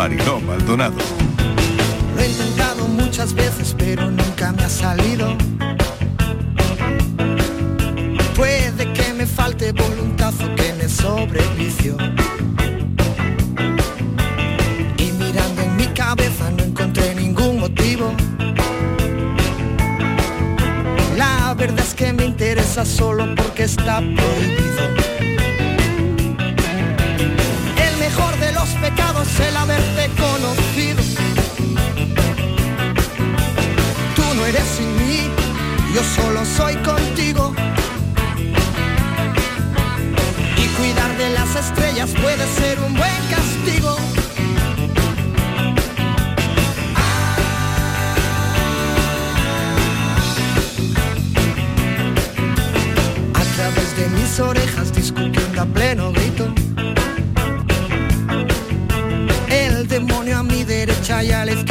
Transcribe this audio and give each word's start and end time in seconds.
Mariló 0.00 0.40
Maldonado. 0.40 0.96
Lo 2.16 2.22
he 2.22 2.26
intentado 2.26 2.88
muchas 2.88 3.34
veces, 3.34 3.76
pero 3.76 4.10
nunca 4.10 4.50
me 4.50 4.64
ha 4.64 4.68
salido. 4.70 5.36
Puede 8.34 8.90
que 8.94 9.12
me 9.12 9.26
falte 9.26 9.72
voluntad 9.72 10.32
o 10.42 10.54
que 10.56 10.72
me 10.72 10.88
sobrevicio. 10.88 11.98
Y 14.96 15.12
mirando 15.22 15.60
en 15.60 15.76
mi 15.76 15.86
cabeza 15.88 16.50
no 16.50 16.62
encontré 16.64 17.14
ningún 17.14 17.60
motivo. 17.60 18.10
La 21.18 21.52
verdad 21.52 21.80
es 21.80 21.92
que 21.92 22.10
me 22.14 22.24
interesa 22.24 22.86
solo 22.86 23.34
porque 23.34 23.64
está 23.64 23.98
prohibido. 23.98 25.10
De 28.40 28.52
los 28.52 28.70
pecados 28.70 29.28
el 29.40 29.54
haberte 29.54 30.10
conocido. 30.18 31.02
Tú 34.16 34.22
no 34.34 34.46
eres 34.46 34.64
sin 34.78 34.96
mí, 34.96 35.28
yo 35.94 36.02
solo 36.02 36.44
soy 36.46 36.74
contigo. 36.76 37.54
Y 40.56 40.66
cuidar 40.78 41.16
de 41.18 41.30
las 41.30 41.54
estrellas 41.54 42.10
puede 42.20 42.46
ser 42.54 42.80
un 42.80 42.94
buen 42.94 43.22
castigo. 43.28 43.96
A 53.34 53.44
través 53.56 53.96
de 53.98 54.08
mis 54.18 54.40
orejas 54.40 54.92
discutiendo 54.94 55.60
a 55.60 55.66
pleno 55.66 56.10
grito. 56.12 56.29
Mi 61.20 61.69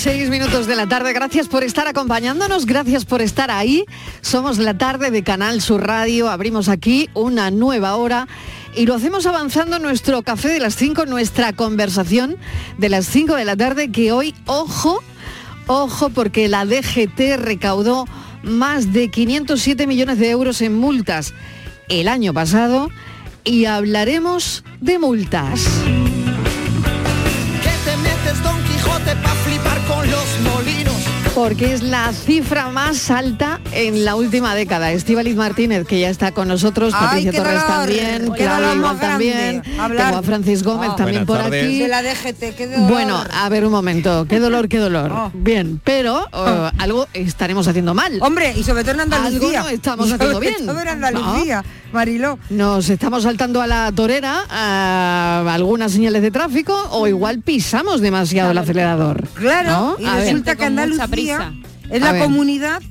6 0.00 0.30
minutos 0.30 0.66
de 0.66 0.76
la 0.76 0.86
tarde. 0.86 1.12
Gracias 1.12 1.46
por 1.46 1.62
estar 1.62 1.86
acompañándonos, 1.86 2.64
gracias 2.64 3.04
por 3.04 3.20
estar 3.20 3.50
ahí. 3.50 3.84
Somos 4.22 4.56
la 4.56 4.78
tarde 4.78 5.10
de 5.10 5.22
Canal 5.22 5.60
Sur 5.60 5.86
Radio. 5.86 6.30
Abrimos 6.30 6.70
aquí 6.70 7.10
una 7.12 7.50
nueva 7.50 7.96
hora 7.96 8.26
y 8.74 8.86
lo 8.86 8.94
hacemos 8.94 9.26
avanzando 9.26 9.78
nuestro 9.78 10.22
café 10.22 10.48
de 10.48 10.58
las 10.58 10.74
5, 10.76 11.04
nuestra 11.04 11.52
conversación 11.52 12.38
de 12.78 12.88
las 12.88 13.08
5 13.08 13.34
de 13.34 13.44
la 13.44 13.56
tarde, 13.56 13.92
que 13.92 14.10
hoy, 14.10 14.34
ojo, 14.46 15.02
ojo, 15.66 16.08
porque 16.08 16.48
la 16.48 16.64
DGT 16.64 17.36
recaudó 17.36 18.06
más 18.42 18.94
de 18.94 19.10
507 19.10 19.86
millones 19.86 20.18
de 20.18 20.30
euros 20.30 20.62
en 20.62 20.78
multas 20.78 21.34
el 21.90 22.08
año 22.08 22.32
pasado 22.32 22.88
y 23.44 23.66
hablaremos 23.66 24.64
de 24.80 24.98
multas. 24.98 25.68
Porque 31.40 31.72
es 31.72 31.82
la 31.82 32.12
cifra 32.12 32.68
más 32.68 33.10
alta 33.10 33.60
en 33.72 34.04
la 34.04 34.14
última 34.14 34.54
década. 34.54 34.92
Estíbaliz 34.92 35.36
Martínez, 35.36 35.86
que 35.86 35.98
ya 35.98 36.10
está 36.10 36.32
con 36.32 36.48
nosotros, 36.48 36.92
Ay, 36.94 37.24
Patricia 37.24 37.32
Torres 37.32 37.54
dolor, 37.62 37.66
también, 37.66 38.32
qué 38.36 38.44
Claudia 38.44 39.00
también, 39.00 39.62
tengo 39.62 40.16
a 40.18 40.22
Francis 40.22 40.62
Gómez 40.62 40.90
Oh. 40.92 40.96
también 40.96 41.24
por 41.24 41.38
tardes. 41.38 41.64
aquí. 41.64 41.78
De 41.78 41.88
la 41.88 42.02
DGT, 42.02 42.54
qué 42.54 42.66
dolor. 42.66 42.90
Bueno, 42.90 43.24
a 43.32 43.48
ver 43.48 43.64
un 43.64 43.72
momento, 43.72 44.26
qué 44.28 44.38
dolor, 44.38 44.68
qué 44.68 44.76
dolor. 44.76 45.10
Oh. 45.12 45.30
Bien, 45.32 45.80
pero 45.82 46.26
eh, 46.30 46.70
algo 46.76 47.08
estaremos 47.14 47.66
haciendo 47.66 47.94
mal. 47.94 48.18
Hombre, 48.20 48.52
y 48.54 48.62
sobre 48.62 48.82
todo 48.82 48.96
en 48.96 49.00
Andalucía. 49.00 49.60
Algo 49.60 49.62
no 49.62 49.68
estamos 49.74 50.12
haciendo 50.12 50.34
sobre 50.34 50.48
bien. 50.50 50.66
todo 50.66 50.78
en 50.78 50.88
Andalucía, 50.88 51.64
Mariló. 51.94 52.38
Nos 52.50 52.90
estamos 52.90 53.22
saltando 53.22 53.62
a 53.62 53.66
la 53.66 53.90
torera 53.92 54.42
a 54.50 55.42
algunas 55.50 55.92
señales 55.92 56.20
de 56.20 56.30
tráfico 56.30 56.74
o 56.90 57.06
igual 57.08 57.40
pisamos 57.40 58.02
demasiado 58.02 58.50
el 58.50 58.58
acelerador. 58.58 59.26
Claro, 59.32 59.70
¿no? 59.70 59.96
y 59.98 60.04
A 60.04 60.16
ver. 60.16 60.24
resulta 60.26 60.54
que 60.56 60.66
Andalucía 60.66 61.29
es 61.90 62.02
A 62.02 62.04
la 62.06 62.12
ver. 62.12 62.22
comunidad 62.22 62.82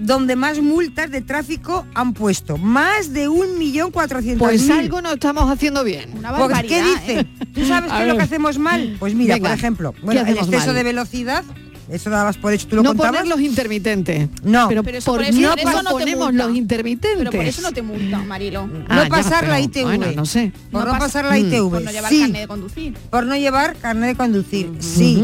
donde 0.00 0.36
más 0.36 0.58
multas 0.60 1.10
de 1.10 1.20
tráfico 1.20 1.86
han 1.94 2.14
puesto. 2.14 2.56
Más 2.56 3.12
de 3.12 3.28
un 3.28 3.58
millón 3.58 3.90
cuatrocientos 3.90 4.46
Pues 4.48 4.68
algo 4.70 5.02
no 5.02 5.12
estamos 5.12 5.50
haciendo 5.50 5.84
bien. 5.84 6.10
Pues, 6.12 6.62
¿Qué 6.62 6.82
dice? 6.82 7.26
¿Tú 7.54 7.64
sabes 7.66 7.92
qué 7.92 8.02
es 8.02 8.08
lo 8.08 8.16
que 8.16 8.22
hacemos 8.22 8.58
mal? 8.58 8.96
Pues 8.98 9.14
mira, 9.14 9.34
Venga, 9.34 9.50
por 9.50 9.58
ejemplo, 9.58 9.92
¿qué 9.92 10.00
bueno, 10.02 10.20
el 10.22 10.38
exceso 10.38 10.66
mal? 10.66 10.74
de 10.74 10.82
velocidad, 10.82 11.44
eso 11.90 12.08
dabas 12.08 12.38
por 12.38 12.54
hecho, 12.54 12.68
tú 12.68 12.76
lo 12.76 12.82
no 12.82 12.88
contabas. 12.90 13.20
poner 13.20 13.28
los 13.28 13.40
intermitentes. 13.42 14.28
No. 14.42 14.66
pero, 14.68 14.82
Pero 14.82 14.98
eso 14.98 15.12
¿por 15.12 15.22
eso- 15.22 15.38
no 15.38 15.54
eso 15.54 15.82
no 15.82 15.90
ponemos 15.90 16.32
los 16.34 16.56
intermitentes? 16.56 17.18
Pero 17.18 17.30
por 17.30 17.44
eso 17.44 17.60
no 17.60 17.70
te 17.72 17.82
multa, 17.82 18.18
Marilo. 18.20 18.68
Ah, 18.88 18.94
no 18.96 19.02
ya, 19.04 19.08
pasar 19.10 19.46
la 19.46 19.60
ITV. 19.60 19.82
Bueno, 19.84 20.06
no 20.16 20.24
sé. 20.24 20.52
Por 20.70 20.86
no, 20.86 20.94
pas- 20.94 20.98
pasar 21.00 21.26
la 21.26 21.34
Mm. 21.36 21.46
ITV. 21.48 21.70
Por 21.70 21.82
no 21.82 21.90
llevar 21.90 22.10
sí. 22.10 22.20
carnet 22.20 22.40
de 22.40 22.48
conducir. 22.48 22.94
Por 23.10 23.26
no 23.26 23.36
llevar 23.36 23.76
carnet 23.76 24.08
de 24.10 24.16
conducir. 24.16 24.70
Sí. 24.80 25.22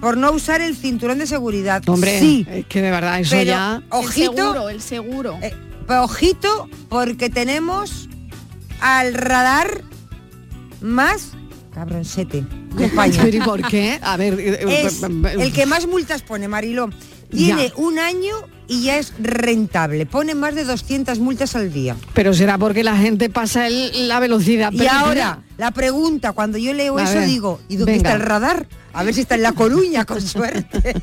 Por 0.00 0.16
no 0.16 0.32
usar 0.32 0.60
el 0.62 0.76
cinturón 0.76 1.18
de 1.18 1.26
seguridad. 1.26 1.82
Hombre, 1.88 2.18
sí. 2.20 2.46
es 2.50 2.66
que 2.66 2.80
de 2.82 2.90
verdad 2.90 3.20
eso 3.20 3.32
Pero, 3.32 3.50
ya... 3.50 3.82
ojito, 3.90 4.30
El 4.30 4.36
seguro, 4.36 4.68
el 4.70 4.80
seguro. 4.82 5.38
eh, 5.42 5.54
ojito, 5.88 6.68
porque 6.88 7.28
tenemos 7.28 8.08
al 8.80 9.12
radar 9.14 9.82
más 10.80 11.32
cabroncete 11.74 12.44
de 12.76 12.84
España. 12.86 13.28
¿y 13.28 13.40
por 13.40 13.62
qué? 13.68 13.98
A 14.02 14.16
ver... 14.16 14.38
eh, 14.40 14.84
es 14.86 15.02
eh, 15.02 15.08
el 15.38 15.52
que 15.52 15.66
más 15.66 15.86
multas 15.86 16.22
pone, 16.22 16.48
Mariló. 16.48 16.88
Tiene 17.30 17.68
Ya. 17.68 17.74
un 17.76 17.98
año 18.00 18.34
y 18.66 18.82
ya 18.84 18.96
es 18.98 19.12
rentable. 19.20 20.04
Pone 20.06 20.34
más 20.34 20.54
de 20.56 20.64
200 20.64 21.18
multas 21.20 21.54
al 21.54 21.72
día. 21.72 21.94
Pero 22.12 22.34
será 22.34 22.58
porque 22.58 22.82
la 22.82 22.96
gente 22.96 23.30
pasa 23.30 23.68
el- 23.68 24.08
la 24.08 24.18
velocidad. 24.18 24.72
Y 24.72 24.86
ahora, 24.88 25.42
la 25.56 25.70
pregunta, 25.70 26.32
cuando 26.32 26.58
yo 26.58 26.72
leo 26.72 26.98
A 26.98 27.04
eso, 27.04 27.14
ver, 27.20 27.28
digo, 27.28 27.60
¿y 27.68 27.76
dónde 27.76 27.92
venga. 27.92 28.08
está 28.10 28.20
el 28.20 28.26
radar? 28.28 28.66
A 28.92 29.02
ver 29.04 29.14
si 29.14 29.20
está 29.22 29.36
en 29.36 29.42
La 29.42 29.52
Coruña, 29.52 30.04
con 30.04 30.20
suerte. 30.20 30.94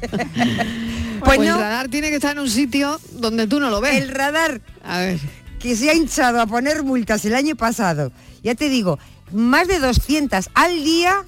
Pues, 1.19 1.39
pues 1.39 1.49
el 1.49 1.55
no, 1.55 1.59
radar 1.59 1.87
tiene 1.87 2.09
que 2.09 2.15
estar 2.17 2.33
en 2.33 2.43
un 2.43 2.49
sitio 2.49 3.01
donde 3.13 3.47
tú 3.47 3.59
no 3.59 3.71
lo 3.71 3.81
ves. 3.81 3.95
el 4.01 4.09
radar 4.09 4.61
A 4.83 4.99
ver. 4.99 5.19
que 5.59 5.75
se 5.75 5.89
ha 5.89 5.95
hinchado 5.95 6.39
a 6.39 6.45
poner 6.45 6.83
multas 6.83 7.25
el 7.25 7.33
año 7.33 7.55
pasado, 7.55 8.11
ya 8.43 8.53
te 8.53 8.69
digo, 8.69 8.99
más 9.33 9.67
de 9.67 9.79
200 9.79 10.47
al 10.53 10.83
día. 10.83 11.25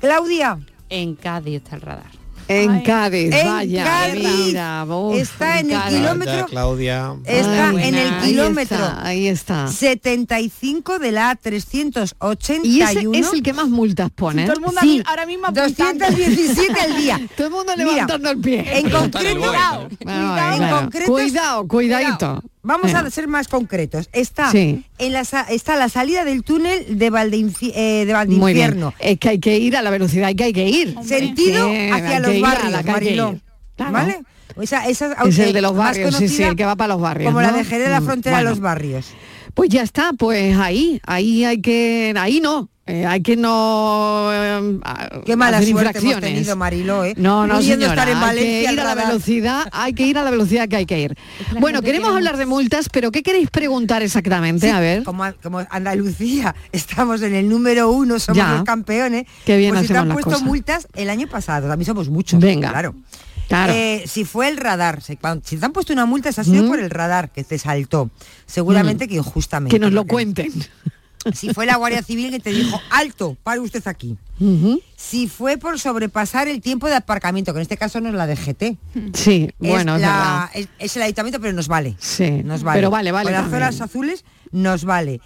Claudia, 0.00 0.58
En 0.90 1.14
Cádiz 1.16 1.56
está 1.62 1.76
el 1.76 1.82
radar. 1.82 2.10
En 2.48 2.70
Ay. 2.70 2.82
Cádiz, 2.82 3.34
En 3.34 3.46
vaya, 3.46 3.84
Cádiz. 3.84 4.28
mira, 4.46 4.84
uf, 4.88 5.16
Está 5.18 5.60
en 5.60 5.70
el 5.70 5.82
kilómetro- 5.82 6.46
Claudia. 6.46 7.14
está 7.26 7.68
Ay, 7.68 7.76
en 7.88 7.94
el 7.94 8.14
ahí 8.14 8.30
kilómetro 8.30 8.76
está, 8.78 9.06
Ahí 9.06 9.28
está. 9.28 9.68
75 9.68 10.98
de 10.98 11.12
la 11.12 11.30
A381. 11.36 12.60
Y 12.64 12.80
ese 12.82 13.06
es 13.12 13.32
el 13.32 13.42
que 13.42 13.52
más 13.52 13.68
multas 13.68 14.10
pone. 14.10 14.44
Todo 14.44 14.54
el 14.54 14.60
mundo 14.62 14.80
Sí, 14.80 15.02
ahora 15.06 15.26
mismo 15.26 15.46
apuntando. 15.46 16.06
217 16.06 16.80
al 16.80 16.96
día. 16.96 17.20
Todo 17.36 17.46
el 17.48 17.52
mundo 17.52 17.72
Mira, 17.76 17.90
levantando 17.92 18.30
el 18.30 18.38
pie. 18.38 18.78
En 18.78 18.90
concreto, 18.90 19.40
Cuidado. 19.40 19.88
Concreto- 20.80 21.06
Cuidado, 21.12 21.68
cuidadito. 21.68 22.42
Vamos 22.68 22.92
a 22.94 23.08
ser 23.10 23.28
más 23.28 23.48
concretos. 23.48 24.10
Está 24.12 24.52
Sí. 24.52 24.84
en 24.98 25.12
la 25.14 25.22
está 25.48 25.76
la 25.76 25.88
salida 25.88 26.24
del 26.24 26.42
túnel 26.44 26.98
de 26.98 27.10
Valdeinfi- 27.10 27.72
eh, 27.74 28.04
de. 28.06 28.12
Valdinfierno. 28.12 28.92
Es 28.98 29.18
que 29.18 29.30
hay 29.30 29.38
que 29.40 29.58
ir 29.58 29.74
a 29.74 29.82
la 29.82 29.88
velocidad 29.90 30.32
que 30.36 30.44
hay 30.44 30.52
que 30.52 30.68
ir. 30.68 30.94
Sentido 31.02 31.66
Sí, 31.70 31.88
hacia 31.90 32.20
los 32.20 32.36
a 32.36 32.40
barrios, 32.40 32.70
la. 32.72 32.82
Claro. 33.76 33.92
¿Vale? 33.92 34.20
O 34.56 34.66
sea, 34.66 34.86
esa 34.88 35.12
Es 35.26 35.38
el 35.38 35.50
eh, 35.50 35.52
de 35.54 35.62
los 35.62 35.74
barrios, 35.74 36.14
sí, 36.16 36.28
sí, 36.28 36.42
el 36.42 36.56
que 36.56 36.64
va 36.66 36.76
para 36.76 36.92
los 36.94 37.00
barrios. 37.00 37.30
Como 37.32 37.40
la 37.40 37.52
de 37.52 37.64
Jerez 37.64 37.86
de 37.86 37.92
la 37.92 38.00
Mm, 38.00 38.04
frontera 38.04 38.36
de 38.38 38.42
bueno. 38.42 38.50
los 38.50 38.60
barrios. 38.60 39.06
Pues 39.54 39.70
ya 39.70 39.82
está, 39.82 40.12
pues 40.12 40.56
ahí, 40.58 41.00
ahí 41.06 41.44
hay 41.44 41.60
que, 41.62 42.12
ahí 42.18 42.40
no, 42.40 42.68
eh, 42.88 43.06
hay 43.06 43.20
que 43.22 43.36
no 43.36 44.28
eh, 44.32 44.78
Qué 45.24 45.36
mala 45.36 45.58
hacer 45.58 45.70
suerte 45.70 45.98
hemos 45.98 46.20
tenido, 46.20 46.56
Mariló, 46.56 47.04
¿eh? 47.04 47.14
No, 47.16 47.46
no, 47.46 47.60
señora, 47.62 47.92
estar 47.92 48.08
en 48.08 48.16
hay 48.16 48.20
Valencia 48.22 48.60
que 48.62 48.68
al 48.68 48.74
ir 48.74 48.80
a 48.80 48.84
la 48.84 48.94
radar. 48.94 49.06
velocidad, 49.08 49.68
hay 49.72 49.92
que 49.92 50.06
ir 50.06 50.18
a 50.18 50.22
la 50.22 50.30
velocidad 50.30 50.68
que 50.68 50.76
hay 50.76 50.86
que 50.86 51.00
ir. 51.00 51.16
la 51.52 51.60
Bueno, 51.60 51.82
queremos 51.82 52.14
hablar 52.14 52.36
de 52.36 52.46
multas, 52.46 52.88
pero 52.90 53.10
¿qué 53.12 53.22
queréis 53.22 53.50
preguntar 53.50 54.02
exactamente? 54.02 54.66
Sí, 54.66 54.72
a 54.72 54.80
ver. 54.80 55.02
Como, 55.04 55.24
como 55.42 55.64
Andalucía, 55.70 56.54
estamos 56.72 57.22
en 57.22 57.34
el 57.34 57.48
número 57.48 57.90
uno, 57.90 58.18
somos 58.18 58.36
Ya. 58.38 58.52
los 58.54 58.64
campeones. 58.64 59.26
Qué 59.44 59.56
bien 59.56 59.70
pues 59.74 59.82
si 59.82 59.88
te 59.88 59.92
hacemos 59.94 60.02
han 60.02 60.08
las 60.08 60.14
puesto 60.16 60.30
cosas. 60.30 60.42
multas 60.46 60.88
el 60.94 61.10
año 61.10 61.28
pasado, 61.28 61.68
también 61.68 61.86
somos 61.86 62.08
muchos. 62.08 62.40
Venga. 62.40 62.70
Claro. 62.70 62.94
Claro. 63.48 63.72
Eh, 63.74 64.04
si 64.06 64.26
fue 64.26 64.48
el 64.48 64.58
radar, 64.58 65.00
cuando- 65.22 65.42
si 65.46 65.56
te 65.56 65.64
han 65.64 65.72
puesto 65.72 65.92
una 65.94 66.04
multa, 66.04 66.30
se 66.32 66.42
ha 66.42 66.44
sido 66.44 66.64
Mm. 66.64 66.68
por 66.68 66.78
el 66.80 66.90
radar 66.90 67.30
que 67.30 67.44
te 67.44 67.58
saltó. 67.58 68.10
Seguramente 68.44 69.08
que 69.08 69.14
injustamente. 69.16 69.74
que 69.74 69.80
nos 69.80 69.92
lo 69.92 70.04
cuenten. 70.04 70.52
Si 71.34 71.52
fue 71.52 71.66
la 71.66 71.76
Guardia 71.76 72.02
Civil 72.02 72.30
que 72.30 72.38
te 72.40 72.50
dijo, 72.50 72.80
alto, 72.90 73.36
pare 73.42 73.60
usted 73.60 73.86
aquí. 73.86 74.16
Si 74.96 75.26
fue 75.28 75.58
por 75.58 75.78
sobrepasar 75.80 76.46
el 76.48 76.60
tiempo 76.60 76.86
de 76.86 76.94
aparcamiento, 76.94 77.52
que 77.52 77.58
en 77.58 77.62
este 77.62 77.76
caso 77.76 78.00
no 78.00 78.08
es 78.08 78.14
la 78.14 78.26
DGT. 78.26 78.76
Sí, 79.14 79.50
bueno, 79.58 79.96
es, 79.96 80.02
la- 80.02 80.08
verdad. 80.08 80.50
es- 80.54 80.68
es 80.78 80.96
el 80.96 81.02
ayuntamiento, 81.02 81.40
pero 81.40 81.52
nos 81.52 81.66
vale. 81.68 81.96
Sí, 81.98 82.30
Nos 82.44 82.62
vale. 82.62 82.78
pero 82.78 82.90
vale, 82.90 83.10
vale 83.12 83.24
Con 83.24 83.32
las 83.32 83.50
zonas 83.50 83.80
azules 83.80 84.24
nos 84.52 84.84
vale. 84.84 85.20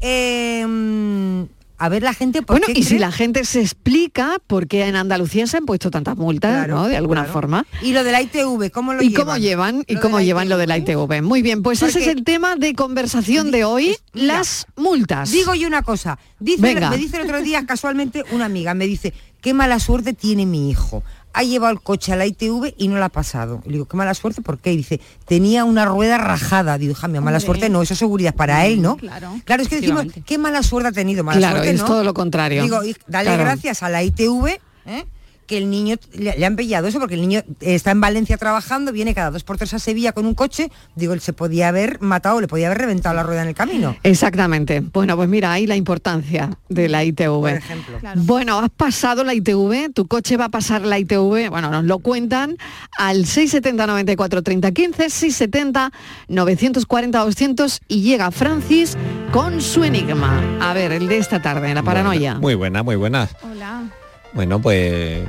Eh, 0.00 0.64
mm, 0.66 1.42
a 1.78 1.88
ver 1.88 2.02
la 2.02 2.12
gente 2.12 2.42
por 2.42 2.58
Bueno, 2.58 2.66
qué 2.66 2.78
y 2.80 2.82
si 2.82 2.98
la 2.98 3.12
gente 3.12 3.44
se 3.44 3.60
explica 3.60 4.38
por 4.46 4.66
qué 4.66 4.86
en 4.86 4.96
Andalucía 4.96 5.46
se 5.46 5.56
han 5.56 5.64
puesto 5.66 5.90
tantas 5.90 6.16
multas, 6.16 6.50
Claro, 6.66 6.74
¿no? 6.74 6.88
De 6.88 6.96
alguna 6.96 7.22
claro. 7.22 7.32
forma. 7.32 7.66
Y 7.82 7.92
lo 7.92 8.04
de 8.04 8.12
la 8.12 8.20
ITV, 8.22 8.70
¿cómo 8.72 8.94
lo 8.94 9.02
¿Y 9.02 9.10
llevan? 9.10 9.24
cómo 9.26 9.36
llevan? 9.38 9.84
¿Y 9.86 9.96
cómo 9.96 10.20
llevan 10.20 10.48
lo 10.48 10.58
de 10.58 10.66
la 10.66 10.76
ITV? 10.78 11.22
Muy 11.22 11.42
bien, 11.42 11.62
pues 11.62 11.82
ese 11.82 12.00
es 12.00 12.06
el 12.08 12.24
tema 12.24 12.56
de 12.56 12.74
conversación 12.74 13.50
de 13.50 13.64
hoy, 13.64 13.96
mira, 14.12 14.26
las 14.38 14.66
multas. 14.76 15.30
Digo 15.30 15.54
yo 15.54 15.68
una 15.68 15.82
cosa, 15.82 16.18
dice, 16.40 16.74
me 16.74 16.96
dice 16.96 17.16
el 17.18 17.22
otro 17.24 17.40
día 17.42 17.64
casualmente 17.64 18.24
una 18.32 18.46
amiga, 18.46 18.74
me 18.74 18.86
dice, 18.86 19.12
qué 19.40 19.54
mala 19.54 19.78
suerte 19.78 20.12
tiene 20.12 20.46
mi 20.46 20.70
hijo. 20.70 21.02
Ha 21.34 21.42
llevado 21.42 21.72
el 21.72 21.80
coche 21.80 22.12
a 22.12 22.16
la 22.16 22.26
ITV 22.26 22.74
y 22.78 22.88
no 22.88 22.96
la 22.98 23.06
ha 23.06 23.08
pasado. 23.10 23.60
Le 23.66 23.72
digo, 23.72 23.84
qué 23.86 23.96
mala 23.96 24.14
suerte, 24.14 24.42
¿por 24.42 24.58
qué? 24.58 24.72
Y 24.72 24.78
dice, 24.78 25.00
tenía 25.26 25.64
una 25.64 25.84
rueda 25.84 26.18
rajada. 26.18 26.78
Digo, 26.78 26.92
hija 26.92 27.06
mía, 27.06 27.20
mala 27.20 27.36
Hombre. 27.36 27.46
suerte 27.46 27.68
no, 27.68 27.82
eso 27.82 27.92
es 27.92 27.98
seguridad 27.98 28.34
para 28.34 28.66
él, 28.66 28.80
¿no? 28.82 28.96
Claro. 28.96 29.32
Claro, 29.44 29.62
es 29.62 29.68
que 29.68 29.80
decimos, 29.80 30.06
qué 30.26 30.38
mala 30.38 30.62
suerte 30.62 30.88
ha 30.88 30.92
tenido, 30.92 31.22
mala 31.24 31.38
Claro, 31.38 31.56
suerte 31.56 31.70
es 31.74 31.80
no. 31.80 31.86
todo 31.86 32.02
lo 32.04 32.14
contrario. 32.14 32.62
Digo, 32.62 32.80
dale 33.06 33.28
Claro. 33.28 33.44
gracias 33.44 33.82
a 33.82 33.88
la 33.88 34.02
ITV, 34.02 34.58
¿eh? 34.86 35.06
Que 35.48 35.58
el 35.58 35.70
niño 35.70 35.96
le, 36.12 36.38
le 36.38 36.46
han 36.46 36.54
pillado 36.54 36.86
eso 36.86 37.00
porque 37.00 37.14
el 37.14 37.22
niño 37.22 37.42
está 37.60 37.90
en 37.90 38.00
Valencia 38.00 38.36
trabajando, 38.36 38.92
viene 38.92 39.14
cada 39.14 39.30
dos 39.30 39.42
por 39.42 39.56
tres 39.56 39.74
a 39.74 39.78
Sevilla 39.78 40.12
con 40.12 40.26
un 40.26 40.34
coche, 40.34 40.70
digo, 40.94 41.14
él 41.14 41.20
se 41.20 41.32
podía 41.32 41.68
haber 41.68 42.00
matado, 42.00 42.40
le 42.40 42.46
podía 42.46 42.66
haber 42.66 42.78
reventado 42.78 43.16
la 43.16 43.22
rueda 43.22 43.42
en 43.42 43.48
el 43.48 43.54
camino. 43.54 43.96
Exactamente. 44.02 44.80
Bueno, 44.80 45.16
pues 45.16 45.28
mira, 45.28 45.50
ahí 45.50 45.66
la 45.66 45.74
importancia 45.74 46.50
de 46.68 46.88
la 46.88 47.02
ITV. 47.02 47.40
Por 47.40 47.50
ejemplo. 47.50 47.98
Claro. 47.98 48.20
Bueno, 48.22 48.58
has 48.60 48.70
pasado 48.70 49.24
la 49.24 49.34
ITV, 49.34 49.92
tu 49.94 50.06
coche 50.06 50.36
va 50.36 50.44
a 50.44 50.48
pasar 50.50 50.82
la 50.82 50.98
ITV, 50.98 51.48
bueno, 51.48 51.70
nos 51.70 51.84
lo 51.84 51.98
cuentan 51.98 52.56
al 52.98 53.24
670 53.24 53.86
94 53.86 54.42
30 54.42 54.70
15, 54.70 55.10
670 55.10 55.92
940 56.28 57.18
200 57.18 57.80
y 57.88 58.02
llega 58.02 58.30
Francis 58.30 58.96
con 59.32 59.62
su 59.62 59.82
enigma. 59.82 60.42
A 60.60 60.74
ver, 60.74 60.92
el 60.92 61.08
de 61.08 61.16
esta 61.16 61.40
tarde, 61.40 61.72
la 61.72 61.82
paranoia. 61.82 62.34
Muy 62.34 62.54
buena, 62.54 62.82
muy 62.82 62.96
buena. 62.96 63.28
Hola. 63.42 63.84
Bueno, 64.32 64.60
pues 64.60 65.24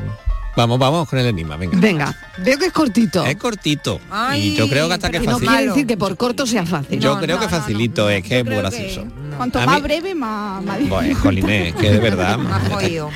vamos, 0.55 0.77
vamos 0.77 1.07
con 1.09 1.19
el 1.19 1.27
enigma, 1.27 1.55
venga. 1.57 1.77
Venga, 1.79 2.15
veo 2.39 2.57
que 2.59 2.65
es 2.65 2.73
cortito. 2.73 3.25
Es 3.25 3.37
cortito. 3.37 3.99
Ay, 4.11 4.49
y 4.49 4.55
yo 4.55 4.67
creo 4.69 4.87
que 4.89 4.93
hasta 4.95 5.09
que 5.09 5.17
es 5.17 5.23
no 5.23 5.31
fácil. 5.31 5.47
quiere 5.47 5.61
malo. 5.63 5.73
decir 5.73 5.87
que 5.87 5.97
por 5.97 6.17
corto 6.17 6.45
sea 6.45 6.65
fácil. 6.65 6.99
Yo 6.99 7.15
No, 7.15 7.21
creo 7.21 7.35
no, 7.37 7.41
que 7.41 7.45
no, 7.47 7.51
no, 7.51 7.59
facilito, 7.61 8.03
no. 8.03 8.09
es 8.09 8.23
que 8.23 8.39
es 8.39 8.45
muy 8.45 8.55
gracioso. 8.55 9.05
Cuanto 9.37 9.59
A 9.59 9.65
más 9.65 9.75
mí- 9.77 9.81
breve, 9.83 10.13
más, 10.15 10.61
más 10.63 10.77
difícil. 10.79 10.89
Bueno, 10.89 11.15
jolines, 11.21 11.75
que 11.75 11.91
de 11.91 11.99
verdad. 11.99 12.37
Más 12.39 12.67
jodido. 12.69 13.09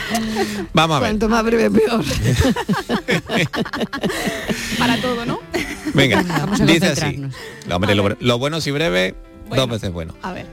Vamos 0.73 0.97
a 0.97 0.99
ver. 1.01 1.09
Cuanto 1.09 1.29
más 1.29 1.43
breve, 1.43 1.69
peor. 1.69 2.03
Para 4.77 4.97
todo, 5.01 5.25
¿no? 5.25 5.39
Venga, 5.93 6.23
Vamos 6.23 6.61
a 6.61 6.65
dice 6.65 6.87
así. 6.87 7.21
hombre, 7.71 7.95
lo, 7.95 8.15
lo 8.19 8.37
bueno 8.39 8.61
si 8.61 8.71
breve, 8.71 9.15
Bueno. 9.47 9.63
dos 9.63 9.69
veces 9.71 9.91
bueno. 9.91 10.15
A 10.21 10.31
ver. 10.33 10.45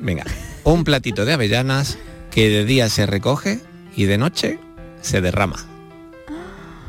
Venga, 0.00 0.24
un 0.64 0.82
platito 0.84 1.24
de 1.24 1.32
avellanas 1.34 1.98
que 2.30 2.48
de 2.48 2.64
día 2.64 2.88
se 2.88 3.06
recoge 3.06 3.60
y 3.96 4.04
de 4.04 4.18
noche 4.18 4.58
se 5.02 5.20
derrama. 5.20 5.56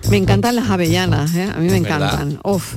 Me 0.09 0.17
encantan 0.17 0.55
las 0.57 0.69
avellanas, 0.69 1.33
¿eh? 1.33 1.43
a 1.55 1.59
mí 1.59 1.69
me 1.69 1.77
encantan. 1.77 2.37
Uf, 2.43 2.75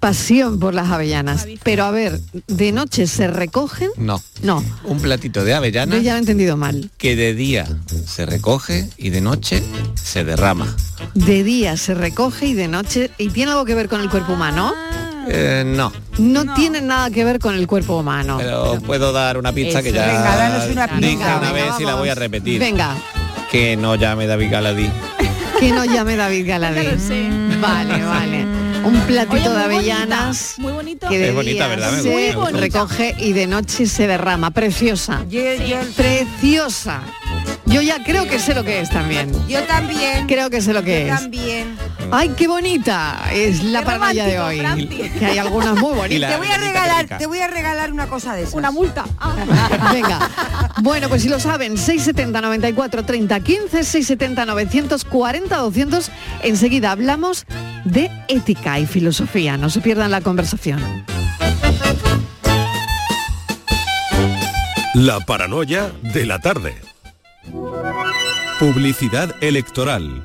pasión 0.00 0.58
por 0.58 0.72
las 0.72 0.90
avellanas. 0.90 1.46
Pero 1.62 1.84
a 1.84 1.90
ver, 1.90 2.20
¿de 2.46 2.72
noche 2.72 3.06
se 3.06 3.28
recogen? 3.28 3.90
No, 3.98 4.22
No, 4.42 4.64
un 4.84 4.98
platito 5.00 5.44
de 5.44 5.50
yo 5.50 5.56
avellanas 5.58 6.02
ya 6.02 6.12
lo 6.12 6.16
he 6.16 6.20
entendido 6.20 6.56
mal. 6.56 6.90
que 6.96 7.16
de 7.16 7.34
día 7.34 7.66
se 8.06 8.24
recoge 8.24 8.88
y 8.96 9.10
de 9.10 9.20
noche 9.20 9.62
se 9.94 10.24
derrama. 10.24 10.74
De 11.14 11.44
día 11.44 11.76
se 11.76 11.94
recoge 11.94 12.46
y 12.46 12.54
de 12.54 12.66
noche... 12.68 13.10
¿Y 13.18 13.28
tiene 13.28 13.52
algo 13.52 13.66
que 13.66 13.74
ver 13.74 13.88
con 13.90 14.00
el 14.00 14.08
cuerpo 14.08 14.32
humano? 14.32 14.72
Eh, 15.28 15.62
no, 15.66 15.92
No, 16.18 16.54
tiene 16.54 16.80
nada 16.80 17.10
que 17.10 17.24
ver 17.24 17.38
con 17.38 17.54
el 17.54 17.66
cuerpo 17.66 17.98
humano. 17.98 18.38
pero 18.38 18.80
puedo 18.80 19.12
dar 19.12 19.36
una 19.36 19.52
pista 19.52 19.82
que 19.82 19.92
ya 19.92 20.06
Venga, 20.06 20.36
danos 20.36 20.70
una 20.70 20.88
pista. 20.88 20.96
dije 21.06 21.16
Venga, 21.18 21.36
una 21.38 21.52
venga, 21.52 21.66
vez 21.72 21.80
y 21.80 21.84
la 21.84 21.94
voy 21.94 22.08
a 22.08 22.14
repetir. 22.14 22.58
Venga, 22.58 22.96
Que 23.52 23.76
no 23.76 23.94
llame 23.96 24.26
David 24.26 24.50
Galadí. 24.50 24.90
que 25.60 25.70
no 25.72 25.84
llame 25.84 26.16
David 26.16 26.48
Galadí. 26.48 26.88
Vale, 27.60 28.02
vale. 28.04 28.46
Un 28.82 28.98
platito 29.06 29.34
Oye, 29.34 29.58
de 29.58 29.62
avellanas 29.62 30.54
bonita, 30.56 30.62
Muy 30.62 30.72
bonito. 30.72 31.08
que 31.08 31.18
de 31.18 31.28
Es 31.28 31.34
bonita, 31.34 31.68
¿verdad? 31.68 31.92
Me 31.92 32.02
se 32.02 32.50
recoge 32.52 33.14
y 33.18 33.32
de 33.32 33.46
noche 33.46 33.86
se 33.86 34.06
derrama. 34.08 34.50
Preciosa. 34.50 35.22
Preciosa. 35.96 37.02
Yo 37.66 37.80
ya 37.80 38.02
creo 38.04 38.26
que 38.26 38.38
sé 38.38 38.54
lo 38.54 38.64
que 38.64 38.80
es 38.80 38.90
también. 38.90 39.32
yo 39.48 39.62
también. 39.64 40.26
Creo 40.26 40.50
que 40.50 40.60
sé 40.60 40.72
lo 40.72 40.82
que 40.82 41.06
yo 41.06 41.14
es. 41.14 41.20
también. 41.20 41.76
Ay, 42.10 42.30
qué 42.36 42.46
bonita 42.48 43.22
es 43.32 43.62
la 43.64 43.82
paranoia 43.82 44.26
de 44.26 44.38
hoy. 44.40 44.86
Que 45.18 45.24
hay 45.26 45.38
algunas 45.38 45.78
muy 45.78 45.94
bonitas. 45.96 46.30
Te 46.32 46.36
voy 46.38 46.48
a 46.48 46.58
regalar, 46.58 47.06
te 47.18 47.26
voy 47.26 47.38
a 47.38 47.46
regalar 47.46 47.92
una 47.92 48.06
cosa 48.08 48.34
de 48.34 48.42
esas. 48.42 48.54
Una 48.54 48.70
multa. 48.70 49.04
Ah. 49.18 49.90
Venga. 49.92 50.30
Bueno, 50.82 51.08
pues 51.08 51.22
si 51.22 51.28
lo 51.28 51.38
saben, 51.40 51.78
670 51.78 52.40
94 52.40 53.04
30 53.04 53.40
15, 53.40 53.68
670 53.84 54.44
940 54.44 55.56
200. 55.56 56.10
Enseguida 56.42 56.90
hablamos 56.90 57.46
de 57.84 58.10
ética 58.28 58.78
y 58.78 58.86
filosofía. 58.86 59.56
No 59.56 59.70
se 59.70 59.80
pierdan 59.80 60.10
la 60.10 60.20
conversación. 60.20 60.80
La 64.94 65.20
paranoia 65.20 65.90
de 66.02 66.26
la 66.26 66.38
tarde. 66.38 66.74
Publicidad 68.60 69.34
electoral. 69.42 70.24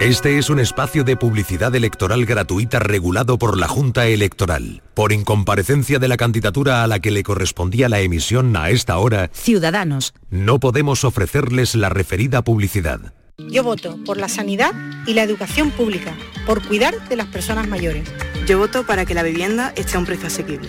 Este 0.00 0.38
es 0.38 0.48
un 0.48 0.60
espacio 0.60 1.02
de 1.04 1.16
publicidad 1.16 1.74
electoral 1.74 2.24
gratuita 2.24 2.78
regulado 2.78 3.36
por 3.36 3.58
la 3.58 3.68
Junta 3.68 4.06
Electoral. 4.06 4.82
Por 4.94 5.12
incomparecencia 5.12 5.98
de 5.98 6.08
la 6.08 6.16
candidatura 6.16 6.82
a 6.82 6.86
la 6.86 7.00
que 7.00 7.10
le 7.10 7.22
correspondía 7.22 7.88
la 7.88 8.00
emisión 8.00 8.56
a 8.56 8.70
esta 8.70 8.96
hora, 8.98 9.28
Ciudadanos. 9.32 10.14
no 10.30 10.60
podemos 10.60 11.04
ofrecerles 11.04 11.74
la 11.74 11.88
referida 11.88 12.42
publicidad. 12.42 13.12
Yo 13.38 13.64
voto 13.64 13.98
por 14.06 14.18
la 14.18 14.28
sanidad 14.28 14.72
y 15.06 15.14
la 15.14 15.22
educación 15.22 15.70
pública, 15.70 16.14
por 16.46 16.66
cuidar 16.66 17.08
de 17.08 17.16
las 17.16 17.26
personas 17.26 17.68
mayores. 17.68 18.08
Yo 18.46 18.58
voto 18.58 18.86
para 18.86 19.04
que 19.04 19.14
la 19.14 19.22
vivienda 19.22 19.72
esté 19.76 19.96
a 19.96 19.98
un 19.98 20.06
precio 20.06 20.28
asequible. 20.28 20.68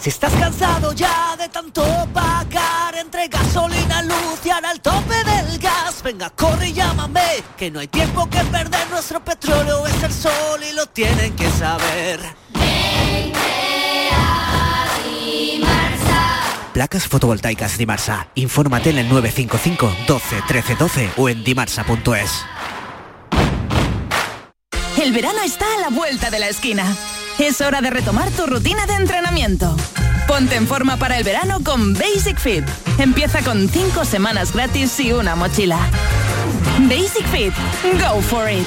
Si 0.00 0.08
estás 0.08 0.32
cansado 0.32 0.94
ya 0.94 1.36
de 1.36 1.46
tanto 1.50 1.84
pagar 2.14 2.96
entre 2.96 3.28
gasolina, 3.28 4.00
luz 4.02 4.40
y 4.44 4.50
ahora 4.50 4.72
el 4.72 4.80
tope 4.80 5.14
del 5.24 5.58
gas, 5.58 6.02
venga, 6.02 6.30
corre 6.30 6.70
y 6.70 6.72
llámame, 6.72 7.44
que 7.58 7.70
no 7.70 7.80
hay 7.80 7.88
tiempo 7.88 8.26
que 8.30 8.42
perder, 8.44 8.88
nuestro 8.88 9.22
petróleo 9.22 9.86
es 9.86 10.02
el 10.02 10.12
sol 10.12 10.60
y 10.66 10.74
lo 10.74 10.86
tienen 10.86 11.36
que 11.36 11.50
saber. 11.50 12.18
Placas 16.72 17.06
fotovoltaicas 17.06 17.76
Dimarsa. 17.76 18.28
Infórmate 18.36 18.90
en 18.90 18.98
el 18.98 19.08
955 19.10 19.92
12 20.06 20.42
13 20.48 20.76
12 20.76 21.10
o 21.18 21.28
en 21.28 21.44
dimarsa.es. 21.44 22.44
El 25.02 25.12
verano 25.12 25.42
está 25.44 25.66
a 25.76 25.80
la 25.80 25.88
vuelta 25.90 26.30
de 26.30 26.38
la 26.38 26.48
esquina. 26.48 26.84
Es 27.40 27.62
hora 27.62 27.80
de 27.80 27.88
retomar 27.88 28.30
tu 28.30 28.46
rutina 28.46 28.84
de 28.86 28.94
entrenamiento. 28.94 29.74
Ponte 30.28 30.56
en 30.56 30.66
forma 30.66 30.98
para 30.98 31.16
el 31.16 31.24
verano 31.24 31.58
con 31.64 31.94
Basic 31.94 32.38
Fit. 32.38 32.64
Empieza 32.98 33.40
con 33.42 33.68
5 33.68 34.04
semanas 34.04 34.52
gratis 34.52 35.00
y 35.00 35.12
una 35.12 35.34
mochila. 35.36 35.78
Basic 36.80 37.26
Fit. 37.28 37.54
Go 37.98 38.20
for 38.20 38.48
it. 38.50 38.66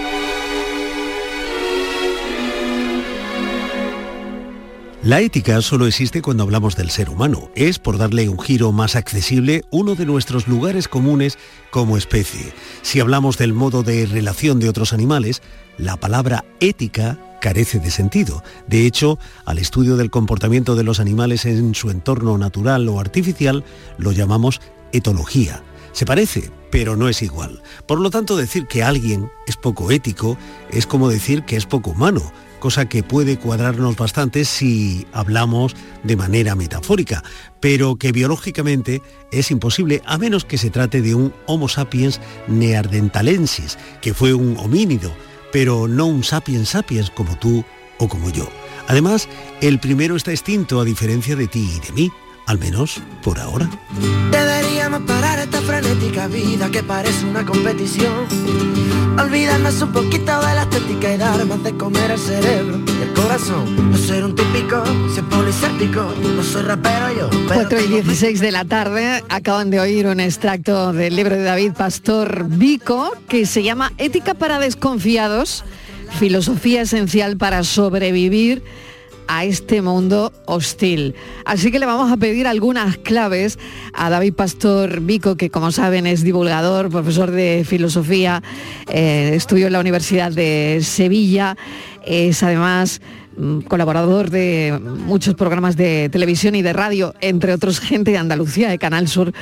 La 5.03 5.19
ética 5.19 5.59
solo 5.61 5.87
existe 5.87 6.21
cuando 6.21 6.43
hablamos 6.43 6.75
del 6.75 6.91
ser 6.91 7.09
humano. 7.09 7.49
Es, 7.55 7.79
por 7.79 7.97
darle 7.97 8.29
un 8.29 8.37
giro 8.37 8.71
más 8.71 8.95
accesible, 8.95 9.63
uno 9.71 9.95
de 9.95 10.05
nuestros 10.05 10.47
lugares 10.47 10.87
comunes 10.87 11.39
como 11.71 11.97
especie. 11.97 12.53
Si 12.83 12.99
hablamos 12.99 13.39
del 13.39 13.51
modo 13.51 13.81
de 13.81 14.05
relación 14.05 14.59
de 14.59 14.69
otros 14.69 14.93
animales, 14.93 15.41
la 15.79 15.97
palabra 15.97 16.45
ética 16.59 17.17
carece 17.41 17.79
de 17.79 17.89
sentido. 17.89 18.43
De 18.67 18.85
hecho, 18.85 19.17
al 19.45 19.57
estudio 19.57 19.97
del 19.97 20.11
comportamiento 20.11 20.75
de 20.75 20.83
los 20.83 20.99
animales 20.99 21.45
en 21.45 21.73
su 21.73 21.89
entorno 21.89 22.37
natural 22.37 22.87
o 22.87 22.99
artificial, 22.99 23.63
lo 23.97 24.11
llamamos 24.11 24.61
etología. 24.91 25.63
Se 25.93 26.05
parece, 26.05 26.51
pero 26.69 26.95
no 26.95 27.09
es 27.09 27.23
igual. 27.23 27.63
Por 27.87 27.99
lo 27.99 28.11
tanto, 28.11 28.37
decir 28.37 28.67
que 28.67 28.83
alguien 28.83 29.31
es 29.47 29.57
poco 29.57 29.89
ético 29.89 30.37
es 30.69 30.85
como 30.85 31.09
decir 31.09 31.43
que 31.43 31.55
es 31.55 31.65
poco 31.65 31.89
humano 31.89 32.31
cosa 32.61 32.87
que 32.87 33.03
puede 33.03 33.37
cuadrarnos 33.37 33.97
bastante 33.97 34.45
si 34.45 35.05
hablamos 35.11 35.75
de 36.03 36.15
manera 36.15 36.55
metafórica, 36.55 37.23
pero 37.59 37.97
que 37.97 38.13
biológicamente 38.13 39.01
es 39.33 39.51
imposible 39.51 40.01
a 40.05 40.17
menos 40.17 40.45
que 40.45 40.57
se 40.57 40.69
trate 40.69 41.01
de 41.01 41.13
un 41.13 41.33
Homo 41.47 41.67
sapiens 41.67 42.21
neanderthalensis, 42.47 43.77
que 43.99 44.13
fue 44.13 44.33
un 44.33 44.55
homínido, 44.57 45.11
pero 45.51 45.89
no 45.89 46.05
un 46.05 46.23
sapiens 46.23 46.69
sapiens 46.69 47.09
como 47.09 47.37
tú 47.37 47.65
o 47.97 48.07
como 48.07 48.29
yo. 48.29 48.47
Además, 48.87 49.27
el 49.61 49.79
primero 49.79 50.15
está 50.15 50.31
extinto 50.31 50.79
a 50.79 50.85
diferencia 50.85 51.35
de 51.35 51.47
ti 51.47 51.69
y 51.75 51.85
de 51.85 51.91
mí, 51.93 52.11
al 52.45 52.59
menos 52.59 53.01
por 53.23 53.39
ahora. 53.39 53.69
Deberíamos 54.91 55.21
parar 55.21 55.39
esta 55.39 55.61
frenética 55.61 56.27
vida 56.27 56.69
que 56.69 56.83
parece 56.83 57.25
una 57.25 57.45
competición. 57.45 58.27
Olvidarnos 59.17 59.81
un 59.81 59.93
poquito 59.93 60.37
de 60.41 60.53
la 60.53 60.63
estética 60.63 61.13
y 61.13 61.17
dar 61.17 61.45
más 61.45 61.63
de 61.63 61.77
comer 61.77 62.11
al 62.11 62.19
cerebro 62.19 62.77
y 62.85 63.01
el 63.01 63.13
corazón. 63.13 63.89
No 63.89 63.97
ser 63.97 64.25
un 64.25 64.35
típico, 64.35 64.83
ser 65.15 65.23
poliséptico, 65.29 66.13
no 66.35 66.43
soy 66.43 66.63
rapero 66.63 67.07
yo. 67.13 67.29
pero 67.29 67.69
4 67.69 67.79
y 67.79 67.83
tengo 67.83 67.95
16 68.01 68.41
de 68.41 68.51
la 68.51 68.65
tarde 68.65 69.23
acaban 69.29 69.69
de 69.69 69.79
oír 69.79 70.07
un 70.07 70.19
extracto 70.19 70.91
del 70.91 71.15
libro 71.15 71.37
de 71.37 71.43
David 71.43 71.71
Pastor 71.71 72.47
Vico 72.49 73.13
que 73.29 73.45
se 73.45 73.63
llama 73.63 73.93
Ética 73.97 74.33
para 74.33 74.59
desconfiados, 74.59 75.63
filosofía 76.19 76.81
esencial 76.81 77.37
para 77.37 77.63
sobrevivir 77.63 78.61
a 79.33 79.45
este 79.45 79.81
mundo 79.81 80.33
hostil. 80.45 81.15
Así 81.45 81.71
que 81.71 81.79
le 81.79 81.85
vamos 81.85 82.11
a 82.11 82.17
pedir 82.17 82.47
algunas 82.47 82.97
claves 82.97 83.57
a 83.93 84.09
David 84.09 84.33
Pastor 84.33 84.99
Vico, 84.99 85.37
que 85.37 85.49
como 85.49 85.71
saben 85.71 86.05
es 86.05 86.21
divulgador, 86.21 86.89
profesor 86.89 87.31
de 87.31 87.63
filosofía, 87.65 88.43
eh, 88.89 89.31
estudió 89.33 89.67
en 89.67 89.73
la 89.73 89.79
Universidad 89.79 90.33
de 90.33 90.81
Sevilla, 90.83 91.55
es 92.05 92.43
además 92.43 92.99
colaborador 93.67 94.29
de 94.29 94.77
muchos 95.05 95.35
programas 95.35 95.77
de 95.77 96.09
televisión 96.09 96.55
y 96.55 96.61
de 96.61 96.73
radio, 96.73 97.13
entre 97.21 97.53
otros 97.53 97.79
gente 97.79 98.11
de 98.11 98.17
Andalucía, 98.17 98.69
de 98.69 98.77
Canal 98.77 99.07
Sur. 99.07 99.33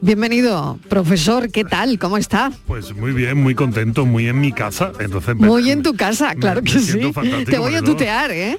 Bienvenido, 0.00 0.78
profesor, 0.88 1.50
¿qué 1.50 1.64
tal? 1.64 1.98
¿Cómo 1.98 2.16
está? 2.18 2.52
Pues 2.66 2.94
muy 2.94 3.12
bien, 3.12 3.40
muy 3.42 3.54
contento, 3.54 4.04
muy 4.06 4.28
en 4.28 4.40
mi 4.40 4.52
casa. 4.52 4.92
Entonces, 5.00 5.36
me- 5.36 5.46
Muy 5.46 5.70
en 5.70 5.82
tu 5.82 5.94
casa, 5.94 6.34
claro 6.34 6.60
me 6.62 6.70
que 6.70 6.78
sí. 6.78 6.98
Te 7.46 7.58
voy 7.58 7.74
a 7.74 7.82
tutear, 7.82 8.30
¿eh? 8.32 8.58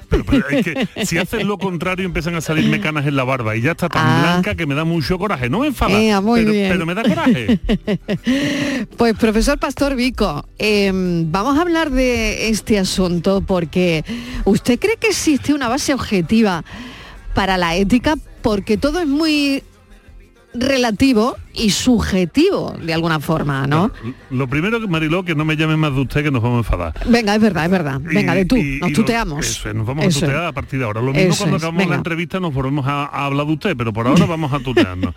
es 0.52 0.66
que 0.66 1.06
si 1.06 1.18
haces 1.18 1.44
lo 1.44 1.58
contrario 1.58 2.06
empiezan 2.06 2.36
a 2.36 2.42
salirme 2.42 2.80
canas 2.82 3.06
en 3.06 3.16
la 3.16 3.24
barba 3.24 3.56
y 3.56 3.62
ya 3.62 3.72
está 3.72 3.90
tan 3.90 4.04
Ah. 4.08 4.20
blanca 4.22 4.56
que 4.56 4.66
me 4.66 4.74
da 4.76 4.84
mucho 4.86 5.18
coraje. 5.20 5.50
No 5.50 5.60
me 5.60 5.68
enfada, 5.68 6.22
muy 6.22 6.46
pero, 6.46 6.52
pero 6.74 6.86
me 6.86 6.94
da 6.96 7.04
coraje. 7.04 7.60
Pues 8.98 9.16
profesor 9.16 9.60
Pastor 9.60 9.96
Vico, 9.96 10.46
eh, 10.58 10.92
vamos 10.94 11.58
a 11.58 11.62
hablar 11.62 11.92
de 11.92 12.50
este 12.50 12.80
asunto 12.80 13.42
porque 13.46 14.04
¿usted 14.46 14.77
cree 14.78 14.98
que 14.98 15.08
existe 15.08 15.54
una 15.54 15.68
base 15.68 15.94
objetiva 15.94 16.64
para 17.34 17.58
la 17.58 17.76
ética? 17.76 18.16
Porque 18.42 18.78
todo 18.78 19.00
es 19.00 19.08
muy 19.08 19.64
relativo 20.54 21.38
y 21.58 21.70
subjetivo 21.72 22.76
de 22.82 22.94
alguna 22.94 23.20
forma, 23.20 23.66
¿no? 23.68 23.92
Lo 24.30 24.48
primero, 24.48 24.80
que 24.80 24.88
Mariló, 24.88 25.24
que 25.24 25.36
no 25.36 25.44
me 25.46 25.56
llame 25.58 25.76
más 25.78 25.94
de 25.94 26.02
usted 26.02 26.24
que 26.24 26.32
nos 26.32 26.42
vamos 26.42 26.58
a 26.58 26.60
enfadar. 26.60 26.94
Venga, 27.08 27.36
es 27.36 27.42
verdad, 27.42 27.66
es 27.66 27.72
verdad. 27.72 28.00
Venga, 28.02 28.36
Y- 28.36 28.38
de 28.40 28.46
tú, 28.46 28.56
y- 28.58 28.80
nos 28.80 28.90
y 28.90 28.94
lo- 28.94 29.00
tuteamos. 29.00 29.46
eso 29.46 29.70
es, 29.70 29.76
nos 29.76 29.86
vamos 29.86 30.06
Eso 30.06 30.20
a 30.26 30.28
tutear 30.28 30.46
a 30.46 30.52
partir 30.52 30.80
de 30.80 30.86
ahora. 30.86 31.02
Lo 31.02 31.12
mismo 31.14 31.30
Eso 31.34 31.38
cuando 31.40 31.58
es, 31.58 31.64
acabamos 31.64 31.90
la 31.90 31.96
entrevista 31.96 32.40
nos 32.40 32.54
volvemos 32.54 32.86
a, 32.88 33.06
a 33.06 33.26
hablar 33.26 33.46
de 33.48 33.54
usted, 33.54 33.76
pero 33.78 33.92
por 33.94 34.08
ahora 34.08 34.26
vamos 34.28 34.54
a 34.54 34.60
tutearnos. 34.60 35.14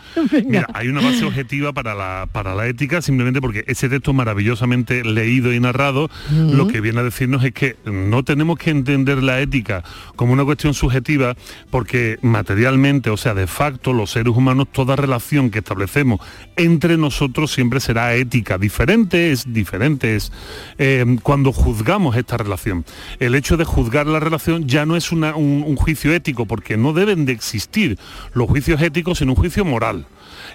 Mira, 0.47 0.66
hay 0.75 0.88
una 0.88 1.00
base 1.00 1.25
objetiva 1.25 1.73
para 1.73 1.94
la, 1.94 2.28
para 2.32 2.54
la 2.54 2.66
ética, 2.66 3.02
simplemente 3.02 3.40
porque 3.40 3.64
ese 3.66 3.88
texto 3.88 4.12
maravillosamente 4.12 5.04
leído 5.04 5.52
y 5.52 5.61
narrado, 5.61 6.09
lo 6.30 6.66
que 6.68 6.80
viene 6.80 7.00
a 7.00 7.02
decirnos 7.02 7.44
es 7.44 7.52
que 7.52 7.76
no 7.85 8.23
tenemos 8.25 8.59
que 8.59 8.70
entender 8.70 9.23
la 9.23 9.40
ética 9.40 9.82
como 10.16 10.32
una 10.32 10.44
cuestión 10.44 10.75
subjetiva, 10.75 11.35
porque 11.70 12.18
materialmente, 12.23 13.11
o 13.11 13.16
sea, 13.16 13.35
de 13.35 13.47
facto, 13.47 13.92
los 13.92 14.11
seres 14.11 14.35
humanos, 14.35 14.68
toda 14.73 14.97
relación 14.97 15.50
que 15.50 15.59
establecemos 15.59 16.20
entre 16.56 16.96
nosotros 16.96 17.52
siempre 17.52 17.80
será 17.80 18.14
ética. 18.14 18.58
Diferente 18.58 19.32
es 19.32 19.52
diferente 19.52 20.16
es 20.16 20.32
eh, 20.78 21.04
cuando 21.22 21.52
juzgamos 21.52 22.16
esta 22.16 22.37
relación. 22.37 22.84
El 23.18 23.34
hecho 23.34 23.56
de 23.56 23.64
juzgar 23.64 24.06
la 24.06 24.20
relación 24.20 24.66
ya 24.68 24.84
no 24.87 24.96
es 24.96 25.12
una- 25.12 25.34
un, 25.37 25.64
un 25.66 25.76
juicio 25.76 26.12
ético, 26.12 26.46
porque 26.46 26.76
no 26.76 26.92
deben 26.92 27.25
de 27.25 27.32
existir 27.32 27.99
los 28.34 28.49
juicios 28.49 28.80
éticos 28.82 29.18
sino 29.18 29.32
un 29.32 29.37
juicio 29.37 29.64
moral. 29.64 30.06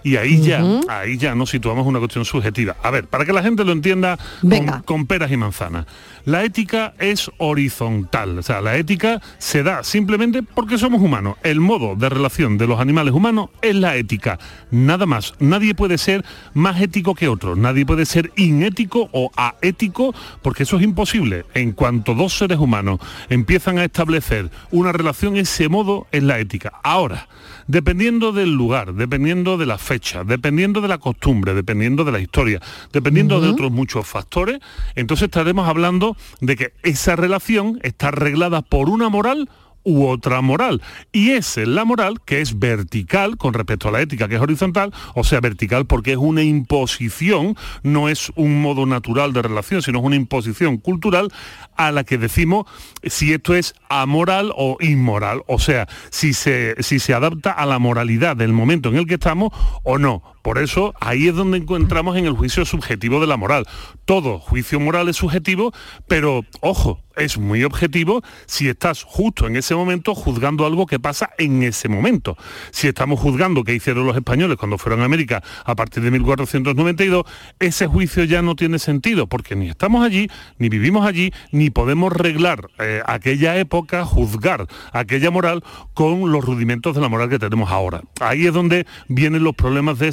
Y 0.03 0.17
ahí 0.17 0.41
ya, 0.41 0.63
ahí 0.87 1.17
ya 1.17 1.33
nos 1.35 1.49
situamos 1.49 1.85
una 1.87 1.99
cuestión 1.99 2.25
subjetiva. 2.25 2.75
A 2.83 2.91
ver, 2.91 3.05
para 3.07 3.25
que 3.25 3.33
la 3.33 3.41
gente 3.41 3.63
lo 3.63 3.71
entienda 3.71 4.19
con, 4.41 4.81
con 4.83 5.05
peras 5.07 5.31
y 5.31 5.37
manzanas. 5.37 5.85
La 6.25 6.43
ética 6.43 6.95
es 6.97 7.29
horizontal, 7.37 8.39
o 8.39 8.41
sea, 8.41 8.59
la 8.59 8.77
ética 8.77 9.21
se 9.37 9.61
da 9.61 9.83
simplemente 9.83 10.41
porque 10.41 10.79
somos 10.79 10.99
humanos. 10.99 11.37
El 11.43 11.59
modo 11.59 11.95
de 11.95 12.09
relación 12.09 12.57
de 12.57 12.65
los 12.65 12.79
animales 12.79 13.13
humanos 13.13 13.49
es 13.61 13.75
la 13.75 13.95
ética, 13.95 14.39
nada 14.71 15.05
más. 15.05 15.35
Nadie 15.39 15.75
puede 15.75 15.99
ser 15.99 16.25
más 16.55 16.81
ético 16.81 17.13
que 17.13 17.27
otro, 17.27 17.55
nadie 17.55 17.85
puede 17.85 18.07
ser 18.07 18.31
inético 18.37 19.07
o 19.11 19.29
aético, 19.35 20.15
porque 20.41 20.63
eso 20.63 20.77
es 20.77 20.83
imposible. 20.83 21.45
En 21.53 21.73
cuanto 21.73 22.15
dos 22.15 22.35
seres 22.35 22.57
humanos 22.57 22.99
empiezan 23.29 23.77
a 23.77 23.83
establecer 23.83 24.49
una 24.71 24.91
relación, 24.91 25.37
ese 25.37 25.69
modo 25.69 26.07
es 26.11 26.23
la 26.23 26.39
ética. 26.39 26.73
Ahora, 26.81 27.27
dependiendo 27.67 28.31
del 28.31 28.51
lugar, 28.51 28.95
dependiendo 28.95 29.57
de 29.57 29.67
la 29.67 29.77
fecha, 29.77 30.23
dependiendo 30.23 30.81
de 30.81 30.87
la 30.87 30.97
costumbre, 30.97 31.53
dependiendo 31.53 32.03
de 32.03 32.11
la 32.11 32.19
historia, 32.19 32.59
dependiendo 32.91 33.39
de 33.41 33.49
otros 33.49 33.71
muchos 33.71 34.07
factores, 34.07 34.59
entonces 34.95 35.25
estaremos 35.25 35.67
hablando 35.67 36.14
de 36.41 36.55
que 36.55 36.73
esa 36.83 37.15
relación 37.15 37.79
está 37.83 38.09
arreglada 38.09 38.61
por 38.61 38.89
una 38.89 39.09
moral 39.09 39.49
u 39.85 40.07
otra 40.07 40.41
moral. 40.41 40.81
Y 41.13 41.29
es 41.29 41.55
la 41.57 41.85
moral 41.85 42.19
que 42.25 42.41
es 42.41 42.59
vertical 42.59 43.37
con 43.37 43.53
respecto 43.53 43.87
a 43.87 43.91
la 43.91 44.01
ética, 44.01 44.27
que 44.27 44.35
es 44.35 44.41
horizontal, 44.41 44.91
o 45.13 45.23
sea, 45.23 45.39
vertical 45.39 45.85
porque 45.85 46.11
es 46.11 46.17
una 46.17 46.43
imposición, 46.43 47.55
no 47.83 48.09
es 48.09 48.31
un 48.35 48.61
modo 48.61 48.85
natural 48.85 49.31
de 49.31 49.43
relación, 49.43 49.81
sino 49.81 49.99
es 49.99 50.05
una 50.05 50.15
imposición 50.17 50.77
cultural 50.77 51.31
a 51.77 51.91
la 51.91 52.03
que 52.03 52.17
decimos 52.17 52.65
si 53.03 53.31
esto 53.31 53.55
es 53.55 53.75
amoral 53.87 54.51
o 54.55 54.77
inmoral, 54.81 55.43
o 55.47 55.59
sea, 55.59 55.87
si 56.09 56.33
se, 56.33 56.81
si 56.81 56.99
se 56.99 57.13
adapta 57.13 57.51
a 57.51 57.65
la 57.65 57.79
moralidad 57.79 58.35
del 58.35 58.53
momento 58.53 58.89
en 58.89 58.97
el 58.97 59.05
que 59.05 59.13
estamos 59.13 59.53
o 59.83 59.97
no. 59.99 60.34
Por 60.45 60.59
eso 60.59 60.93
ahí 60.99 61.27
es 61.27 61.33
donde 61.33 61.57
encontramos 61.57 62.15
en 62.17 62.27
el 62.27 62.33
juicio 62.33 62.65
subjetivo 62.65 63.19
de 63.19 63.25
la 63.25 63.35
moral. 63.35 63.65
Todo 64.05 64.37
juicio 64.37 64.79
moral 64.79 65.09
es 65.09 65.15
subjetivo, 65.15 65.73
pero 66.07 66.45
ojo, 66.61 67.01
es 67.15 67.37
muy 67.37 67.63
objetivo 67.63 68.21
si 68.45 68.67
estás 68.67 69.03
justo 69.03 69.47
en 69.47 69.55
ese 69.55 69.75
momento 69.75 70.13
juzgando 70.15 70.65
algo 70.65 70.85
que 70.85 70.99
pasa 70.99 71.31
en 71.37 71.63
ese 71.63 71.87
momento. 71.87 72.37
Si 72.71 72.87
estamos 72.87 73.19
juzgando 73.19 73.63
qué 73.63 73.73
hicieron 73.73 74.05
los 74.05 74.15
españoles 74.15 74.57
cuando 74.57 74.77
fueron 74.77 75.01
a 75.01 75.05
América 75.05 75.41
a 75.63 75.75
partir 75.75 76.03
de 76.03 76.11
1492, 76.11 77.23
ese 77.59 77.87
juicio 77.87 78.23
ya 78.25 78.41
no 78.41 78.55
tiene 78.55 78.79
sentido, 78.79 79.27
porque 79.27 79.55
ni 79.55 79.69
estamos 79.69 80.05
allí, 80.05 80.29
ni 80.57 80.69
vivimos 80.69 81.05
allí, 81.05 81.31
ni 81.51 81.69
podemos 81.69 82.13
reglar 82.13 82.69
eh, 82.79 83.01
aquella 83.05 83.57
época, 83.57 84.05
juzgar 84.05 84.67
aquella 84.91 85.31
moral 85.31 85.63
con 85.93 86.31
los 86.31 86.43
rudimentos 86.43 86.95
de 86.95 87.01
la 87.01 87.09
moral 87.09 87.29
que 87.29 87.39
tenemos 87.39 87.71
ahora. 87.71 88.01
Ahí 88.19 88.45
es 88.45 88.53
donde 88.53 88.85
vienen 89.07 89.43
los 89.43 89.55
problemas 89.55 89.99
de 89.99 90.11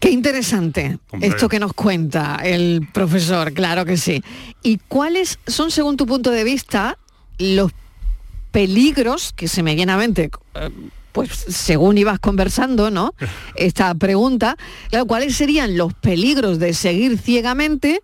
Qué 0.00 0.10
interesante 0.10 0.98
esto 1.20 1.48
que 1.48 1.58
nos 1.58 1.72
cuenta 1.72 2.38
el 2.44 2.86
profesor, 2.92 3.52
claro 3.52 3.84
que 3.84 3.96
sí. 3.96 4.22
¿Y 4.62 4.78
cuáles 4.88 5.38
son, 5.46 5.70
según 5.72 5.96
tu 5.96 6.06
punto 6.06 6.30
de 6.30 6.44
vista, 6.44 6.98
los 7.38 7.72
peligros 8.52 9.32
que 9.34 9.48
se 9.48 9.62
me 9.62 9.74
viene 9.74 9.92
a 9.92 9.96
mente? 9.96 10.30
eh, 10.54 10.70
Pues 11.10 11.30
según 11.30 11.98
ibas 11.98 12.20
conversando, 12.20 12.90
¿no? 12.92 13.12
Esta 13.56 13.92
pregunta, 13.94 14.56
claro, 14.88 15.06
¿cuáles 15.06 15.34
serían 15.36 15.76
los 15.76 15.94
peligros 15.94 16.60
de 16.60 16.74
seguir 16.74 17.18
ciegamente 17.18 18.02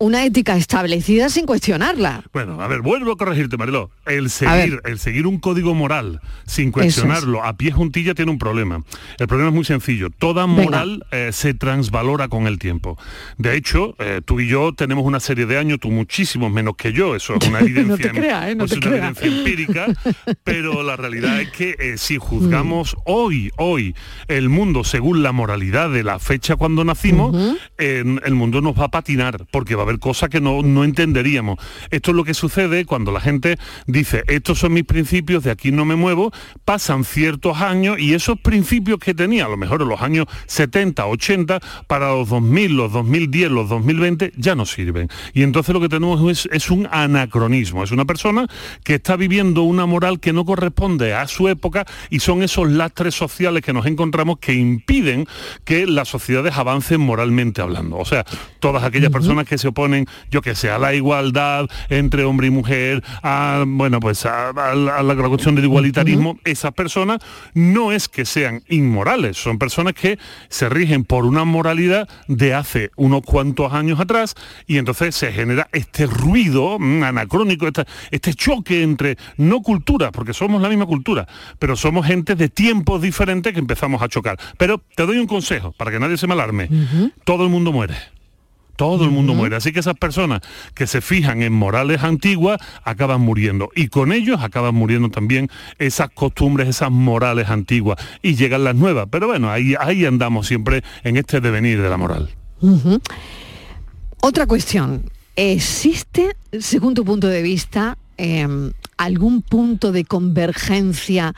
una 0.00 0.24
ética 0.24 0.56
establecida 0.56 1.28
sin 1.28 1.46
cuestionarla? 1.46 2.24
Bueno, 2.32 2.60
a 2.62 2.66
ver, 2.68 2.80
vuelvo 2.80 3.12
a 3.12 3.16
corregirte, 3.16 3.56
Mariló. 3.56 3.90
El 4.06 4.30
seguir, 4.30 4.80
el 4.84 4.98
seguir 4.98 5.26
un 5.26 5.38
código 5.38 5.74
moral 5.74 6.20
sin 6.46 6.72
cuestionarlo 6.72 7.44
a 7.44 7.52
pie 7.56 7.70
juntilla 7.70 8.14
tiene 8.14 8.30
un 8.32 8.38
problema. 8.38 8.82
El 9.18 9.28
problema 9.28 9.50
es 9.50 9.54
muy 9.54 9.64
sencillo. 9.64 10.08
Toda 10.10 10.46
moral 10.46 11.04
eh, 11.12 11.30
se 11.32 11.52
transvalora 11.54 12.28
con 12.28 12.46
el 12.46 12.58
tiempo. 12.58 12.98
De 13.38 13.54
hecho, 13.56 13.94
eh, 13.98 14.22
tú 14.24 14.40
y 14.40 14.48
yo 14.48 14.72
tenemos 14.74 15.04
una 15.04 15.20
serie 15.20 15.44
de 15.46 15.58
años, 15.58 15.78
tú 15.80 15.90
muchísimos 15.90 16.50
menos 16.50 16.76
que 16.76 16.92
yo, 16.94 17.14
eso 17.14 17.34
es 17.38 17.46
una 17.46 17.60
evidencia, 17.60 18.06
No 18.08 18.12
te 18.14 18.18
creas, 18.20 18.48
¿eh? 18.48 18.54
No 18.54 18.64
es 18.64 18.70
te 18.70 18.78
una 18.78 18.86
creas. 18.88 19.16
evidencia 19.22 19.38
empírica, 19.38 19.86
pero 20.44 20.82
la 20.82 20.96
realidad 20.96 21.40
es 21.42 21.50
que 21.50 21.94
si 21.98 22.16
juzgamos 22.16 22.94
Mm. 22.94 22.98
hoy, 23.04 23.50
hoy, 23.58 23.94
el 24.28 24.48
mundo 24.48 24.82
según 24.82 25.22
la 25.22 25.32
moralidad 25.32 25.90
de 25.90 26.02
la 26.02 26.18
fecha 26.18 26.56
cuando 26.56 26.84
nacimos, 26.84 27.36
en- 27.78 28.20
el 28.24 28.34
mundo 28.34 28.60
nos 28.62 28.78
va 28.78 28.84
a 28.86 28.88
patinar, 28.88 29.46
porque 29.52 29.74
va 29.74 29.82
a 29.82 29.86
haber 29.90 30.00
cosas 30.00 30.30
que 30.30 30.40
no, 30.40 30.62
no 30.62 30.84
entenderíamos. 30.84 31.58
Esto 31.90 32.12
es 32.12 32.16
lo 32.16 32.24
que 32.24 32.34
sucede 32.34 32.84
cuando 32.84 33.12
la 33.12 33.20
gente 33.20 33.58
dice, 33.86 34.24
estos 34.28 34.58
son 34.58 34.72
mis 34.72 34.84
principios, 34.84 35.44
de 35.44 35.50
aquí 35.50 35.72
no 35.72 35.84
me 35.84 35.96
muevo, 35.96 36.32
pasan 36.64 37.04
ciertos 37.04 37.60
años 37.60 37.98
y 37.98 38.14
esos 38.14 38.38
principios 38.38 38.98
que 38.98 39.14
tenía, 39.14 39.46
a 39.46 39.48
lo 39.48 39.56
mejor 39.56 39.82
en 39.82 39.88
los 39.88 40.00
años 40.00 40.26
70, 40.46 41.06
80, 41.06 41.60
para 41.86 42.10
los 42.10 42.28
2000, 42.28 42.76
los 42.76 42.92
2010, 42.92 43.50
los 43.50 43.68
2020, 43.68 44.32
ya 44.36 44.54
no 44.54 44.66
sirven. 44.66 45.08
Y 45.34 45.42
entonces 45.42 45.74
lo 45.74 45.80
que 45.80 45.88
tenemos 45.88 46.30
es, 46.30 46.48
es 46.52 46.70
un 46.70 46.88
anacronismo, 46.90 47.82
es 47.82 47.90
una 47.90 48.04
persona 48.04 48.46
que 48.84 48.94
está 48.94 49.16
viviendo 49.16 49.62
una 49.62 49.86
moral 49.86 50.20
que 50.20 50.32
no 50.32 50.44
corresponde 50.44 51.14
a 51.14 51.26
su 51.26 51.48
época 51.48 51.86
y 52.08 52.20
son 52.20 52.42
esos 52.42 52.70
lastres 52.70 53.14
sociales 53.14 53.62
que 53.62 53.72
nos 53.72 53.86
encontramos 53.86 54.38
que 54.38 54.54
impiden 54.54 55.26
que 55.64 55.86
las 55.86 56.08
sociedades 56.08 56.56
avancen 56.56 57.00
moralmente 57.00 57.62
hablando. 57.62 57.96
O 57.96 58.04
sea, 58.04 58.24
todas 58.60 58.84
aquellas 58.84 59.10
personas 59.10 59.46
que 59.46 59.58
se 59.58 59.68
oponen, 59.68 59.79
yo 60.30 60.42
que 60.42 60.54
sé, 60.54 60.70
a 60.70 60.78
la 60.78 60.94
igualdad 60.94 61.66
entre 61.88 62.24
hombre 62.24 62.48
y 62.48 62.50
mujer, 62.50 63.02
a, 63.22 63.64
bueno, 63.66 64.00
pues 64.00 64.26
a, 64.26 64.50
a 64.50 64.74
la, 64.74 64.96
a 64.98 65.02
la 65.02 65.14
cuestión 65.16 65.54
del 65.54 65.64
igualitarismo, 65.64 66.38
esas 66.44 66.72
personas 66.72 67.18
no 67.54 67.92
es 67.92 68.08
que 68.08 68.24
sean 68.24 68.62
inmorales, 68.68 69.36
son 69.36 69.58
personas 69.58 69.94
que 69.94 70.18
se 70.48 70.68
rigen 70.68 71.04
por 71.04 71.24
una 71.24 71.44
moralidad 71.44 72.08
de 72.28 72.54
hace 72.54 72.90
unos 72.96 73.22
cuantos 73.22 73.72
años 73.72 74.00
atrás 74.00 74.34
y 74.66 74.78
entonces 74.78 75.14
se 75.14 75.32
genera 75.32 75.68
este 75.72 76.06
ruido 76.06 76.78
mm, 76.78 77.02
anacrónico, 77.04 77.66
esta- 77.66 77.86
este 78.10 78.34
choque 78.34 78.82
entre 78.82 79.16
no 79.36 79.60
culturas, 79.62 80.10
porque 80.12 80.32
somos 80.34 80.60
la 80.62 80.68
misma 80.68 80.86
cultura, 80.86 81.26
pero 81.58 81.76
somos 81.76 82.06
gente 82.06 82.34
de 82.34 82.48
tiempos 82.48 83.00
diferentes 83.02 83.52
que 83.52 83.58
empezamos 83.60 84.02
a 84.02 84.08
chocar. 84.08 84.38
Pero 84.58 84.82
te 84.96 85.06
doy 85.06 85.18
un 85.18 85.26
consejo, 85.26 85.72
para 85.72 85.90
que 85.90 85.98
nadie 86.00 86.16
se 86.16 86.26
me 86.26 86.34
alarme. 86.34 86.68
Todo 87.24 87.44
el 87.44 87.50
mundo 87.50 87.72
muere. 87.72 87.94
Todo 88.80 89.04
el 89.04 89.10
mundo 89.10 89.34
muere. 89.34 89.56
Así 89.56 89.72
que 89.72 89.80
esas 89.80 89.94
personas 89.94 90.40
que 90.72 90.86
se 90.86 91.02
fijan 91.02 91.42
en 91.42 91.52
morales 91.52 92.02
antiguas 92.02 92.58
acaban 92.82 93.20
muriendo. 93.20 93.68
Y 93.76 93.88
con 93.88 94.10
ellos 94.10 94.40
acaban 94.40 94.74
muriendo 94.74 95.10
también 95.10 95.50
esas 95.78 96.08
costumbres, 96.08 96.66
esas 96.66 96.90
morales 96.90 97.50
antiguas. 97.50 97.98
Y 98.22 98.36
llegan 98.36 98.64
las 98.64 98.74
nuevas. 98.74 99.06
Pero 99.10 99.26
bueno, 99.26 99.50
ahí, 99.50 99.74
ahí 99.78 100.06
andamos 100.06 100.46
siempre 100.46 100.82
en 101.04 101.18
este 101.18 101.42
devenir 101.42 101.82
de 101.82 101.90
la 101.90 101.98
moral. 101.98 102.30
Otra 104.22 104.46
cuestión. 104.46 105.10
¿Existe, 105.36 106.34
según 106.58 106.94
tu 106.94 107.04
punto 107.04 107.26
de 107.26 107.42
vista, 107.42 107.98
em, 108.16 108.72
algún 108.96 109.42
punto 109.42 109.92
de 109.92 110.06
convergencia 110.06 111.34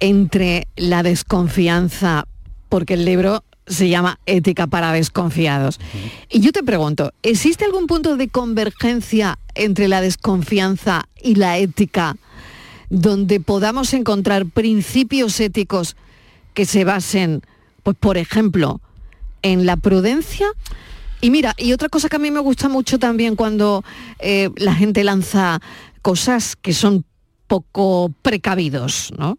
entre 0.00 0.66
la 0.74 1.04
desconfianza, 1.04 2.26
porque 2.68 2.94
el 2.94 3.04
libro 3.04 3.43
se 3.66 3.88
llama 3.88 4.18
Ética 4.26 4.66
para 4.66 4.92
desconfiados? 4.92 5.80
Y 6.30 6.40
yo 6.40 6.52
te 6.52 6.62
pregunto, 6.62 7.12
¿existe 7.22 7.64
algún 7.64 7.86
punto 7.86 8.16
de 8.16 8.28
convergencia 8.28 9.38
entre 9.54 9.88
la 9.88 10.00
desconfianza 10.00 11.08
y 11.22 11.36
la 11.36 11.58
ética 11.58 12.16
donde 12.90 13.40
podamos 13.40 13.94
encontrar 13.94 14.46
principios 14.46 15.40
éticos 15.40 15.96
que 16.52 16.64
se 16.66 16.84
basen, 16.84 17.42
pues 17.82 17.96
por 17.98 18.18
ejemplo, 18.18 18.80
en 19.42 19.66
la 19.66 19.76
prudencia? 19.76 20.46
Y 21.20 21.30
mira, 21.30 21.54
y 21.56 21.72
otra 21.72 21.88
cosa 21.88 22.08
que 22.08 22.16
a 22.16 22.18
mí 22.18 22.30
me 22.30 22.40
gusta 22.40 22.68
mucho 22.68 22.98
también 22.98 23.34
cuando 23.34 23.82
eh, 24.18 24.50
la 24.56 24.74
gente 24.74 25.04
lanza 25.04 25.60
cosas 26.02 26.54
que 26.54 26.74
son 26.74 27.04
poco 27.46 28.12
precavidos, 28.22 29.12
¿no? 29.16 29.38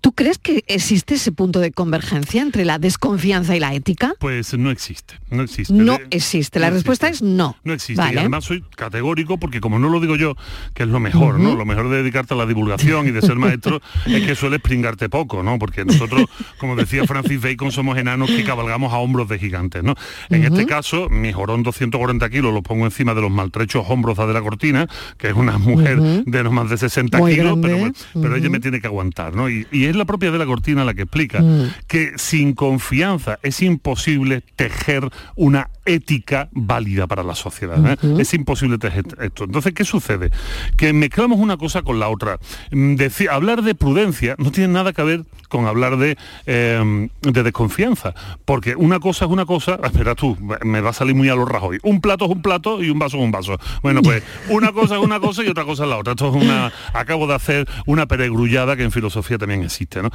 ¿Tú 0.00 0.12
crees 0.12 0.38
que 0.38 0.64
existe 0.68 1.16
ese 1.16 1.32
punto 1.32 1.58
de 1.58 1.72
convergencia 1.72 2.42
entre 2.42 2.64
la 2.64 2.78
desconfianza 2.78 3.56
y 3.56 3.60
la 3.60 3.74
ética? 3.74 4.14
Pues 4.20 4.56
no 4.56 4.70
existe, 4.70 5.14
no 5.30 5.42
existe. 5.42 5.72
No 5.74 5.98
existe. 6.10 6.60
La 6.60 6.68
no 6.68 6.74
respuesta 6.74 7.08
es 7.08 7.22
no. 7.22 7.56
No 7.64 7.72
existe. 7.72 8.00
Vale. 8.00 8.14
Y 8.14 8.18
además 8.18 8.44
soy 8.44 8.62
categórico 8.76 9.38
porque 9.38 9.60
como 9.60 9.80
no 9.80 9.88
lo 9.88 9.98
digo 9.98 10.14
yo, 10.14 10.36
que 10.74 10.84
es 10.84 10.88
lo 10.88 11.00
mejor, 11.00 11.40
¿no? 11.40 11.56
Lo 11.56 11.64
mejor 11.64 11.88
de 11.90 11.98
dedicarte 11.98 12.34
a 12.34 12.36
la 12.36 12.46
divulgación 12.46 13.08
y 13.08 13.10
de 13.10 13.20
ser 13.20 13.34
maestro 13.34 13.80
es 14.06 14.24
que 14.24 14.36
sueles 14.36 14.60
pringarte 14.60 15.08
poco, 15.08 15.42
¿no? 15.42 15.58
Porque 15.58 15.84
nosotros, 15.84 16.26
como 16.58 16.76
decía 16.76 17.04
Francis 17.04 17.40
Bacon, 17.40 17.72
somos 17.72 17.98
enanos 17.98 18.30
que 18.30 18.44
cabalgamos 18.44 18.92
a 18.92 18.98
hombros 18.98 19.28
de 19.28 19.40
gigantes, 19.40 19.82
¿no? 19.82 19.96
En 20.28 20.44
este 20.44 20.66
caso, 20.66 21.08
mi 21.08 21.32
jorón 21.32 21.64
240 21.64 22.30
kilos 22.30 22.54
lo 22.54 22.62
pongo 22.62 22.84
encima 22.84 23.14
de 23.14 23.22
los 23.22 23.30
maltrechos 23.30 23.84
hombros 23.88 24.16
de 24.18 24.32
la 24.32 24.40
cortina, 24.40 24.86
que 25.18 25.28
es 25.28 25.34
una 25.34 25.58
mujer 25.58 26.00
de 26.00 26.44
no 26.44 26.52
más 26.52 26.70
de 26.70 26.78
60 26.78 27.18
Muy 27.18 27.32
kilos, 27.32 27.46
grande. 27.46 27.68
pero, 27.68 27.78
bueno, 27.78 27.94
pero 28.14 28.36
ella 28.36 28.50
me 28.50 28.60
tiene 28.60 28.80
que 28.80 28.86
aguantar, 28.86 29.34
¿no? 29.34 29.48
Y, 29.50 29.66
y 29.72 29.79
es 29.86 29.96
la 29.96 30.04
propia 30.04 30.30
de 30.30 30.38
la 30.38 30.46
cortina 30.46 30.84
la 30.84 30.94
que 30.94 31.02
explica 31.02 31.40
Mm. 31.40 31.70
que 31.86 32.12
sin 32.16 32.54
confianza 32.54 33.38
es 33.42 33.62
imposible 33.62 34.42
tejer 34.56 35.08
una 35.36 35.70
ética 35.94 36.48
válida 36.52 37.06
para 37.06 37.22
la 37.22 37.34
sociedad. 37.34 37.78
¿eh? 37.92 37.96
Es 38.18 38.32
imposible 38.34 38.78
esto. 39.20 39.44
Entonces, 39.44 39.72
¿qué 39.74 39.84
sucede? 39.84 40.30
Que 40.76 40.92
mezclamos 40.92 41.38
una 41.38 41.56
cosa 41.56 41.82
con 41.82 41.98
la 41.98 42.08
otra. 42.08 42.38
Mm, 42.70 42.94
deci- 42.94 43.28
hablar 43.28 43.62
de 43.62 43.74
prudencia 43.74 44.34
no 44.38 44.50
tiene 44.52 44.72
nada 44.72 44.92
que 44.92 45.02
ver 45.02 45.24
con 45.48 45.66
hablar 45.66 45.96
de, 45.96 46.16
eh, 46.46 47.08
de 47.22 47.42
desconfianza. 47.42 48.14
Porque 48.44 48.74
una 48.76 49.00
cosa 49.00 49.24
es 49.24 49.30
una 49.30 49.46
cosa, 49.46 49.78
espera 49.84 50.14
tú, 50.14 50.36
me 50.64 50.80
va 50.80 50.90
a 50.90 50.92
salir 50.92 51.14
muy 51.14 51.28
a 51.28 51.34
los 51.34 51.48
Rajoy. 51.48 51.78
Un 51.82 52.00
plato 52.00 52.24
es 52.26 52.30
un 52.30 52.42
plato 52.42 52.82
y 52.82 52.90
un 52.90 52.98
vaso 52.98 53.16
es 53.16 53.22
un 53.24 53.30
vaso. 53.32 53.58
Bueno, 53.82 54.02
pues 54.02 54.22
una 54.48 54.72
cosa 54.72 54.96
es 54.96 55.02
una 55.02 55.20
cosa 55.20 55.42
y 55.42 55.48
otra 55.48 55.64
cosa 55.64 55.84
es 55.84 55.90
la 55.90 55.96
otra. 55.98 56.12
Esto 56.12 56.28
es 56.34 56.42
una. 56.42 56.72
Acabo 56.92 57.26
de 57.26 57.34
hacer 57.34 57.68
una 57.86 58.06
peregrullada 58.06 58.76
que 58.76 58.84
en 58.84 58.92
filosofía 58.92 59.38
también 59.38 59.62
existe, 59.62 60.02
¿no? 60.02 60.10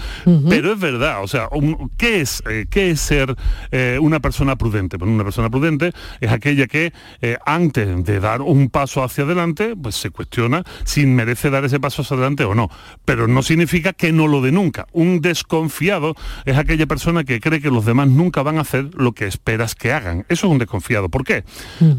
Pero 0.50 0.72
es 0.74 0.80
verdad, 0.80 1.24
o 1.24 1.28
sea, 1.28 1.48
un- 1.52 1.92
¿qué 1.98 2.22
es, 2.22 2.42
eh, 2.50 2.66
qué 2.70 2.92
es 2.92 3.00
ser 3.02 3.36
eh, 3.72 3.98
una 4.02 4.20
persona 4.20 4.56
prudente? 4.56 4.98
Bueno, 4.98 5.14
una 5.14 5.24
persona 5.24 5.50
prudente 5.50 5.65
prudente 5.66 5.94
es 6.22 6.32
aquella 6.32 6.68
que 6.68 6.94
eh, 7.22 7.38
antes 7.46 8.04
de 8.04 8.20
dar 8.20 8.42
un 8.42 8.70
paso 8.70 9.04
hacia 9.04 9.24
adelante, 9.24 9.76
pues 9.76 9.96
se 9.96 10.10
cuestiona 10.10 10.64
si 10.84 11.06
merece 11.06 11.50
dar 11.50 11.66
ese 11.66 11.80
paso 11.80 12.02
hacia 12.02 12.16
adelante 12.16 12.44
o 12.44 12.56
no. 12.56 12.70
Pero 13.04 13.28
no 13.28 13.42
significa 13.42 13.94
que 13.94 14.12
no 14.12 14.28
lo 14.28 14.42
dé 14.42 14.52
nunca. 14.52 14.88
Un 14.92 15.22
desconfiado 15.22 16.16
es 16.46 16.58
aquella 16.58 16.86
persona 16.86 17.24
que 17.24 17.40
cree 17.40 17.62
que 17.62 17.72
los 17.72 17.86
demás 17.86 18.08
nunca 18.08 18.44
van 18.44 18.58
a 18.58 18.62
hacer 18.62 18.90
lo 18.96 19.14
que 19.14 19.26
esperas 19.26 19.76
que 19.76 19.92
hagan. 19.92 20.26
Eso 20.30 20.48
es 20.48 20.52
un 20.52 20.60
desconfiado. 20.60 21.10
¿Por 21.10 21.24
qué? 21.24 21.44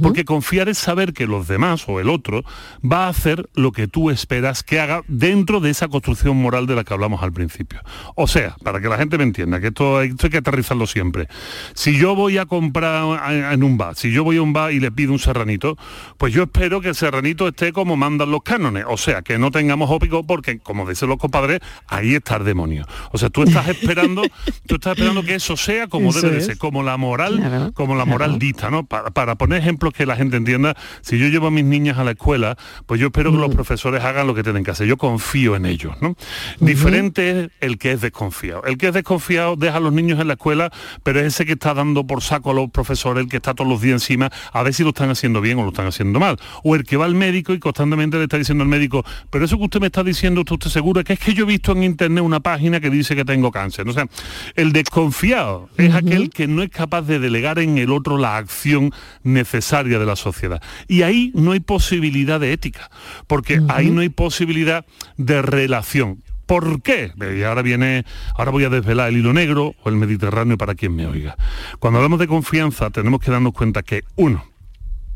Porque 0.03 0.25
confiar 0.25 0.69
es 0.69 0.79
saber 0.79 1.13
que 1.13 1.27
los 1.27 1.49
demás 1.49 1.85
o 1.89 2.01
el 2.01 2.09
otro 2.09 2.45
va 2.85 3.07
a 3.07 3.09
hacer 3.09 3.49
lo 3.55 3.73
que 3.73 3.89
tú 3.89 4.11
esperas 4.11 4.63
que 4.63 4.81
haga 4.81 5.03
dentro 5.09 5.61
de 5.61 5.71
esa 5.71 5.89
construcción 5.89 6.37
moral 6.37 6.67
de 6.67 6.75
la 6.75 6.85
que 6.85 6.95
hablamos 6.95 7.23
al 7.23 7.33
principio. 7.33 7.81
O 8.15 8.27
sea, 8.27 8.57
para 8.63 8.81
que 8.81 8.89
la 8.89 8.99
gente 8.99 9.19
me 9.19 9.25
entienda, 9.25 9.61
que 9.61 9.69
esto, 9.69 10.01
esto 10.03 10.27
hay 10.27 10.31
que 10.31 10.39
aterrizarlo 10.39 10.87
siempre. 10.87 11.29
Si 11.75 11.99
yo 11.99 12.15
voy 12.15 12.39
a 12.39 12.47
comprar 12.47 13.07
en 13.53 13.63
un 13.63 13.79
bar, 13.79 13.97
si 13.97 14.11
yo 14.11 14.25
voy 14.25 14.37
a 14.37 14.43
un 14.43 14.53
bar 14.53 14.73
y 14.73 14.81
le 14.81 14.91
pido 14.91 15.13
un 15.13 15.19
serranito, 15.19 15.77
pues 16.19 16.33
yo 16.33 16.45
espero 16.45 16.81
que 16.81 16.89
el 16.89 16.95
serranito 16.95 17.49
esté 17.49 17.73
como 17.73 17.97
mandan 17.97 18.31
los 18.31 18.43
cánones. 18.43 18.85
O 18.89 18.97
sea, 18.97 19.23
que 19.23 19.39
no 19.39 19.51
tengamos 19.51 19.91
ópico 19.91 20.25
porque, 20.25 20.59
como 20.59 20.89
dicen 20.89 21.09
los 21.09 21.19
compadres, 21.19 21.61
ahí 21.87 22.15
está 22.15 22.37
el 22.37 22.45
demonio. 22.45 22.87
O 23.13 23.19
sea, 23.19 23.31
tú 23.31 23.43
estás 23.43 23.69
esperando, 23.69 24.23
tú 24.67 24.77
estás 24.77 24.97
esperando 24.97 25.23
que 25.23 25.35
eso 25.35 25.57
sea 25.57 25.89
como 25.89 26.11
Eso 26.11 26.23
debe 26.23 26.37
de 26.37 26.43
ser, 26.43 26.59
como 26.59 26.83
la 26.83 26.97
moral, 26.97 27.37
Claro, 27.37 27.73
como 27.73 27.97
la 27.97 28.05
moral 28.05 28.39
dicta, 28.39 28.71
¿no? 28.71 28.87
Para, 28.87 29.11
para 29.11 29.35
poner 29.37 29.61
ejemplos 29.61 29.93
que 29.93 30.07
la 30.07 30.17
gente 30.17 30.37
entienda, 30.37 30.77
si 31.01 31.19
yo 31.19 31.29
llevo 31.29 31.49
a 31.49 31.51
mis 31.51 31.65
niñas 31.65 31.99
a 31.99 32.05
la 32.05 32.13
escuela, 32.13 32.57
pues 32.87 33.01
yo 33.01 33.09
espero 33.09 33.33
que 33.33 33.39
los 33.39 33.55
profesores 33.55 34.03
hagan 34.05 34.27
lo 34.27 34.35
que 34.35 34.43
tienen 34.43 34.65
que 34.65 34.71
hacer. 34.71 34.87
Yo 34.87 34.97
confío 34.97 35.57
en 35.57 35.67
ellos, 35.67 35.95
¿no? 36.01 36.17
Diferente 36.61 37.31
es 37.31 37.51
el 37.61 37.79
que 37.79 37.93
es 37.93 38.01
desconfiado. 38.01 38.65
El 38.65 38.79
que 38.79 38.89
es 38.89 38.95
desconfiado 38.95 39.57
deja 39.57 39.77
a 39.77 39.81
los 39.81 39.93
niños 39.93 40.21
en 40.21 40.29
la 40.29 40.35
escuela, 40.35 40.71
pero 41.03 41.21
es 41.21 41.27
ese 41.27 41.47
que 41.47 41.53
está 41.53 41.75
dando 41.75 42.07
por 42.07 42.23
saco 42.23 42.51
a 42.51 42.55
los 42.55 42.71
profesores, 42.71 43.25
el 43.25 43.31
que 43.31 43.36
está 43.37 43.55
todos 43.55 43.69
los 43.69 43.81
días 43.81 43.95
encima, 43.95 44.31
a 44.53 44.63
ver 44.63 44.75
si 44.75 44.83
lo 44.83 44.91
están 44.91 45.11
haciendo 45.11 45.41
bien 45.41 45.59
o 45.59 45.63
lo 45.63 45.69
están 45.69 45.87
haciendo 45.87 46.21
mal. 46.21 46.39
O 46.63 46.75
el 46.75 46.85
que 46.85 46.97
va 46.97 47.05
al 47.05 47.15
médico 47.15 47.53
y 47.53 47.59
constantemente 47.59 48.17
le 48.17 48.25
está 48.25 48.39
diciendo 48.39 48.63
al 48.63 48.69
médico, 48.69 49.05
pero 49.31 49.45
eso 49.45 49.59
que 49.59 49.65
usted 49.65 49.81
me 49.81 49.87
está 49.87 50.03
diciendo, 50.03 50.41
¿está 50.41 50.55
usted 50.55 50.71
seguro? 50.71 51.03
Que 51.05 51.15
es 51.15 51.19
que 51.19 51.35
yo 51.35 51.45
he 51.45 51.47
visto 51.47 51.73
en 51.73 51.83
internet 51.83 52.23
una 52.23 52.41
página 52.41 52.81
que 52.81 52.91
dice 52.91 53.15
que 53.15 53.25
tengo 53.25 53.51
cáncer. 53.51 53.89
O 53.89 53.93
sea, 53.93 54.07
el 54.55 54.73
desconfiado 54.73 55.69
es 55.77 55.95
aquel 55.95 56.31
que 56.31 56.47
no 56.47 56.63
es 56.63 56.71
capaz 56.71 57.03
de 57.03 57.19
delegar 57.19 57.59
en 57.59 57.79
el 57.79 57.91
otro 57.91 58.19
la 58.19 58.37
acción 58.37 58.93
necesaria 59.23 59.99
de 59.99 60.07
la 60.07 60.17
sociedad. 60.17 60.63
Y 60.89 61.03
ahí 61.03 61.33
no 61.35 61.53
hay 61.53 61.61
posibilidad 61.61 62.41
de 62.41 62.53
ética, 62.53 62.91
porque 63.27 63.61
ahí 63.69 63.91
no 63.91 64.01
hay 64.01 64.09
posibilidad 64.09 64.85
de 65.17 65.43
relación. 65.43 66.23
¿Por 66.47 66.81
qué? 66.81 67.13
Y 67.37 67.43
ahora 67.43 67.63
viene, 67.63 68.05
ahora 68.37 68.53
voy 68.53 68.65
a 68.65 68.71
desvelar 68.71 69.09
el 69.09 69.19
hilo 69.19 69.33
negro 69.33 69.75
o 69.83 69.89
el 69.89 69.97
Mediterráneo 69.97 70.57
para 70.57 70.75
quien 70.75 70.95
me 70.95 71.07
oiga. 71.07 71.37
Cuando 71.81 71.99
hablamos 71.99 72.21
de 72.21 72.29
confianza 72.29 72.91
tenemos 72.91 73.21
que 73.21 73.31
darnos 73.33 73.53
cuenta 73.53 73.83
que, 73.83 74.05
uno, 74.15 74.45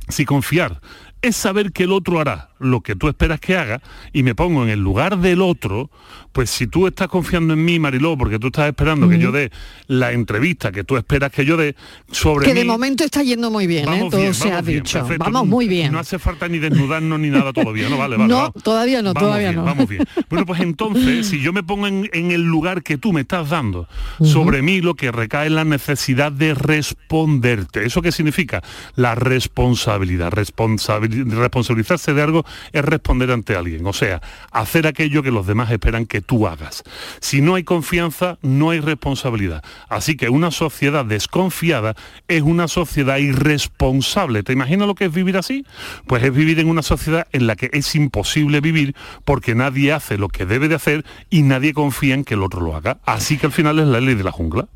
si 0.08 0.24
confiar 0.24 0.80
es 1.22 1.36
saber 1.36 1.72
que 1.72 1.84
el 1.84 1.92
otro 1.92 2.20
hará 2.20 2.48
lo 2.58 2.82
que 2.82 2.94
tú 2.94 3.08
esperas 3.08 3.40
que 3.40 3.56
haga 3.56 3.80
y 4.12 4.22
me 4.22 4.34
pongo 4.34 4.62
en 4.64 4.68
el 4.68 4.80
lugar 4.80 5.18
del 5.18 5.40
otro, 5.40 5.90
pues 6.32 6.50
si 6.50 6.66
tú 6.66 6.86
estás 6.86 7.08
confiando 7.08 7.54
en 7.54 7.64
mí, 7.64 7.78
Mariló, 7.78 8.18
porque 8.18 8.38
tú 8.38 8.48
estás 8.48 8.68
esperando 8.68 9.08
que 9.08 9.18
yo 9.18 9.32
dé 9.32 9.50
la 9.86 10.12
entrevista 10.12 10.70
que 10.70 10.84
tú 10.84 10.98
esperas 10.98 11.32
que 11.32 11.44
yo 11.46 11.56
dé 11.56 11.74
sobre 12.12 12.44
Que 12.46 12.52
mí, 12.52 12.60
de 12.60 12.66
momento 12.66 13.02
está 13.04 13.22
yendo 13.22 13.50
muy 13.50 13.66
bien, 13.66 13.88
¿eh? 13.88 14.06
Todo 14.10 14.20
bien, 14.20 14.34
se 14.34 14.52
ha 14.52 14.60
bien, 14.60 14.82
dicho. 14.82 14.98
perfecto. 14.98 15.24
Vamos 15.24 15.46
muy 15.48 15.68
bien. 15.68 15.90
No 15.92 15.98
hace 15.98 16.18
falta 16.18 16.48
ni 16.48 16.58
desnudarnos 16.58 17.18
ni 17.18 17.30
nada 17.30 17.52
todavía, 17.52 17.88
¿no? 17.88 17.96
Vale, 17.96 18.16
vale. 18.18 18.28
no, 18.28 18.36
vamos. 18.36 18.62
todavía 18.62 19.00
no, 19.02 19.14
Vamos 19.14 19.22
todavía 19.28 19.48
bien, 19.50 19.60
no. 19.60 19.64
Vamos 19.64 19.88
bien. 19.88 20.04
Bueno, 20.28 20.44
pues 20.46 20.60
entonces, 20.60 21.26
si 21.26 21.40
yo 21.40 21.52
me 21.52 21.62
pongo 21.62 21.86
en, 21.86 22.08
en 22.12 22.30
el 22.30 22.42
lugar 22.42 22.82
que 22.82 22.98
tú 22.98 23.12
me 23.12 23.22
estás 23.22 23.48
dando, 23.50 23.88
sobre 24.22 24.60
mí 24.62 24.80
lo 24.82 24.94
que 24.94 25.10
recae 25.10 25.46
es 25.46 25.52
la 25.52 25.64
necesidad 25.64 26.30
de 26.30 26.54
responderte. 26.54 27.84
¿Eso 27.86 28.02
qué 28.02 28.12
significa? 28.12 28.62
La 28.96 29.14
responsabilidad. 29.14 30.30
Responsabil- 30.32 31.09
responsabilizarse 31.10 32.14
de 32.14 32.22
algo 32.22 32.44
es 32.72 32.84
responder 32.84 33.30
ante 33.30 33.56
alguien. 33.56 33.86
O 33.86 33.92
sea, 33.92 34.22
hacer 34.52 34.86
aquello 34.86 35.22
que 35.22 35.30
los 35.30 35.46
demás 35.46 35.70
esperan 35.70 36.06
que 36.06 36.20
tú 36.20 36.46
hagas. 36.46 36.82
Si 37.20 37.40
no 37.40 37.54
hay 37.54 37.64
confianza, 37.64 38.38
no 38.42 38.70
hay 38.70 38.80
responsabilidad. 38.80 39.62
Así 39.88 40.16
que 40.16 40.28
una 40.28 40.50
sociedad 40.50 41.04
desconfiada 41.04 41.94
es 42.28 42.42
una 42.42 42.68
sociedad 42.68 43.18
irresponsable. 43.18 44.42
¿Te 44.42 44.52
imaginas 44.52 44.86
lo 44.86 44.94
que 44.94 45.06
es 45.06 45.12
vivir 45.12 45.36
así? 45.36 45.64
Pues 46.06 46.22
es 46.22 46.34
vivir 46.34 46.58
en 46.58 46.68
una 46.68 46.82
sociedad 46.82 47.26
en 47.32 47.46
la 47.46 47.56
que 47.56 47.70
es 47.72 47.94
imposible 47.94 48.60
vivir 48.60 48.94
porque 49.24 49.54
nadie 49.54 49.92
hace 49.92 50.18
lo 50.18 50.28
que 50.28 50.46
debe 50.46 50.68
de 50.68 50.74
hacer 50.74 51.04
y 51.28 51.42
nadie 51.42 51.74
confía 51.74 52.14
en 52.14 52.24
que 52.24 52.34
el 52.34 52.42
otro 52.42 52.60
lo 52.60 52.74
haga. 52.74 52.98
Así 53.04 53.38
que 53.38 53.46
al 53.46 53.52
final 53.52 53.78
es 53.78 53.86
la 53.86 54.00
ley 54.00 54.14
de 54.14 54.24
la 54.24 54.32
jungla. 54.32 54.68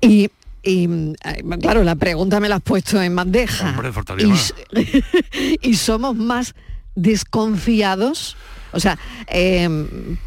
Y, 0.00 0.30
y, 0.64 1.14
eh, 1.24 1.44
claro, 1.60 1.84
la 1.84 1.96
pregunta 1.96 2.40
me 2.40 2.48
la 2.48 2.56
has 2.56 2.62
puesto 2.62 3.00
en 3.02 3.14
bandeja. 3.14 3.70
Hombre, 3.70 3.92
y, 4.18 4.26
más. 4.26 4.54
y 5.62 5.74
somos 5.74 6.16
más 6.16 6.54
desconfiados, 6.94 8.36
o 8.72 8.80
sea, 8.80 8.98
eh, 9.28 9.68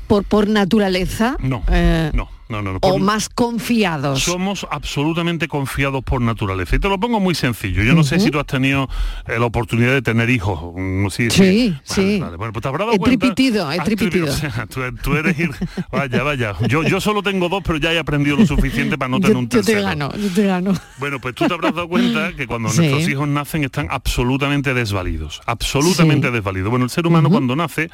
por, 0.08 0.24
por 0.24 0.48
naturaleza. 0.48 1.38
No, 1.40 1.64
eh, 1.70 2.12
no, 2.14 2.30
no, 2.50 2.62
no. 2.62 2.72
no. 2.74 2.78
o 2.78 2.80
Por- 2.92 3.02
más 3.02 3.30
confiados. 3.30 4.24
Somos 4.24 4.66
absolutamente 4.72 5.48
confiados 5.48 6.04
por 6.04 6.22
naturaleza. 6.22 6.76
Y 6.76 6.80
te 6.80 6.90
lo 6.90 7.00
pongo 7.00 7.20
muy 7.20 7.36
sencillo. 7.36 7.84
Yo 7.84 7.94
no 7.94 8.04
sé 8.04 8.20
si 8.20 8.32
tú 8.32 8.40
has 8.40 8.46
tenido 8.46 8.88
eh, 9.28 9.38
la 9.40 9.46
oportunidad 9.46 9.94
de 9.94 10.02
tener 10.02 10.30
hijos. 10.30 10.60
Mm, 10.76 11.08
Sí, 11.10 11.30
Sí, 11.30 11.70
Vale, 11.70 11.82
sí. 11.84 12.20
vale. 12.20 12.38
Bueno, 12.38 12.54
pues 12.54 12.62
te 12.62 12.68
habrás 12.68 12.88
dado 12.88 12.96
He 12.96 13.00
cuenta- 13.00 13.20
tripitido, 13.20 13.72
he 13.72 13.78
Has 13.80 13.86
tripitido. 13.86 14.28
tripi- 14.28 14.30
o 14.48 14.52
sea, 14.52 14.66
tú, 14.68 14.82
tú 15.02 15.16
eres 15.16 15.38
ir- 15.40 15.56
Vaya, 15.92 16.24
vaya. 16.24 16.56
Yo, 16.68 16.84
yo 16.84 17.00
solo 17.02 17.24
tengo 17.24 17.50
dos, 17.50 17.64
pero 17.66 17.78
ya 17.78 17.92
he 17.94 18.00
aprendido 18.00 18.38
lo 18.38 18.46
suficiente 18.46 18.98
para 18.98 19.10
no 19.10 19.20
tener 19.20 19.34
yo, 19.34 19.40
un 19.40 19.46
yo 19.46 19.50
te 19.62 19.66
tercero. 19.66 19.84
gano, 19.84 20.12
yo 20.16 20.30
te 20.30 20.46
gano. 20.46 20.74
Bueno, 21.00 21.20
pues 21.20 21.36
tú 21.36 21.48
te 21.48 21.54
habrás 21.54 21.74
dado 21.76 21.88
cuenta 21.88 22.34
que 22.36 22.46
cuando 22.48 22.70
Sí. 22.70 22.78
nuestros 22.80 23.08
hijos 23.10 23.28
nacen 23.28 23.64
están 23.64 23.88
absolutamente 23.90 24.74
desvalidos, 24.74 25.42
absolutamente 25.46 26.28
Sí. 26.28 26.34
desvalidos. 26.34 26.70
Bueno, 26.70 26.86
el 26.86 26.92
ser 26.92 27.08
humano 27.08 27.30
cuando 27.30 27.56
nace 27.56 27.90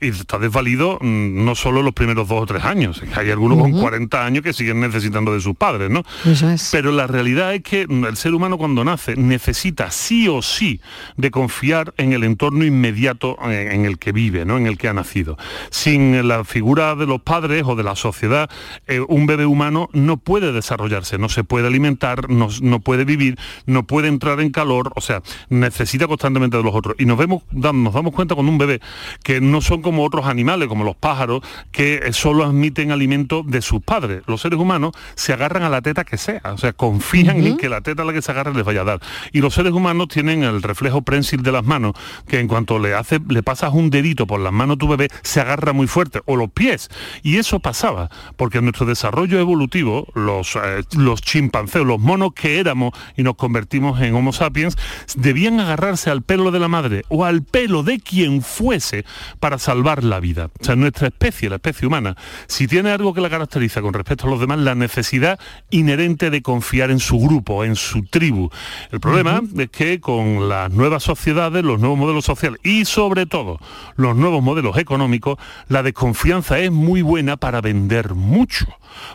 y 0.00 0.08
está 0.08 0.38
desvalido 0.38 0.98
mm, 1.00 1.44
no 1.44 1.54
solo 1.54 1.82
los 1.82 1.94
primeros 1.94 2.28
dos 2.28 2.42
o 2.42 2.46
tres 2.46 2.64
años, 2.64 3.02
hay 3.14 3.30
algunos 3.30 3.58
con 3.58 3.72
Ujú. 3.72 3.80
40 3.98 4.24
años 4.24 4.42
que 4.44 4.52
siguen 4.52 4.80
necesitando 4.80 5.32
de 5.32 5.40
sus 5.40 5.56
padres, 5.56 5.90
¿no? 5.90 6.04
Eso 6.24 6.48
es. 6.48 6.68
Pero 6.70 6.92
la 6.92 7.06
realidad 7.06 7.54
es 7.54 7.62
que 7.62 7.86
mm, 7.86 8.04
el 8.04 8.16
ser 8.16 8.34
humano 8.34 8.58
cuando 8.58 8.84
nace 8.84 9.16
necesita 9.16 9.90
sí 9.90 10.28
o 10.28 10.42
sí 10.42 10.80
de 11.16 11.30
confiar 11.30 11.94
en 11.96 12.12
el 12.12 12.24
entorno 12.24 12.64
inmediato 12.64 13.36
en, 13.42 13.72
en 13.72 13.84
el 13.84 13.98
que 13.98 14.12
vive, 14.12 14.44
¿no? 14.44 14.56
en 14.56 14.66
el 14.66 14.78
que 14.78 14.88
ha 14.88 14.92
nacido. 14.92 15.36
Sin 15.70 16.28
la 16.28 16.44
figura 16.44 16.94
de 16.94 17.06
los 17.06 17.20
padres 17.22 17.64
o 17.66 17.74
de 17.74 17.82
la 17.82 17.96
sociedad, 17.96 18.48
eh, 18.86 19.00
un 19.00 19.26
bebé 19.26 19.46
humano 19.46 19.88
no 19.92 20.16
puede 20.16 20.52
desarrollarse, 20.52 21.18
no 21.18 21.28
se 21.28 21.44
puede 21.44 21.66
alimentar, 21.66 22.30
no, 22.30 22.48
no 22.62 22.80
puede 22.80 23.04
vivir, 23.04 23.38
no 23.66 23.84
puede 23.84 24.08
entrar 24.08 24.40
en 24.40 24.50
calor, 24.50 24.92
o 24.94 25.00
sea, 25.00 25.22
necesita 25.48 26.06
constantemente 26.06 26.56
de 26.56 26.62
los 26.62 26.74
otros. 26.74 26.94
Y 26.98 27.04
nos, 27.04 27.18
vemos, 27.18 27.42
nos 27.50 27.94
damos 27.94 28.14
cuenta 28.14 28.34
con 28.34 28.48
un 28.48 28.58
bebé 28.58 28.80
que 29.22 29.40
no 29.40 29.60
son 29.60 29.82
como 29.82 30.04
otros 30.04 30.26
animales, 30.26 30.68
como 30.68 30.84
los 30.84 30.96
pájaros, 30.96 31.42
que 31.72 31.96
eh, 31.96 32.12
solo 32.12 32.44
admiten 32.44 32.92
alimento 32.92 33.42
de 33.42 33.62
sus 33.62 33.82
padres. 33.88 34.22
Los 34.26 34.42
seres 34.42 34.58
humanos 34.58 34.92
se 35.14 35.32
agarran 35.32 35.62
a 35.62 35.70
la 35.70 35.80
teta 35.80 36.04
que 36.04 36.18
sea, 36.18 36.42
o 36.44 36.58
sea, 36.58 36.74
confían 36.74 37.42
en 37.42 37.56
que 37.56 37.70
la 37.70 37.80
teta 37.80 38.02
a 38.02 38.04
la 38.04 38.12
que 38.12 38.20
se 38.20 38.30
agarren 38.30 38.54
les 38.54 38.66
vaya 38.66 38.82
a 38.82 38.84
dar. 38.84 39.00
Y 39.32 39.40
los 39.40 39.54
seres 39.54 39.72
humanos 39.72 40.08
tienen 40.08 40.42
el 40.42 40.62
reflejo 40.62 41.00
prensil 41.00 41.42
de 41.42 41.52
las 41.52 41.64
manos, 41.64 41.94
que 42.28 42.38
en 42.38 42.48
cuanto 42.48 42.78
le 42.78 42.94
hace, 42.94 43.18
le 43.26 43.42
pasas 43.42 43.72
un 43.72 43.88
dedito 43.88 44.26
por 44.26 44.40
las 44.40 44.52
manos 44.52 44.74
a 44.74 44.78
tu 44.78 44.88
bebé, 44.88 45.08
se 45.22 45.40
agarra 45.40 45.72
muy 45.72 45.86
fuerte, 45.86 46.20
o 46.26 46.36
los 46.36 46.50
pies. 46.50 46.90
Y 47.22 47.38
eso 47.38 47.60
pasaba, 47.60 48.10
porque 48.36 48.58
en 48.58 48.64
nuestro 48.64 48.84
desarrollo 48.84 49.40
evolutivo, 49.40 50.06
los, 50.14 50.56
eh, 50.56 50.82
los 50.94 51.22
chimpancés, 51.22 51.82
los 51.82 51.98
monos 51.98 52.34
que 52.34 52.60
éramos 52.60 52.92
y 53.16 53.22
nos 53.22 53.36
convertimos 53.36 54.02
en 54.02 54.14
Homo 54.14 54.34
sapiens, 54.34 54.76
debían 55.16 55.60
agarrarse 55.60 56.10
al 56.10 56.20
pelo 56.20 56.50
de 56.50 56.60
la 56.60 56.68
madre 56.68 57.04
o 57.08 57.24
al 57.24 57.42
pelo 57.42 57.82
de 57.82 58.00
quien 58.00 58.42
fuese 58.42 59.06
para 59.40 59.58
salvar 59.58 60.04
la 60.04 60.20
vida. 60.20 60.50
O 60.60 60.64
sea, 60.64 60.76
nuestra 60.76 61.08
especie, 61.08 61.48
la 61.48 61.56
especie 61.56 61.88
humana, 61.88 62.16
si 62.48 62.68
tiene 62.68 62.90
algo 62.90 63.14
que 63.14 63.22
la 63.22 63.30
caracteriza 63.30 63.77
con 63.82 63.94
respecto 63.94 64.26
a 64.26 64.30
los 64.30 64.40
demás, 64.40 64.58
la 64.58 64.74
necesidad 64.74 65.38
inherente 65.70 66.30
de 66.30 66.42
confiar 66.42 66.90
en 66.90 67.00
su 67.00 67.18
grupo, 67.18 67.64
en 67.64 67.76
su 67.76 68.04
tribu. 68.04 68.50
El 68.90 69.00
problema 69.00 69.42
es 69.56 69.70
que 69.70 70.00
con 70.00 70.48
las 70.48 70.70
nuevas 70.70 71.02
sociedades, 71.02 71.64
los 71.64 71.80
nuevos 71.80 71.98
modelos 71.98 72.24
sociales 72.24 72.60
y 72.62 72.84
sobre 72.84 73.26
todo 73.26 73.58
los 73.96 74.16
nuevos 74.16 74.42
modelos 74.42 74.76
económicos, 74.78 75.38
la 75.68 75.82
desconfianza 75.82 76.58
es 76.58 76.70
muy 76.70 77.02
buena 77.02 77.36
para 77.36 77.60
vender 77.60 78.14
mucho. 78.14 78.66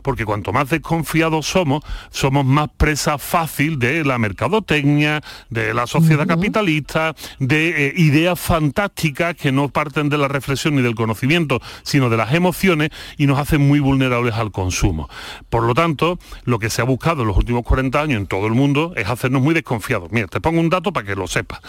Porque 0.02 0.26
cuanto 0.26 0.54
más 0.54 0.70
desconfiados 0.70 1.46
somos, 1.48 1.84
somos 2.10 2.46
más 2.46 2.70
presa 2.78 3.18
fácil 3.18 3.80
de 3.80 4.04
la 4.06 4.18
mercadotecnia, 4.18 5.22
de 5.50 5.74
la 5.74 5.88
sociedad 5.88 6.28
capitalista, 6.28 7.16
de 7.40 7.88
eh, 7.88 7.94
ideas 7.98 8.40
fantásticas 8.40 9.36
que 9.36 9.52
no 9.52 9.70
parten 9.70 10.10
de 10.10 10.18
la 10.18 10.28
reflexión 10.28 10.76
ni 10.76 10.82
del 10.82 10.96
conocimiento, 10.96 11.62
sino 11.84 12.10
de 12.10 12.18
las 12.18 12.34
emociones 12.34 12.92
y 13.18 13.28
nos 13.28 13.40
hacen 13.40 13.68
muy 13.68 13.80
vulnerables 13.80 14.36
al 14.36 14.52
consumo. 14.54 15.10
Por 15.50 15.64
lo 15.64 15.74
tanto, 15.74 16.18
lo 16.46 16.60
que 16.60 16.70
se 16.70 16.82
ha 16.82 16.86
buscado 16.86 17.24
en 17.24 17.28
los 17.28 17.36
últimos 17.36 17.64
40 17.64 18.00
años 18.00 18.18
en 18.20 18.28
todo 18.28 18.48
el 18.48 18.54
mundo 18.54 18.94
es 18.96 19.10
hacernos 19.10 19.42
muy 19.42 19.54
desconfiados. 19.54 20.12
Mira, 20.12 20.28
te 20.28 20.40
pongo 20.40 20.62
un 20.62 20.70
dato 20.70 20.94
para 20.94 21.06
que 21.06 21.16
lo 21.16 21.28
sepas. 21.28 21.60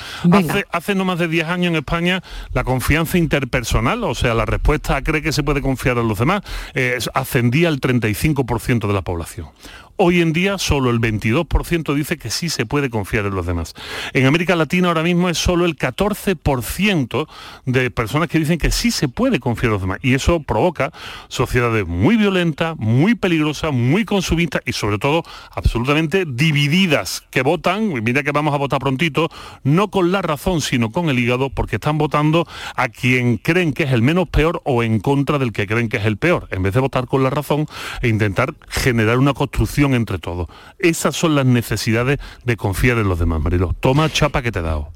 Hace 0.70 0.94
no 0.94 1.04
más 1.04 1.18
de 1.18 1.26
10 1.26 1.48
años 1.48 1.70
en 1.70 1.76
España 1.76 2.22
la 2.52 2.62
confianza 2.62 3.18
interpersonal, 3.18 4.04
o 4.04 4.14
sea, 4.14 4.34
la 4.34 4.44
respuesta 4.44 4.94
a 4.94 5.02
cree 5.02 5.22
que 5.22 5.32
se 5.32 5.42
puede 5.42 5.60
confiar 5.60 5.98
en 5.98 6.06
los 6.06 6.18
demás, 6.18 6.42
eh, 6.74 6.98
ascendía 7.14 7.68
al 7.68 7.80
35% 7.80 8.86
de 8.86 8.92
la 8.92 9.02
población. 9.02 9.48
Hoy 9.96 10.22
en 10.22 10.32
día 10.32 10.58
solo 10.58 10.90
el 10.90 11.00
22% 11.00 11.94
dice 11.94 12.16
que 12.16 12.28
sí 12.28 12.48
se 12.48 12.66
puede 12.66 12.90
confiar 12.90 13.26
en 13.26 13.34
los 13.36 13.46
demás. 13.46 13.74
En 14.12 14.26
América 14.26 14.56
Latina 14.56 14.88
ahora 14.88 15.04
mismo 15.04 15.28
es 15.28 15.38
solo 15.38 15.66
el 15.66 15.76
14% 15.76 17.28
de 17.64 17.90
personas 17.92 18.28
que 18.28 18.40
dicen 18.40 18.58
que 18.58 18.72
sí 18.72 18.90
se 18.90 19.06
puede 19.06 19.38
confiar 19.38 19.66
en 19.66 19.72
los 19.74 19.80
demás. 19.82 20.00
Y 20.02 20.14
eso 20.14 20.40
provoca 20.40 20.90
sociedades 21.28 21.86
muy 21.86 22.16
violentas, 22.16 22.76
muy 22.76 23.14
peligrosas, 23.14 23.72
muy 23.72 24.04
consumistas 24.04 24.62
y 24.64 24.72
sobre 24.72 24.98
todo 24.98 25.22
absolutamente 25.52 26.24
divididas, 26.26 27.22
que 27.30 27.42
votan, 27.42 28.02
mira 28.02 28.24
que 28.24 28.32
vamos 28.32 28.52
a 28.52 28.58
votar 28.58 28.80
prontito, 28.80 29.28
no 29.62 29.92
con 29.92 30.10
la 30.10 30.22
razón, 30.22 30.60
sino 30.60 30.90
con 30.90 31.08
el 31.08 31.20
hígado, 31.20 31.50
porque 31.50 31.76
están 31.76 31.98
votando 31.98 32.48
a 32.74 32.88
quien 32.88 33.36
creen 33.36 33.72
que 33.72 33.84
es 33.84 33.92
el 33.92 34.02
menos 34.02 34.28
peor 34.28 34.60
o 34.64 34.82
en 34.82 34.98
contra 34.98 35.38
del 35.38 35.52
que 35.52 35.68
creen 35.68 35.88
que 35.88 35.98
es 35.98 36.04
el 36.04 36.16
peor, 36.16 36.48
en 36.50 36.64
vez 36.64 36.74
de 36.74 36.80
votar 36.80 37.06
con 37.06 37.22
la 37.22 37.30
razón 37.30 37.68
e 38.02 38.08
intentar 38.08 38.54
generar 38.68 39.18
una 39.18 39.34
construcción 39.34 39.83
entre 39.92 40.18
todos. 40.18 40.48
Esas 40.78 41.14
son 41.14 41.34
las 41.34 41.44
necesidades 41.44 42.18
de 42.44 42.56
confiar 42.56 42.96
en 42.96 43.08
los 43.08 43.18
demás, 43.18 43.42
Marilo. 43.42 43.74
Toma 43.78 44.10
chapa 44.10 44.40
que 44.40 44.50
te 44.50 44.60
he 44.60 44.62
dado. 44.62 44.88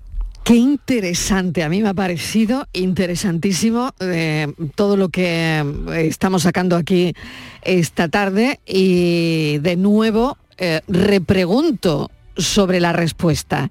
Qué 0.49 0.55
interesante, 0.55 1.63
a 1.63 1.69
mí 1.69 1.83
me 1.83 1.91
ha 1.91 1.95
parecido 1.95 2.67
interesantísimo 2.73 3.93
eh, 4.01 4.51
todo 4.77 4.97
lo 4.97 5.11
que 5.11 5.59
eh, 5.59 6.07
estamos 6.07 6.45
sacando 6.45 6.75
aquí 6.75 7.13
esta 7.61 8.09
tarde 8.09 8.59
y 8.65 9.59
de 9.59 9.77
nuevo 9.77 10.39
eh, 10.57 10.81
repregunto 10.89 12.11
sobre 12.39 12.81
la 12.81 12.95
respuesta. 12.95 13.71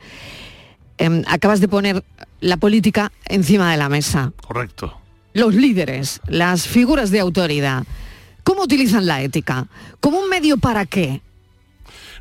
Em, 0.99 1.23
acabas 1.27 1.61
de 1.61 1.67
poner 1.67 2.03
la 2.41 2.57
política 2.57 3.11
encima 3.25 3.71
de 3.71 3.77
la 3.77 3.89
mesa. 3.89 4.33
Correcto. 4.45 4.95
Los 5.33 5.55
líderes, 5.55 6.21
las 6.27 6.67
figuras 6.67 7.09
de 7.09 7.21
autoridad, 7.21 7.85
¿cómo 8.47 8.63
utilizan 8.63 9.05
la 9.05 9.21
ética? 9.21 9.67
¿Como 9.99 10.19
un 10.19 10.29
medio 10.29 10.57
para 10.57 10.85
qué? 10.85 11.21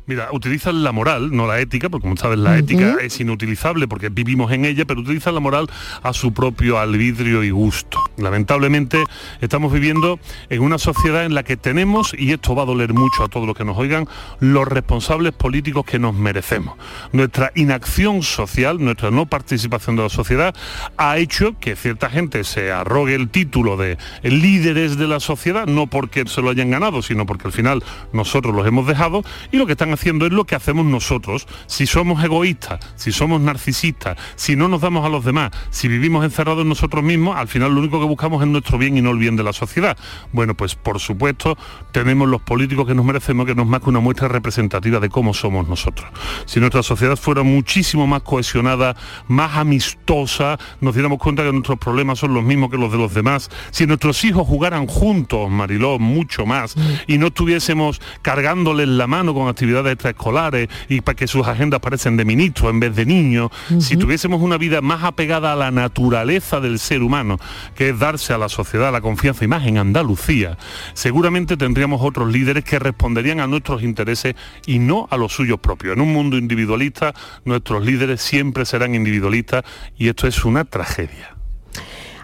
Mira, 0.07 0.29
utilizan 0.31 0.85
la 0.85 0.93
moral, 0.93 1.35
no 1.35 1.47
la 1.47 1.59
ética, 1.59 1.89
porque 1.89 2.03
como 2.03 2.15
sabes 2.15 2.39
la 2.39 2.57
ética 2.57 2.95
es 3.01 3.19
inutilizable 3.19 3.89
porque 3.89 4.07
vivimos 4.07 4.53
en 4.53 4.63
ella, 4.63 4.85
pero 4.85 5.01
utilizan 5.01 5.33
la 5.33 5.41
moral 5.41 5.69
a 6.01 6.13
su 6.13 6.31
propio 6.31 6.79
albedrío 6.79 7.43
y 7.43 7.49
gusto. 7.49 8.01
Lamentablemente 8.15 9.03
estamos 9.41 9.73
viviendo 9.73 10.17
en 10.49 10.61
una 10.61 10.77
sociedad 10.77 11.25
en 11.25 11.33
la 11.33 11.43
que 11.43 11.57
tenemos, 11.57 12.15
y 12.17 12.31
esto 12.31 12.55
va 12.55 12.63
a 12.63 12.65
doler 12.65 12.93
mucho 12.93 13.25
a 13.25 13.27
todos 13.27 13.45
los 13.45 13.57
que 13.57 13.65
nos 13.65 13.77
oigan, 13.77 14.07
los 14.39 14.65
responsables 14.65 15.33
políticos 15.33 15.83
que 15.83 15.99
nos 15.99 16.15
merecemos. 16.15 16.77
Nuestra 17.11 17.51
inacción 17.55 18.23
social, 18.23 18.81
nuestra 18.81 19.11
no 19.11 19.25
participación 19.25 19.97
de 19.97 20.03
la 20.03 20.09
sociedad, 20.09 20.55
ha 20.95 21.17
hecho 21.17 21.59
que 21.59 21.75
cierta 21.75 22.09
gente 22.09 22.45
se 22.45 22.71
arrogue 22.71 23.13
el 23.13 23.27
título 23.27 23.75
de 23.75 23.97
líderes 24.23 24.97
de 24.97 25.07
la 25.09 25.19
sociedad, 25.19 25.65
no 25.67 25.87
porque 25.87 26.25
se 26.27 26.41
lo 26.41 26.49
hayan 26.49 26.71
ganado, 26.71 27.01
sino 27.01 27.25
porque 27.25 27.47
al 27.47 27.53
final 27.53 27.83
nosotros 28.13 28.55
los 28.55 28.65
hemos 28.65 28.87
dejado, 28.87 29.21
y 29.51 29.57
lo 29.57 29.65
que 29.65 29.73
están 29.73 29.96
haciendo 29.97 30.25
es 30.25 30.31
lo 30.31 30.45
que 30.45 30.55
hacemos 30.55 30.85
nosotros. 30.85 31.47
Si 31.67 31.87
somos 31.87 32.23
egoístas, 32.23 32.79
si 32.95 33.11
somos 33.11 33.41
narcisistas, 33.41 34.17
si 34.35 34.55
no 34.55 34.67
nos 34.67 34.81
damos 34.81 35.05
a 35.05 35.09
los 35.09 35.25
demás, 35.25 35.51
si 35.69 35.87
vivimos 35.87 36.23
encerrados 36.23 36.61
en 36.61 36.69
nosotros 36.69 37.03
mismos, 37.03 37.35
al 37.35 37.47
final 37.47 37.73
lo 37.73 37.79
único 37.79 37.99
que 37.99 38.05
buscamos 38.05 38.41
es 38.41 38.47
nuestro 38.47 38.77
bien 38.77 38.97
y 38.97 39.01
no 39.01 39.11
el 39.11 39.17
bien 39.17 39.35
de 39.35 39.43
la 39.43 39.53
sociedad. 39.53 39.97
Bueno, 40.31 40.55
pues 40.55 40.75
por 40.75 40.99
supuesto 40.99 41.57
tenemos 41.91 42.27
los 42.27 42.41
políticos 42.41 42.87
que 42.87 42.95
nos 42.95 43.05
merecemos, 43.05 43.45
que 43.45 43.55
nos 43.55 43.67
más 43.67 43.81
que 43.81 43.89
una 43.89 43.99
muestra 43.99 44.27
representativa 44.27 44.99
de 44.99 45.09
cómo 45.09 45.33
somos 45.33 45.67
nosotros. 45.67 46.09
Si 46.45 46.59
nuestra 46.59 46.83
sociedad 46.83 47.15
fuera 47.15 47.43
muchísimo 47.43 48.07
más 48.07 48.21
cohesionada, 48.21 48.95
más 49.27 49.57
amistosa, 49.57 50.57
nos 50.81 50.93
diéramos 50.93 51.19
cuenta 51.19 51.43
que 51.43 51.51
nuestros 51.51 51.79
problemas 51.79 52.19
son 52.19 52.33
los 52.33 52.43
mismos 52.43 52.69
que 52.69 52.77
los 52.77 52.91
de 52.91 52.97
los 52.97 53.13
demás, 53.13 53.49
si 53.71 53.85
nuestros 53.85 54.23
hijos 54.23 54.47
jugaran 54.47 54.87
juntos, 54.87 55.49
Mariló, 55.49 55.99
mucho 55.99 56.45
más, 56.45 56.75
y 57.07 57.17
no 57.17 57.27
estuviésemos 57.27 58.01
cargándoles 58.21 58.87
la 58.87 59.07
mano 59.07 59.33
con 59.33 59.47
actividades 59.47 59.86
extraescolares 59.93 60.69
y 60.89 61.01
para 61.01 61.15
que 61.15 61.27
sus 61.27 61.47
agendas 61.47 61.79
parecen 61.79 62.17
de 62.17 62.25
ministros 62.25 62.71
en 62.71 62.79
vez 62.79 62.95
de 62.95 63.05
niños, 63.05 63.51
si 63.79 63.97
tuviésemos 63.97 64.41
una 64.41 64.57
vida 64.57 64.81
más 64.81 65.03
apegada 65.03 65.53
a 65.53 65.55
la 65.55 65.71
naturaleza 65.71 66.59
del 66.59 66.79
ser 66.79 67.03
humano, 67.03 67.39
que 67.75 67.89
es 67.89 67.99
darse 67.99 68.33
a 68.33 68.37
la 68.37 68.49
sociedad 68.49 68.91
la 68.91 69.01
confianza 69.01 69.45
y 69.45 69.47
más 69.47 69.65
en 69.65 69.77
Andalucía, 69.77 70.57
seguramente 70.93 71.57
tendríamos 71.57 72.01
otros 72.01 72.31
líderes 72.31 72.63
que 72.63 72.79
responderían 72.79 73.39
a 73.39 73.47
nuestros 73.47 73.83
intereses 73.83 74.35
y 74.65 74.79
no 74.79 75.07
a 75.09 75.17
los 75.17 75.33
suyos 75.33 75.59
propios. 75.59 75.95
En 75.95 76.01
un 76.01 76.13
mundo 76.13 76.37
individualista, 76.37 77.13
nuestros 77.45 77.85
líderes 77.85 78.21
siempre 78.21 78.65
serán 78.65 78.95
individualistas 78.95 79.63
y 79.97 80.07
esto 80.07 80.27
es 80.27 80.45
una 80.45 80.65
tragedia. 80.65 81.36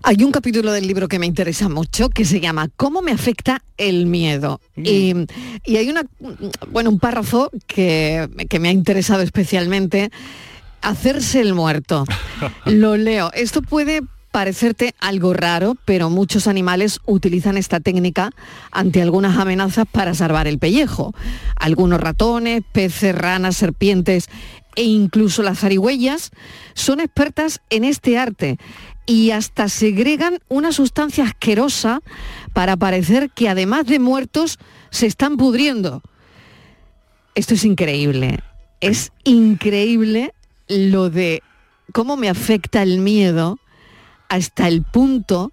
Hay 0.05 0.21
un 0.21 0.33
capítulo 0.33 0.73
del 0.73 0.85
libro 0.85 1.07
que 1.07 1.17
me 1.17 1.25
interesa 1.25 1.69
mucho 1.69 2.09
que 2.09 2.25
se 2.25 2.41
llama 2.41 2.67
¿Cómo 2.75 3.01
me 3.01 3.13
afecta 3.13 3.63
el 3.77 4.05
miedo? 4.05 4.59
Y, 4.75 5.13
y 5.65 5.77
hay 5.77 5.89
una, 5.89 6.03
bueno, 6.71 6.89
un 6.89 6.99
párrafo 6.99 7.49
que, 7.67 8.29
que 8.49 8.59
me 8.59 8.67
ha 8.67 8.73
interesado 8.73 9.21
especialmente, 9.21 10.11
hacerse 10.81 11.39
el 11.39 11.53
muerto. 11.53 12.03
Lo 12.65 12.97
leo. 12.97 13.31
Esto 13.33 13.61
puede 13.61 14.01
parecerte 14.33 14.93
algo 14.99 15.33
raro, 15.33 15.77
pero 15.85 16.09
muchos 16.09 16.47
animales 16.47 16.99
utilizan 17.05 17.55
esta 17.55 17.79
técnica 17.79 18.31
ante 18.71 19.01
algunas 19.01 19.37
amenazas 19.37 19.85
para 19.89 20.13
salvar 20.15 20.47
el 20.47 20.59
pellejo. 20.59 21.13
Algunos 21.55 22.01
ratones, 22.01 22.61
peces, 22.73 23.15
ranas, 23.15 23.55
serpientes 23.55 24.27
e 24.75 24.83
incluso 24.83 25.43
las 25.43 25.59
zarigüeyas 25.59 26.31
son 26.73 26.99
expertas 26.99 27.61
en 27.69 27.83
este 27.83 28.17
arte 28.17 28.57
y 29.05 29.31
hasta 29.31 29.69
segregan 29.69 30.39
una 30.47 30.71
sustancia 30.71 31.25
asquerosa 31.25 32.01
para 32.53 32.77
parecer 32.77 33.29
que 33.31 33.49
además 33.49 33.85
de 33.85 33.99
muertos 33.99 34.59
se 34.89 35.07
están 35.07 35.37
pudriendo. 35.37 36.01
Esto 37.35 37.53
es 37.55 37.65
increíble. 37.65 38.39
Es 38.79 39.11
increíble 39.23 40.33
lo 40.67 41.09
de 41.09 41.41
cómo 41.91 42.15
me 42.15 42.29
afecta 42.29 42.83
el 42.83 42.99
miedo 42.99 43.59
hasta 44.29 44.67
el 44.67 44.83
punto 44.83 45.51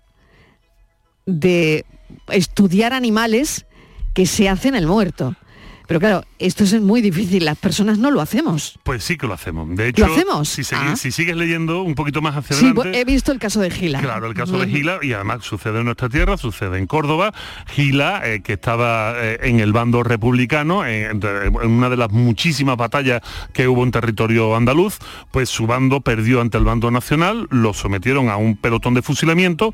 de 1.27 1.85
estudiar 2.29 2.93
animales 2.93 3.67
que 4.15 4.27
se 4.27 4.49
hacen 4.49 4.75
el 4.75 4.87
muerto. 4.87 5.37
Pero 5.87 6.01
claro, 6.01 6.25
esto 6.41 6.65
es 6.65 6.81
muy 6.81 7.01
difícil, 7.01 7.45
las 7.45 7.59
personas 7.59 7.99
no 7.99 8.11
lo 8.11 8.21
hacemos. 8.21 8.79
Pues 8.83 9.05
sí 9.05 9.17
que 9.17 9.27
lo 9.27 9.35
hacemos. 9.35 9.69
De 9.77 9.89
hecho, 9.89 10.07
¿Lo 10.07 10.13
hacemos? 10.13 10.49
Si, 10.49 10.63
segui- 10.63 10.93
Ah. 10.93 10.97
si 10.97 11.13
sigues 11.13 11.37
leyendo 11.37 11.83
un 11.83 11.95
poquito 11.95 12.21
más 12.23 12.37
hacia 12.37 12.57
Sí, 12.57 12.67
adelante... 12.67 12.99
he 13.01 13.05
visto 13.05 13.33
el 13.33 13.39
caso 13.39 13.61
de 13.61 13.71
Gila. 13.71 14.01
Claro, 14.01 14.27
el 14.27 14.35
caso 14.35 14.59
de. 14.59 14.67
Gila, 14.67 14.99
y 15.03 15.13
además 15.13 15.45
sucede 15.45 15.79
en 15.81 15.85
nuestra 15.85 16.09
tierra, 16.09 16.37
sucede 16.37 16.79
en 16.79 16.87
Córdoba. 16.87 17.33
Gila, 17.69 18.23
eh, 18.25 18.41
que 18.43 18.55
estaba 18.55 19.13
eh, 19.17 19.39
en 19.43 19.61
el 19.61 19.73
bando 19.73 20.03
republicano, 20.03 20.85
eh, 20.87 21.07
en, 21.11 21.21
en 21.23 21.71
una 21.71 21.89
de 21.91 21.97
las 21.97 22.11
muchísimas 22.11 22.77
batallas 22.77 23.23
que 23.53 23.69
hubo 23.69 23.85
en 23.85 23.91
territorio 23.91 24.57
andaluz, 24.57 24.99
pues 25.31 25.49
su 25.51 25.67
bando 25.67 26.01
perdió 26.01 26.41
ante 26.41 26.59
el 26.59 26.65
bando 26.65 26.91
nacional, 26.91 27.47
lo 27.51 27.75
sometieron 27.75 28.29
a 28.29 28.37
un 28.37 28.57
pelotón 28.57 28.95
de 28.95 29.03
fusilamiento, 29.03 29.73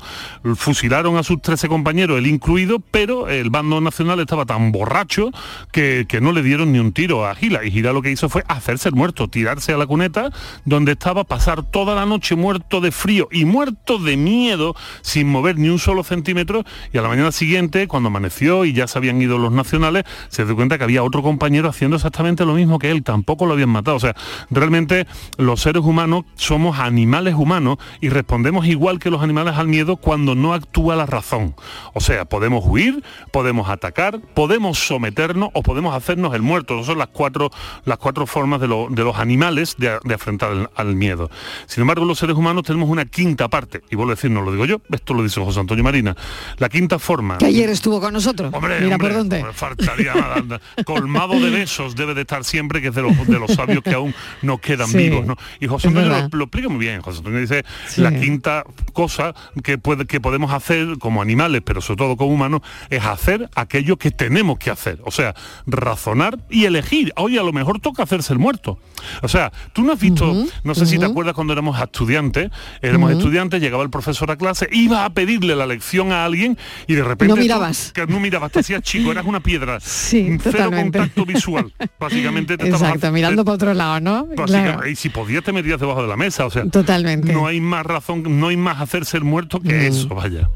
fusilaron 0.55 1.17
a 1.17 1.23
sus 1.23 1.41
13 1.41 1.67
compañeros, 1.67 2.17
él 2.17 2.27
incluido, 2.27 2.79
pero 2.79 3.27
el 3.29 3.49
bando 3.49 3.81
nacional 3.81 4.19
estaba 4.19 4.45
tan 4.45 4.71
borracho 4.71 5.31
que, 5.71 6.05
que 6.07 6.21
no 6.21 6.31
le 6.31 6.41
dieron 6.43 6.56
ni 6.65 6.79
un 6.79 6.91
tiro 6.91 7.25
a 7.25 7.35
Gila. 7.35 7.63
Y 7.65 7.71
Gila 7.71 7.93
lo 7.93 8.01
que 8.01 8.11
hizo 8.11 8.29
fue 8.29 8.43
hacerse 8.47 8.89
el 8.89 8.95
muerto, 8.95 9.27
tirarse 9.27 9.73
a 9.73 9.77
la 9.77 9.85
cuneta 9.85 10.31
donde 10.65 10.93
estaba, 10.93 11.23
pasar 11.23 11.63
toda 11.63 11.95
la 11.95 12.05
noche 12.05 12.35
muerto 12.35 12.81
de 12.81 12.91
frío 12.91 13.27
y 13.31 13.45
muerto 13.45 13.97
de 13.99 14.17
miedo, 14.17 14.75
sin 15.01 15.29
mover 15.29 15.57
ni 15.57 15.69
un 15.69 15.79
solo 15.79 16.03
centímetro. 16.03 16.63
Y 16.93 16.97
a 16.97 17.01
la 17.01 17.09
mañana 17.09 17.31
siguiente, 17.31 17.87
cuando 17.87 18.07
amaneció 18.07 18.65
y 18.65 18.73
ya 18.73 18.87
se 18.87 18.97
habían 18.97 19.21
ido 19.21 19.37
los 19.37 19.51
nacionales, 19.51 20.03
se 20.29 20.45
dio 20.45 20.55
cuenta 20.55 20.77
que 20.77 20.83
había 20.83 21.03
otro 21.03 21.21
compañero 21.21 21.69
haciendo 21.69 21.95
exactamente 21.95 22.45
lo 22.45 22.53
mismo 22.53 22.79
que 22.79 22.91
él, 22.91 23.03
tampoco 23.03 23.45
lo 23.45 23.53
habían 23.53 23.69
matado. 23.69 23.97
O 23.97 23.99
sea, 23.99 24.15
realmente 24.49 25.07
los 25.37 25.61
seres 25.61 25.83
humanos 25.83 26.25
somos 26.35 26.79
animales 26.79 27.35
humanos 27.35 27.77
y 28.01 28.09
respondemos 28.09 28.65
igual 28.65 28.99
que 28.99 29.09
los 29.09 29.21
animales 29.21 29.55
al 29.55 29.67
miedo 29.67 29.97
cuando 29.97 30.35
no 30.35 30.53
actúa 30.53 30.95
la 30.95 31.05
razón. 31.05 31.55
O 31.93 31.99
sea, 31.99 32.25
podemos 32.25 32.63
huir, 32.65 33.03
podemos 33.31 33.69
atacar, 33.69 34.19
podemos 34.19 34.79
someternos 34.79 35.49
o 35.53 35.63
podemos 35.63 35.95
hacernos 35.95 36.33
el 36.33 36.41
muerto. 36.47 36.73
Esas 36.75 36.87
son 36.87 36.97
las 36.97 37.09
cuatro, 37.09 37.51
las 37.85 37.97
cuatro 37.97 38.25
formas 38.25 38.59
de, 38.61 38.67
lo- 38.67 38.87
de 38.89 39.03
los 39.03 39.17
animales 39.17 39.75
de, 39.77 39.97
de 40.03 40.13
afrontar 40.13 40.51
el- 40.53 40.69
al 40.75 40.95
miedo. 40.95 41.29
Sin 41.67 41.81
embargo, 41.81 42.05
los 42.05 42.17
seres 42.17 42.35
humanos 42.35 42.63
tenemos 42.63 42.89
una 42.89 43.05
quinta 43.05 43.47
parte, 43.47 43.81
y 43.91 43.95
vuelvo 43.95 44.11
a 44.11 44.15
decir, 44.15 44.31
no 44.31 44.41
lo 44.41 44.51
digo 44.51 44.65
yo, 44.65 44.81
esto 44.91 45.13
lo 45.13 45.23
dice 45.23 45.39
José 45.43 45.59
Antonio 45.59 45.83
Marina. 45.83 46.15
La 46.57 46.69
quinta 46.69 46.97
forma... 46.99 47.37
Que 47.37 47.45
ayer 47.45 47.69
estuvo 47.69 47.99
con 48.01 48.13
nosotros. 48.13 48.53
Hombre, 48.53 48.79
Mira 48.81 48.95
hombre, 48.95 49.09
por 49.09 49.17
dónde. 49.17 49.39
pues 49.41 49.55
faltaría 49.55 50.13
nada. 50.15 50.61
Colmado 50.85 51.39
de 51.39 51.49
besos 51.49 51.95
debe 51.95 52.13
de 52.13 52.21
estar 52.21 52.43
siempre, 52.43 52.81
que 52.81 52.87
es 52.89 52.95
de 52.95 53.01
los, 53.01 53.27
de 53.27 53.39
los 53.39 53.51
sabios 53.51 53.83
que 53.83 53.93
aún 53.93 54.13
nos 54.41 54.59
quedan 54.59 54.87
Sí, 54.87 54.97
vivos. 54.97 55.25
¿no? 55.25 55.35
Y 55.59 55.67
José 55.67 55.89
Antonio 55.89 56.09
lo, 56.09 56.29
lo 56.37 56.43
explica 56.45 56.69
muy 56.69 56.79
bien. 56.79 57.01
José 57.01 57.17
Antonio 57.19 57.39
dice, 57.39 57.63
Sí. 57.87 58.01
la 58.01 58.11
quinta 58.17 58.63
cosa 58.93 59.33
que, 59.63 59.77
puede, 59.77 60.05
que 60.05 60.19
podemos 60.21 60.51
hacer 60.53 60.97
como 60.99 61.21
animales, 61.21 61.61
pero 61.65 61.81
sobre 61.81 61.97
todo 61.97 62.17
como 62.17 62.31
humanos, 62.33 62.61
es 62.89 63.03
hacer 63.03 63.49
aquello 63.55 63.97
que 63.97 64.11
tenemos 64.11 64.57
que 64.59 64.69
hacer. 64.71 64.99
O 65.03 65.11
sea, 65.11 65.33
razonar 65.65 66.36
y 66.49 66.65
elegir. 66.65 67.11
Oye, 67.15 67.39
a 67.39 67.43
lo 67.43 67.53
mejor 67.53 67.79
toca 67.79 68.03
hacerse 68.03 68.33
el 68.33 68.39
muerto. 68.39 68.79
O 69.21 69.27
sea, 69.27 69.51
tú 69.73 69.83
no 69.83 69.93
has 69.93 69.99
visto, 69.99 70.33
no 70.63 70.75
sé 70.75 70.85
si 70.85 70.97
te 70.97 71.05
acuerdas 71.05 71.33
cuando 71.33 71.53
éramos 71.53 71.79
estudiantes, 71.79 72.49
éramos 72.81 73.11
estudiantes, 73.11 73.61
llegaba 73.61 73.83
el 73.83 73.89
profesor 73.89 74.31
a 74.31 74.35
clase, 74.35 74.67
iba 74.71 75.05
a 75.05 75.09
pedirle 75.11 75.55
la 75.55 75.65
lección 75.65 76.11
a 76.11 76.25
alguien 76.25 76.57
y 76.87 76.93
de 76.95 77.03
repente... 77.03 77.27
No 77.27 77.35
tú- 77.35 77.41
mirabas. 77.41 77.91
que 77.93 78.05
no 78.07 78.19
mirabas, 78.19 78.51
te 78.51 78.59
hacías 78.59 78.81
chico, 78.81 79.11
eras 79.11 79.25
una 79.25 79.39
piedra. 79.39 79.79
Sí, 79.79 80.27
Cero 80.41 80.51
totalmente. 80.57 80.99
contacto 80.99 81.25
visual. 81.25 81.73
Básicamente 81.99 82.57
te 82.57 82.65
estabas 82.65 82.89
Exacto, 82.95 83.11
mirando 83.11 83.45
para 83.45 83.55
otro 83.55 83.73
lado, 83.73 83.99
¿no? 83.99 84.27
Claro, 84.45 84.87
Y 84.87 84.95
si 84.95 85.09
podías 85.09 85.43
te 85.43 85.51
metías 85.53 85.79
debajo 85.79 86.01
de 86.01 86.07
la 86.07 86.17
mesa, 86.17 86.45
o 86.45 86.49
sea, 86.49 86.65
Totalmente. 86.65 87.31
no 87.33 87.47
hay 87.47 87.61
más 87.61 87.85
razón, 87.85 88.39
no 88.39 88.47
hay 88.47 88.57
más 88.57 88.81
hacerse 88.81 89.17
el 89.17 89.23
muerto 89.23 89.59
que 89.59 89.87
eso, 89.87 90.07
vaya. 90.09 90.49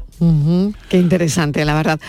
Qué 0.88 0.98
interesante, 0.98 1.64
la 1.64 1.74
verdad. 1.74 2.00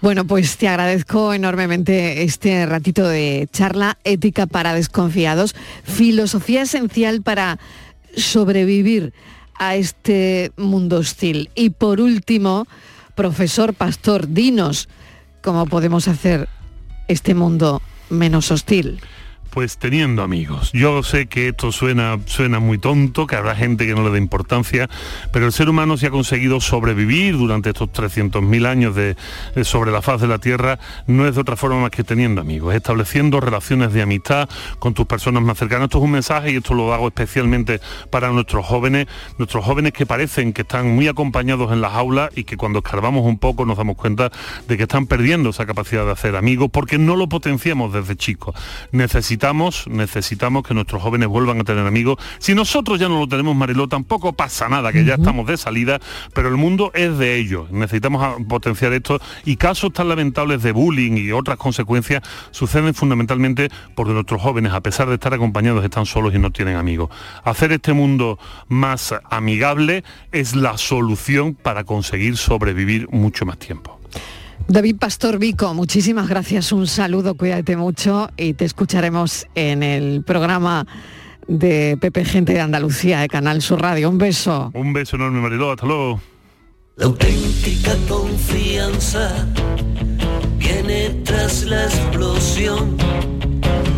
Bueno, 0.00 0.24
pues 0.26 0.56
te 0.56 0.68
agradezco 0.68 1.34
enormemente 1.34 2.22
este 2.22 2.64
ratito 2.66 3.08
de 3.08 3.48
charla 3.52 3.98
ética 4.04 4.46
para 4.46 4.74
desconfiados, 4.74 5.56
filosofía 5.82 6.62
esencial 6.62 7.22
para 7.22 7.58
sobrevivir 8.16 9.12
a 9.58 9.74
este 9.74 10.52
mundo 10.56 10.98
hostil. 10.98 11.50
Y 11.54 11.70
por 11.70 12.00
último, 12.00 12.68
profesor 13.16 13.74
Pastor, 13.74 14.28
dinos 14.28 14.88
cómo 15.42 15.66
podemos 15.66 16.06
hacer 16.06 16.48
este 17.08 17.34
mundo 17.34 17.82
menos 18.08 18.50
hostil. 18.52 19.00
Pues 19.58 19.76
teniendo 19.76 20.22
amigos. 20.22 20.70
Yo 20.72 21.02
sé 21.02 21.26
que 21.26 21.48
esto 21.48 21.72
suena, 21.72 22.20
suena 22.26 22.60
muy 22.60 22.78
tonto, 22.78 23.26
que 23.26 23.34
habrá 23.34 23.56
gente 23.56 23.88
que 23.88 23.94
no 23.96 24.04
le 24.04 24.10
dé 24.10 24.18
importancia, 24.18 24.88
pero 25.32 25.46
el 25.46 25.52
ser 25.52 25.68
humano 25.68 25.96
se 25.96 26.06
ha 26.06 26.10
conseguido 26.10 26.60
sobrevivir 26.60 27.36
durante 27.36 27.70
estos 27.70 27.88
300.000 27.88 28.66
años 28.68 28.94
de, 28.94 29.16
sobre 29.64 29.90
la 29.90 30.00
faz 30.00 30.20
de 30.20 30.28
la 30.28 30.38
Tierra, 30.38 30.78
no 31.08 31.26
es 31.26 31.34
de 31.34 31.40
otra 31.40 31.56
forma 31.56 31.80
más 31.80 31.90
que 31.90 32.04
teniendo 32.04 32.40
amigos, 32.40 32.72
estableciendo 32.72 33.40
relaciones 33.40 33.92
de 33.92 34.00
amistad 34.00 34.48
con 34.78 34.94
tus 34.94 35.06
personas 35.06 35.42
más 35.42 35.58
cercanas. 35.58 35.86
Esto 35.86 35.98
es 35.98 36.04
un 36.04 36.12
mensaje 36.12 36.52
y 36.52 36.56
esto 36.58 36.74
lo 36.74 36.94
hago 36.94 37.08
especialmente 37.08 37.80
para 38.10 38.30
nuestros 38.30 38.64
jóvenes, 38.64 39.08
nuestros 39.38 39.64
jóvenes 39.64 39.92
que 39.92 40.06
parecen 40.06 40.52
que 40.52 40.62
están 40.62 40.94
muy 40.94 41.08
acompañados 41.08 41.72
en 41.72 41.80
las 41.80 41.94
aulas 41.94 42.30
y 42.36 42.44
que 42.44 42.56
cuando 42.56 42.78
escarbamos 42.78 43.26
un 43.26 43.40
poco 43.40 43.66
nos 43.66 43.76
damos 43.76 43.96
cuenta 43.96 44.30
de 44.68 44.76
que 44.76 44.84
están 44.84 45.08
perdiendo 45.08 45.50
esa 45.50 45.66
capacidad 45.66 46.04
de 46.04 46.12
hacer 46.12 46.36
amigos 46.36 46.70
porque 46.72 46.96
no 46.96 47.16
lo 47.16 47.28
potenciamos 47.28 47.92
desde 47.92 48.14
chicos. 48.14 48.54
Necesitamos, 48.92 49.47
necesitamos 49.86 50.62
que 50.62 50.74
nuestros 50.74 51.02
jóvenes 51.02 51.28
vuelvan 51.28 51.60
a 51.60 51.64
tener 51.64 51.86
amigos. 51.86 52.18
Si 52.38 52.54
nosotros 52.54 52.98
ya 52.98 53.08
no 53.08 53.18
lo 53.18 53.28
tenemos, 53.28 53.56
Mariló, 53.56 53.88
tampoco 53.88 54.32
pasa 54.32 54.68
nada, 54.68 54.92
que 54.92 55.04
ya 55.04 55.14
estamos 55.14 55.46
de 55.46 55.56
salida, 55.56 56.00
pero 56.34 56.48
el 56.48 56.56
mundo 56.56 56.90
es 56.94 57.18
de 57.18 57.36
ellos. 57.36 57.70
Necesitamos 57.70 58.42
potenciar 58.48 58.92
esto 58.92 59.20
y 59.44 59.56
casos 59.56 59.92
tan 59.92 60.08
lamentables 60.08 60.62
de 60.62 60.72
bullying 60.72 61.16
y 61.16 61.32
otras 61.32 61.58
consecuencias 61.58 62.22
suceden 62.50 62.94
fundamentalmente 62.94 63.70
porque 63.94 64.12
nuestros 64.12 64.40
jóvenes, 64.42 64.72
a 64.72 64.80
pesar 64.80 65.08
de 65.08 65.14
estar 65.14 65.34
acompañados, 65.34 65.84
están 65.84 66.06
solos 66.06 66.34
y 66.34 66.38
no 66.38 66.50
tienen 66.50 66.76
amigos. 66.76 67.10
Hacer 67.44 67.72
este 67.72 67.92
mundo 67.92 68.38
más 68.68 69.14
amigable 69.30 70.04
es 70.32 70.54
la 70.54 70.78
solución 70.78 71.54
para 71.54 71.84
conseguir 71.84 72.36
sobrevivir 72.36 73.08
mucho 73.10 73.46
más 73.46 73.58
tiempo. 73.58 73.97
David 74.70 74.96
Pastor 74.96 75.38
Vico, 75.38 75.72
muchísimas 75.72 76.28
gracias, 76.28 76.72
un 76.72 76.86
saludo, 76.86 77.34
cuídate 77.34 77.74
mucho 77.76 78.28
y 78.36 78.52
te 78.52 78.66
escucharemos 78.66 79.46
en 79.54 79.82
el 79.82 80.22
programa 80.22 80.86
de 81.46 81.96
Pepe 81.98 82.24
Gente 82.26 82.52
de 82.52 82.60
Andalucía 82.60 83.20
de 83.20 83.28
Canal 83.28 83.62
Sur 83.62 83.80
Radio. 83.80 84.10
Un 84.10 84.18
beso. 84.18 84.70
Un 84.74 84.92
beso 84.92 85.16
enorme, 85.16 85.40
Mariló, 85.40 85.70
hasta 85.70 85.86
luego. 85.86 86.20
La 86.96 87.06
auténtica 87.06 87.94
confianza 88.08 89.46
viene 90.58 91.10
tras 91.24 91.64
la 91.64 91.84
explosión. 91.84 92.96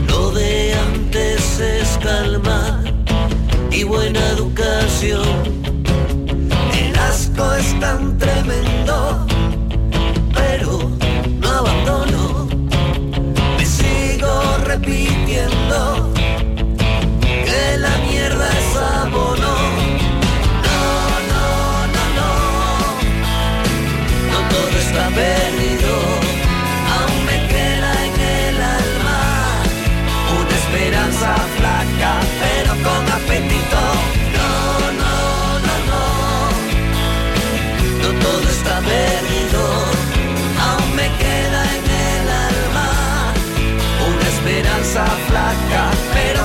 Lo 0.08 0.30
de 0.30 0.72
antes 0.74 1.58
es 1.58 1.98
calma 2.00 2.84
y 3.72 3.82
buena 3.82 4.20
educación. 4.28 5.26
El 6.78 6.96
asco 6.96 7.54
es 7.54 7.80
tan 7.80 8.16
tremendo, 8.18 8.79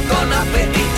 con 0.04 0.34
apetito. 0.34 0.95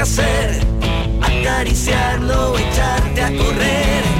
Qué 0.00 0.02
hacer, 0.02 0.60
acariciarlo 1.20 2.56
echarte 2.56 3.22
a 3.22 3.36
correr. 3.36 4.19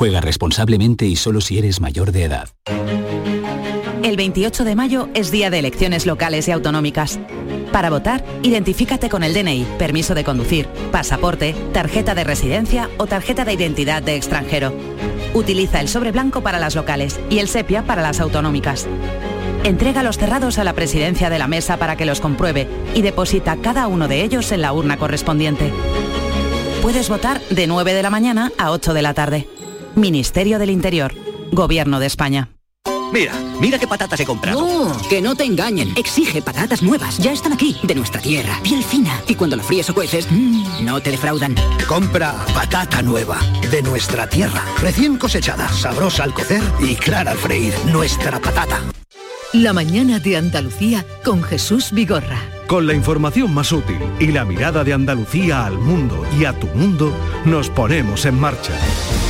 Juega 0.00 0.22
responsablemente 0.22 1.04
y 1.04 1.14
solo 1.14 1.42
si 1.42 1.58
eres 1.58 1.82
mayor 1.82 2.10
de 2.10 2.24
edad. 2.24 2.48
El 4.02 4.16
28 4.16 4.64
de 4.64 4.74
mayo 4.74 5.10
es 5.12 5.30
día 5.30 5.50
de 5.50 5.58
elecciones 5.58 6.06
locales 6.06 6.48
y 6.48 6.52
autonómicas. 6.52 7.20
Para 7.70 7.90
votar, 7.90 8.24
identifícate 8.42 9.10
con 9.10 9.22
el 9.22 9.34
DNI, 9.34 9.66
permiso 9.78 10.14
de 10.14 10.24
conducir, 10.24 10.68
pasaporte, 10.90 11.54
tarjeta 11.74 12.14
de 12.14 12.24
residencia 12.24 12.88
o 12.96 13.04
tarjeta 13.04 13.44
de 13.44 13.52
identidad 13.52 14.02
de 14.02 14.16
extranjero. 14.16 14.72
Utiliza 15.34 15.82
el 15.82 15.88
sobre 15.88 16.12
blanco 16.12 16.40
para 16.40 16.58
las 16.58 16.76
locales 16.76 17.20
y 17.28 17.40
el 17.40 17.48
sepia 17.48 17.84
para 17.84 18.00
las 18.00 18.20
autonómicas. 18.20 18.86
Entrega 19.64 20.02
los 20.02 20.16
cerrados 20.16 20.58
a 20.58 20.64
la 20.64 20.72
presidencia 20.72 21.28
de 21.28 21.38
la 21.38 21.46
mesa 21.46 21.76
para 21.76 21.96
que 21.96 22.06
los 22.06 22.22
compruebe 22.22 22.66
y 22.94 23.02
deposita 23.02 23.58
cada 23.58 23.86
uno 23.86 24.08
de 24.08 24.22
ellos 24.24 24.50
en 24.50 24.62
la 24.62 24.72
urna 24.72 24.96
correspondiente. 24.96 25.70
Puedes 26.80 27.10
votar 27.10 27.42
de 27.50 27.66
9 27.66 27.92
de 27.92 28.02
la 28.02 28.08
mañana 28.08 28.50
a 28.56 28.70
8 28.70 28.94
de 28.94 29.02
la 29.02 29.12
tarde. 29.12 29.46
Ministerio 29.94 30.58
del 30.58 30.70
Interior. 30.70 31.14
Gobierno 31.52 32.00
de 32.00 32.06
España. 32.06 32.50
Mira, 33.12 33.32
mira 33.60 33.78
qué 33.78 33.88
patatas 33.88 34.20
he 34.20 34.24
comprado. 34.24 34.60
No, 34.60 35.08
que 35.08 35.20
no 35.20 35.34
te 35.34 35.44
engañen. 35.44 35.92
Exige 35.96 36.42
patatas 36.42 36.80
nuevas. 36.80 37.18
Ya 37.18 37.32
están 37.32 37.52
aquí, 37.52 37.76
de 37.82 37.94
nuestra 37.94 38.20
tierra, 38.20 38.58
piel 38.62 38.84
fina. 38.84 39.20
Y 39.26 39.34
cuando 39.34 39.56
la 39.56 39.64
fríes 39.64 39.90
o 39.90 39.94
cueces, 39.94 40.28
mmm, 40.30 40.84
no 40.84 41.00
te 41.00 41.10
defraudan. 41.10 41.56
Compra 41.88 42.34
patata 42.54 43.02
nueva, 43.02 43.38
de 43.70 43.82
nuestra 43.82 44.28
tierra. 44.28 44.62
Recién 44.80 45.18
cosechada, 45.18 45.68
sabrosa 45.68 46.22
al 46.22 46.32
cocer 46.32 46.62
y 46.80 46.94
clara 46.94 47.32
al 47.32 47.38
freír. 47.38 47.74
Nuestra 47.86 48.38
patata. 48.38 48.80
La 49.52 49.72
mañana 49.72 50.20
de 50.20 50.36
Andalucía 50.36 51.04
con 51.24 51.42
Jesús 51.42 51.90
Vigorra. 51.90 52.38
Con 52.68 52.86
la 52.86 52.94
información 52.94 53.52
más 53.52 53.72
útil 53.72 53.98
y 54.20 54.28
la 54.28 54.44
mirada 54.44 54.84
de 54.84 54.92
Andalucía 54.92 55.66
al 55.66 55.76
mundo 55.76 56.24
y 56.38 56.44
a 56.44 56.52
tu 56.52 56.68
mundo, 56.68 57.12
nos 57.44 57.68
ponemos 57.68 58.24
en 58.26 58.38
marcha. 58.38 58.72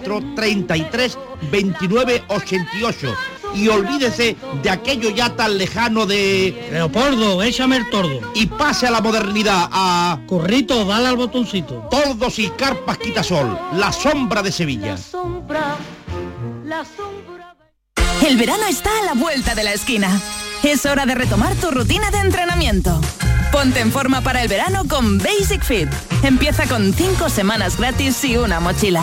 33 0.00 1.18
29 1.50 2.24
88 2.28 3.14
y 3.54 3.68
olvídese 3.68 4.36
de 4.62 4.70
aquello 4.70 5.10
ya 5.10 5.34
tan 5.34 5.56
lejano 5.56 6.06
de... 6.06 6.68
Leopoldo, 6.70 7.42
échame 7.42 7.76
el 7.76 7.88
tordo. 7.90 8.20
Y 8.34 8.46
pase 8.46 8.86
a 8.86 8.90
la 8.90 9.00
modernidad, 9.00 9.68
a... 9.72 10.18
Corrito, 10.26 10.84
dale 10.84 11.08
al 11.08 11.16
botoncito. 11.16 11.88
Tordos 11.90 12.38
y 12.38 12.50
carpas 12.50 12.98
quitasol, 12.98 13.58
la 13.74 13.92
sombra 13.92 14.42
de 14.42 14.52
Sevilla. 14.52 14.92
La 14.92 14.98
sombra, 14.98 15.76
la 16.64 16.84
sombra... 16.84 17.56
El 18.26 18.36
verano 18.36 18.64
está 18.66 18.90
a 19.00 19.04
la 19.04 19.14
vuelta 19.14 19.54
de 19.54 19.64
la 19.64 19.72
esquina. 19.72 20.20
Es 20.62 20.84
hora 20.84 21.06
de 21.06 21.14
retomar 21.14 21.54
tu 21.54 21.70
rutina 21.70 22.10
de 22.10 22.18
entrenamiento. 22.18 23.00
Ponte 23.52 23.80
en 23.80 23.92
forma 23.92 24.20
para 24.20 24.42
el 24.42 24.48
verano 24.48 24.82
con 24.88 25.18
Basic 25.18 25.62
Fit. 25.62 25.88
Empieza 26.22 26.66
con 26.66 26.92
5 26.92 27.28
semanas 27.28 27.78
gratis 27.78 28.24
y 28.24 28.36
una 28.36 28.58
mochila. 28.58 29.02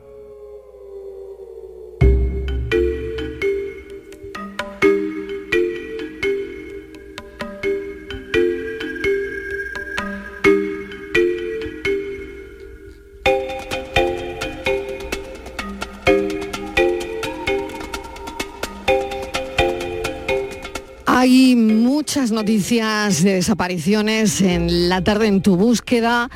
Hay 21.21 21.55
muchas 21.55 22.31
noticias 22.31 23.21
de 23.21 23.35
desapariciones 23.35 24.41
en 24.41 24.89
la 24.89 25.03
tarde 25.03 25.27
en 25.27 25.43
tu 25.43 25.55
búsqueda. 25.55 26.31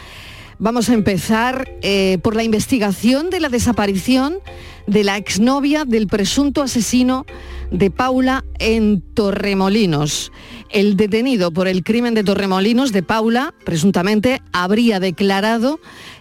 Vamos 0.60 0.90
a 0.90 0.94
empezar 0.94 1.68
eh, 1.82 2.20
por 2.22 2.36
la 2.36 2.44
investigación 2.44 3.32
de 3.32 3.40
la 3.40 3.50
desaparición 3.50 4.38
de 4.86 5.04
la 5.04 5.18
exnovia 5.18 5.86
del 5.86 6.06
presunto 6.06 6.62
asesino 6.62 7.26
de 7.72 7.90
Paula 7.90 8.46
en 8.60 9.02
Torremolinos. 9.02 10.32
El 10.70 10.98
detenido 10.98 11.50
por 11.50 11.68
el 11.68 11.84
crimen 11.84 12.14
de 12.14 12.24
Torremolinos 12.24 12.92
de 12.92 13.02
Paula, 13.02 13.56
presuntamente, 13.66 14.44
habría 14.54 15.00
declarado 15.00 15.80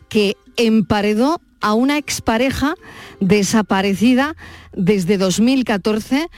que 0.08 0.38
emparedó 0.56 1.42
a 1.60 1.74
una 1.74 1.98
expareja 1.98 2.76
desaparecida 3.20 4.36
desde 4.72 5.18
2014 5.18 6.30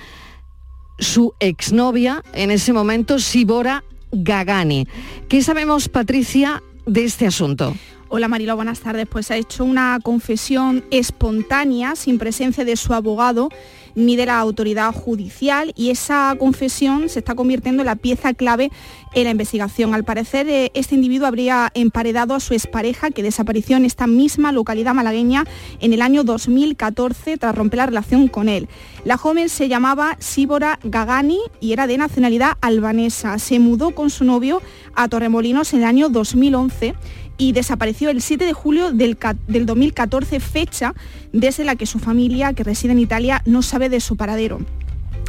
su 0.99 1.35
exnovia 1.41 2.23
en 2.33 2.51
ese 2.51 2.73
momento, 2.73 3.19
Sibora 3.19 3.85
Gagani. 4.13 4.87
¿Qué 5.29 5.43
sabemos, 5.43 5.89
Patricia, 5.89 6.63
de 6.87 7.05
este 7.05 7.27
asunto? 7.27 7.75
Hola 8.09 8.29
Marilo, 8.29 8.55
buenas 8.55 8.79
tardes. 8.79 9.09
Pues 9.09 9.33
ha 9.33 9.37
hecho 9.37 9.65
una 9.65 9.99
confesión 10.01 10.85
espontánea, 10.93 11.97
sin 11.97 12.19
presencia 12.19 12.65
de 12.65 12.77
su 12.77 12.95
abogado 12.95 13.49
ni 13.97 14.15
de 14.15 14.27
la 14.27 14.39
autoridad 14.39 14.93
judicial 14.93 15.73
y 15.75 15.91
esa 15.91 16.37
confesión 16.39 17.09
se 17.09 17.19
está 17.19 17.35
convirtiendo 17.35 17.83
en 17.83 17.87
la 17.87 17.97
pieza 17.97 18.35
clave 18.35 18.71
en 19.15 19.25
la 19.25 19.31
investigación. 19.31 19.95
Al 19.95 20.05
parecer, 20.05 20.49
eh, 20.49 20.71
este 20.75 20.95
individuo 20.95 21.27
habría 21.27 21.73
emparedado 21.75 22.35
a 22.35 22.41
su 22.41 22.55
expareja 22.55 23.11
que 23.11 23.23
desapareció 23.23 23.77
en 23.77 23.87
esta 23.87 24.07
misma 24.07 24.53
localidad 24.53 24.95
malagueña 24.95 25.45
en 25.81 25.93
el 25.93 26.03
año 26.03 26.23
2014 26.23 27.39
tras 27.39 27.55
romper 27.55 27.79
la 27.79 27.87
relación 27.87 28.29
con 28.29 28.49
él. 28.49 28.69
La 29.05 29.17
joven 29.17 29.49
se 29.49 29.69
llamaba 29.69 30.17
Síbora 30.21 30.79
Gagani 30.85 31.41
y 31.61 31.73
era 31.73 31.87
de 31.87 31.99
nacionalidad 31.99 32.59
albanesa. 32.61 33.39
Se 33.39 33.59
mudó 33.59 33.95
con 33.95 34.11
su 34.11 34.25
novio 34.25 34.61
a 34.95 35.09
Torremolinos 35.09 35.73
en 35.73 35.81
el 35.81 35.87
año 35.87 36.09
2011 36.11 36.95
y 37.39 37.53
desapareció 37.53 38.11
el 38.11 38.23
7 38.23 38.45
de 38.45 38.53
julio 38.53 38.93
del, 38.93 39.19
del 39.47 39.67
2014, 39.67 40.41
fecha 40.41 40.95
desde 41.33 41.65
la 41.65 41.77
que 41.77 41.87
su 41.87 41.99
familia, 41.99 42.53
que 42.53 42.65
reside 42.65 42.93
en 42.93 42.99
Italia, 42.99 43.43
no 43.47 43.63
sabe 43.63 43.89
de 43.89 44.01
su 44.01 44.17
paradero. 44.17 44.61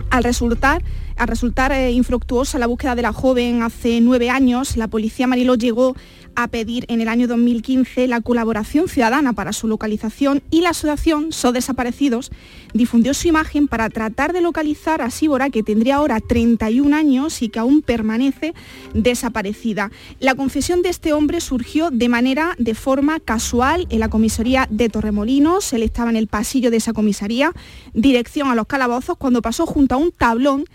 Al 0.09 0.23
resultar, 0.23 0.83
al 1.17 1.27
resultar 1.27 1.71
eh, 1.71 1.91
infructuosa 1.91 2.59
la 2.59 2.67
búsqueda 2.67 2.95
de 2.95 3.01
la 3.01 3.13
joven 3.13 3.63
hace 3.63 3.99
nueve 4.01 4.29
años, 4.29 4.77
la 4.77 4.87
policía 4.87 5.27
Mariló 5.27 5.55
llegó 5.55 5.95
a 6.35 6.47
pedir 6.47 6.85
en 6.87 7.01
el 7.01 7.07
año 7.07 7.27
2015 7.27 8.07
la 8.07 8.21
colaboración 8.21 8.87
ciudadana 8.87 9.33
para 9.33 9.53
su 9.53 9.67
localización 9.67 10.43
y 10.51 10.61
la 10.61 10.69
asociación 10.69 11.31
So 11.33 11.51
Desaparecidos 11.51 12.31
difundió 12.75 13.15
su 13.15 13.27
imagen 13.27 13.67
para 13.67 13.89
tratar 13.89 14.33
de 14.33 14.41
localizar 14.41 15.01
a 15.01 15.09
Síbora, 15.09 15.49
que 15.49 15.63
tendría 15.63 15.95
ahora 15.95 16.19
31 16.19 16.95
años 16.95 17.41
y 17.41 17.49
que 17.49 17.57
aún 17.57 17.81
permanece 17.81 18.53
desaparecida. 18.93 19.89
La 20.19 20.35
confesión 20.35 20.83
de 20.83 20.89
este 20.89 21.11
hombre 21.11 21.41
surgió 21.41 21.89
de 21.89 22.07
manera, 22.07 22.53
de 22.59 22.75
forma 22.75 23.19
casual 23.19 23.87
en 23.89 23.99
la 23.99 24.09
comisaría 24.09 24.67
de 24.69 24.89
Torremolinos. 24.89 25.73
Él 25.73 25.81
estaba 25.81 26.11
en 26.11 26.17
el 26.17 26.27
pasillo 26.27 26.69
de 26.69 26.77
esa 26.77 26.93
comisaría, 26.93 27.51
dirección 27.95 28.49
a 28.49 28.55
los 28.55 28.67
calabozos, 28.67 29.17
cuando 29.17 29.41
pasó 29.41 29.65
junto 29.65 29.95
a 29.95 29.97
un 29.97 30.11
tablón 30.11 30.65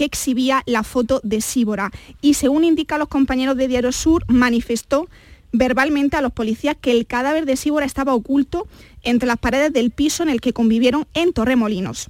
que 0.00 0.06
exhibía 0.06 0.62
la 0.64 0.82
foto 0.82 1.20
de 1.24 1.42
Síbora 1.42 1.90
y 2.22 2.32
según 2.32 2.64
indican 2.64 3.00
los 3.00 3.08
compañeros 3.08 3.54
de 3.58 3.68
Diario 3.68 3.92
Sur, 3.92 4.24
manifestó 4.28 5.10
verbalmente 5.52 6.16
a 6.16 6.22
los 6.22 6.32
policías 6.32 6.74
que 6.80 6.90
el 6.90 7.06
cadáver 7.06 7.44
de 7.44 7.54
Síbora 7.54 7.84
estaba 7.84 8.14
oculto 8.14 8.66
entre 9.02 9.26
las 9.26 9.36
paredes 9.36 9.74
del 9.74 9.90
piso 9.90 10.22
en 10.22 10.30
el 10.30 10.40
que 10.40 10.54
convivieron 10.54 11.06
en 11.12 11.34
Torremolinos. 11.34 12.08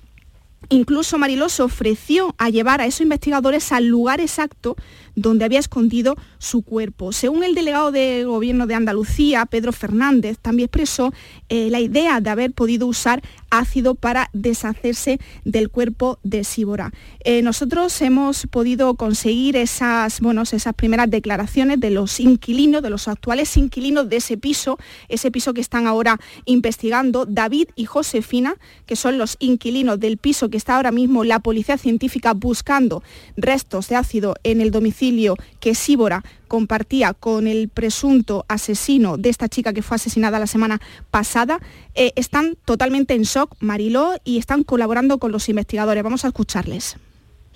Incluso 0.68 1.18
Mariló 1.18 1.48
se 1.48 1.64
ofreció 1.64 2.32
a 2.38 2.48
llevar 2.48 2.80
a 2.80 2.86
esos 2.86 3.00
investigadores 3.00 3.72
al 3.72 3.86
lugar 3.86 4.20
exacto 4.20 4.76
donde 5.16 5.44
había 5.44 5.58
escondido 5.58 6.14
su 6.38 6.62
cuerpo. 6.62 7.10
Según 7.10 7.42
el 7.42 7.56
delegado 7.56 7.90
de 7.90 8.22
gobierno 8.22 8.68
de 8.68 8.74
Andalucía, 8.74 9.46
Pedro 9.46 9.72
Fernández, 9.72 10.38
también 10.40 10.66
expresó 10.66 11.12
eh, 11.48 11.70
la 11.70 11.80
idea 11.80 12.20
de 12.20 12.30
haber 12.30 12.52
podido 12.52 12.86
usar 12.86 13.20
ácido 13.50 13.94
para 13.94 14.30
deshacerse 14.32 15.18
del 15.44 15.70
cuerpo 15.70 16.18
de 16.22 16.44
Síbora. 16.44 16.92
Eh, 17.24 17.42
nosotros 17.42 18.00
hemos 18.02 18.46
podido 18.46 18.94
conseguir 18.94 19.56
esas, 19.56 20.20
bueno, 20.20 20.42
esas 20.42 20.74
primeras 20.74 21.10
declaraciones 21.10 21.80
de 21.80 21.90
los 21.90 22.20
inquilinos, 22.20 22.82
de 22.82 22.90
los 22.90 23.08
actuales 23.08 23.56
inquilinos 23.56 24.08
de 24.08 24.16
ese 24.16 24.36
piso, 24.36 24.78
ese 25.08 25.30
piso 25.30 25.54
que 25.54 25.60
están 25.60 25.86
ahora 25.86 26.18
investigando, 26.44 27.26
David 27.26 27.68
y 27.76 27.84
Josefina, 27.84 28.54
que 28.86 28.96
son 28.96 29.18
los 29.18 29.36
inquilinos 29.40 30.00
del 30.00 30.16
piso 30.16 30.48
que 30.48 30.56
está 30.56 30.76
ahora 30.76 30.92
mismo 30.92 31.24
la 31.24 31.40
policía 31.40 31.78
científica 31.78 32.34
buscando 32.34 33.02
restos 33.36 33.88
de 33.88 33.96
ácido 33.96 34.34
en 34.44 34.60
el 34.60 34.70
domicilio 34.70 35.36
que 35.60 35.74
Síbora 35.74 36.24
compartía 36.50 37.14
con 37.14 37.46
el 37.46 37.68
presunto 37.68 38.44
asesino 38.48 39.16
de 39.16 39.28
esta 39.28 39.48
chica 39.48 39.72
que 39.72 39.82
fue 39.82 39.94
asesinada 39.94 40.40
la 40.40 40.48
semana 40.48 40.80
pasada, 41.12 41.60
eh, 41.94 42.12
están 42.16 42.56
totalmente 42.64 43.14
en 43.14 43.22
shock, 43.22 43.54
Mariló, 43.60 44.16
y 44.24 44.38
están 44.38 44.64
colaborando 44.64 45.18
con 45.18 45.30
los 45.30 45.48
investigadores. 45.48 46.02
Vamos 46.02 46.24
a 46.24 46.28
escucharles. 46.28 46.96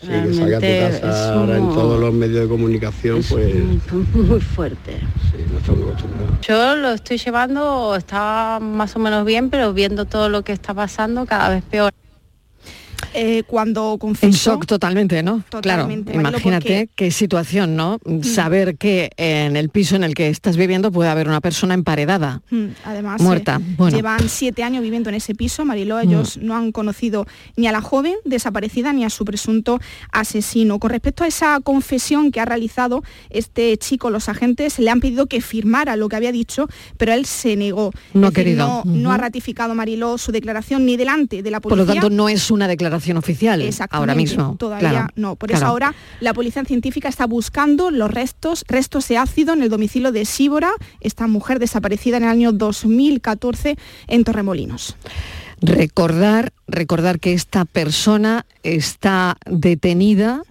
Sí, 0.01 0.07
que 0.07 0.34
salga 0.34 0.59
a 0.59 0.61
tu 0.61 1.01
casa 1.03 1.34
ahora 1.34 1.57
en 1.57 1.68
todos 1.70 2.01
los 2.01 2.14
medios 2.14 2.42
de 2.42 2.49
comunicación, 2.49 3.20
pues... 3.28 3.55
Muy 4.14 4.40
fuerte. 4.40 5.01
Sí, 5.30 5.45
no 5.51 5.59
estamos 5.59 5.88
acostumbrados. 5.88 6.40
Yo 6.47 6.76
lo 6.76 6.92
estoy 6.92 7.18
llevando, 7.18 7.97
está 7.97 8.61
más 8.62 8.95
o 8.95 9.01
menos 9.01 9.24
bien, 9.24 9.51
pero 9.51 9.72
viendo 9.72 10.05
todo 10.05 10.28
lo 10.28 10.42
que 10.42 10.53
está 10.53 10.72
pasando, 10.72 11.26
cada 11.26 11.49
vez 11.49 11.64
peor. 11.64 11.92
Eh, 13.12 13.42
cuando 13.46 13.92
En 13.92 13.98
confesó... 13.98 14.52
shock 14.52 14.66
totalmente, 14.66 15.22
¿no? 15.22 15.42
Totalmente, 15.48 16.12
claro, 16.12 16.28
imagínate 16.30 16.88
qué 16.94 17.11
situación, 17.11 17.76
¿no? 17.76 17.98
Saber 18.22 18.76
que 18.76 19.11
en 19.16 19.57
el 19.57 19.68
piso 19.68 19.96
en 19.96 20.05
el 20.05 20.14
que 20.14 20.28
estás 20.28 20.57
viviendo 20.57 20.90
puede 20.92 21.11
haber 21.11 21.28
una 21.28 21.40
persona 21.40 21.74
emparedada. 21.74 22.42
Mm, 22.50 22.66
Además, 22.84 23.20
Muerta, 23.20 23.61
eh, 23.61 23.74
bueno. 23.76 23.96
llevan 23.96 24.28
siete 24.28 24.62
años 24.62 24.82
viviendo 24.82 25.09
en 25.11 25.16
ese 25.16 25.34
piso. 25.34 25.64
Mariló, 25.64 25.98
ellos 26.00 26.38
no 26.38 26.57
han 26.57 26.72
conocido 26.72 27.26
ni 27.57 27.66
a 27.66 27.72
la 27.72 27.80
joven 27.80 28.14
desaparecida 28.24 28.92
ni 28.92 29.05
a 29.05 29.11
su 29.11 29.24
presunto 29.24 29.78
asesino. 30.12 30.78
Con 30.78 30.90
respecto 30.90 31.24
a 31.24 31.26
esa 31.26 31.61
confesión 31.61 32.30
que 32.30 32.40
ha 32.40 32.44
realizado 32.44 33.02
este 33.30 33.76
chico, 33.78 34.11
los 34.11 34.28
agentes 34.28 34.78
le 34.78 34.90
han 34.90 35.00
pedido 35.00 35.26
que 35.26 35.40
firmara 35.40 35.96
lo 35.96 36.09
que 36.09 36.16
había 36.16 36.32
dicho, 36.32 36.68
pero 36.96 37.12
él 37.12 37.26
se 37.26 37.57
negó. 37.57 37.90
No 38.12 38.28
decir, 38.30 38.34
querido. 38.34 38.66
No, 38.66 38.82
no 38.84 39.12
ha 39.12 39.18
ratificado 39.18 39.74
Mariló 39.74 40.18
su 40.18 40.32
declaración 40.32 40.86
ni 40.86 40.96
delante 40.96 41.42
de 41.42 41.50
la 41.50 41.61
Por 41.61 41.70
policía. 41.70 41.94
lo 41.94 42.00
tanto, 42.00 42.14
no 42.14 42.28
es 42.28 42.50
una 42.50 42.68
declaración 42.68 42.93
oficial 43.16 43.61
Exactamente, 43.62 43.97
ahora 43.97 44.14
mismo. 44.14 44.57
Todavía 44.59 44.90
claro, 44.90 45.09
no. 45.16 45.36
Por 45.36 45.49
claro. 45.49 45.64
eso 45.64 45.70
ahora 45.70 45.95
la 46.20 46.34
policía 46.34 46.64
científica 46.64 47.09
está 47.09 47.26
buscando 47.26 47.90
los 47.90 48.11
restos, 48.11 48.64
restos 48.68 49.09
de 49.09 49.18
ácido 49.18 49.53
en 49.53 49.62
el 49.62 49.68
domicilio 49.68 50.12
de 50.12 50.24
Síbora, 50.24 50.72
esta 51.01 51.26
mujer 51.26 51.59
desaparecida 51.59 52.16
en 52.16 52.24
el 52.24 52.28
año 52.30 52.53
2014 52.53 53.76
en 54.09 54.24
Torremolinos. 54.24 54.97
Recordar, 55.61 56.53
recordar 56.66 57.20
que 57.20 57.32
esta 57.32 57.64
persona 57.64 58.45
está 58.62 59.36
detenida 59.47 60.42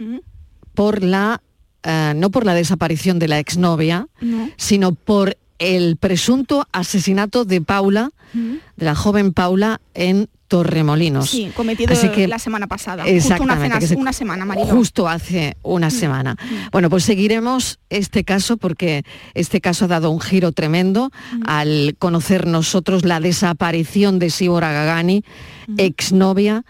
por 0.74 1.02
la 1.02 1.40
eh, 1.84 2.14
no 2.16 2.30
por 2.30 2.46
la 2.46 2.54
desaparición 2.54 3.18
de 3.18 3.28
la 3.28 3.38
exnovia, 3.38 4.08
No. 4.20 4.48
sino 4.56 4.92
por 4.94 5.36
el 5.58 5.96
presunto 5.96 6.66
asesinato 6.72 7.44
de 7.44 7.60
Paula, 7.60 8.10
de 8.32 8.84
la 8.84 8.94
joven 8.94 9.32
Paula, 9.32 9.80
en 9.94 10.28
Torremolinos. 10.48 11.30
Sí, 11.30 11.50
cometido 11.56 11.92
Así 11.92 12.08
que- 12.10 12.28
la 12.28 12.38
semana 12.38 12.66
pasada. 12.66 13.02
Justo 13.04 13.10
una, 13.12 13.16
Exactamente, 13.18 13.64
cena- 13.64 13.78
que 13.78 13.86
se- 13.86 13.96
una 13.96 14.12
semana, 14.12 14.44
Mariló. 14.44 14.66
Justo 14.66 15.08
hace 15.08 15.56
una 15.62 15.90
semana. 15.90 16.36
Bueno, 16.70 16.90
pues 16.90 17.04
seguiremos 17.04 17.78
este 17.90 18.24
caso 18.24 18.56
porque 18.56 19.04
este 19.34 19.60
caso 19.60 19.86
ha 19.86 19.88
dado 19.88 20.10
un 20.10 20.20
giro 20.20 20.52
tremendo 20.52 21.10
al 21.46 21.96
conocer 21.98 22.46
nosotros 22.46 23.04
la 23.04 23.20
desaparición 23.20 24.18
de 24.18 24.30
Sibora 24.30 24.72
Gagani, 24.72 25.24
exnovia 25.78 26.64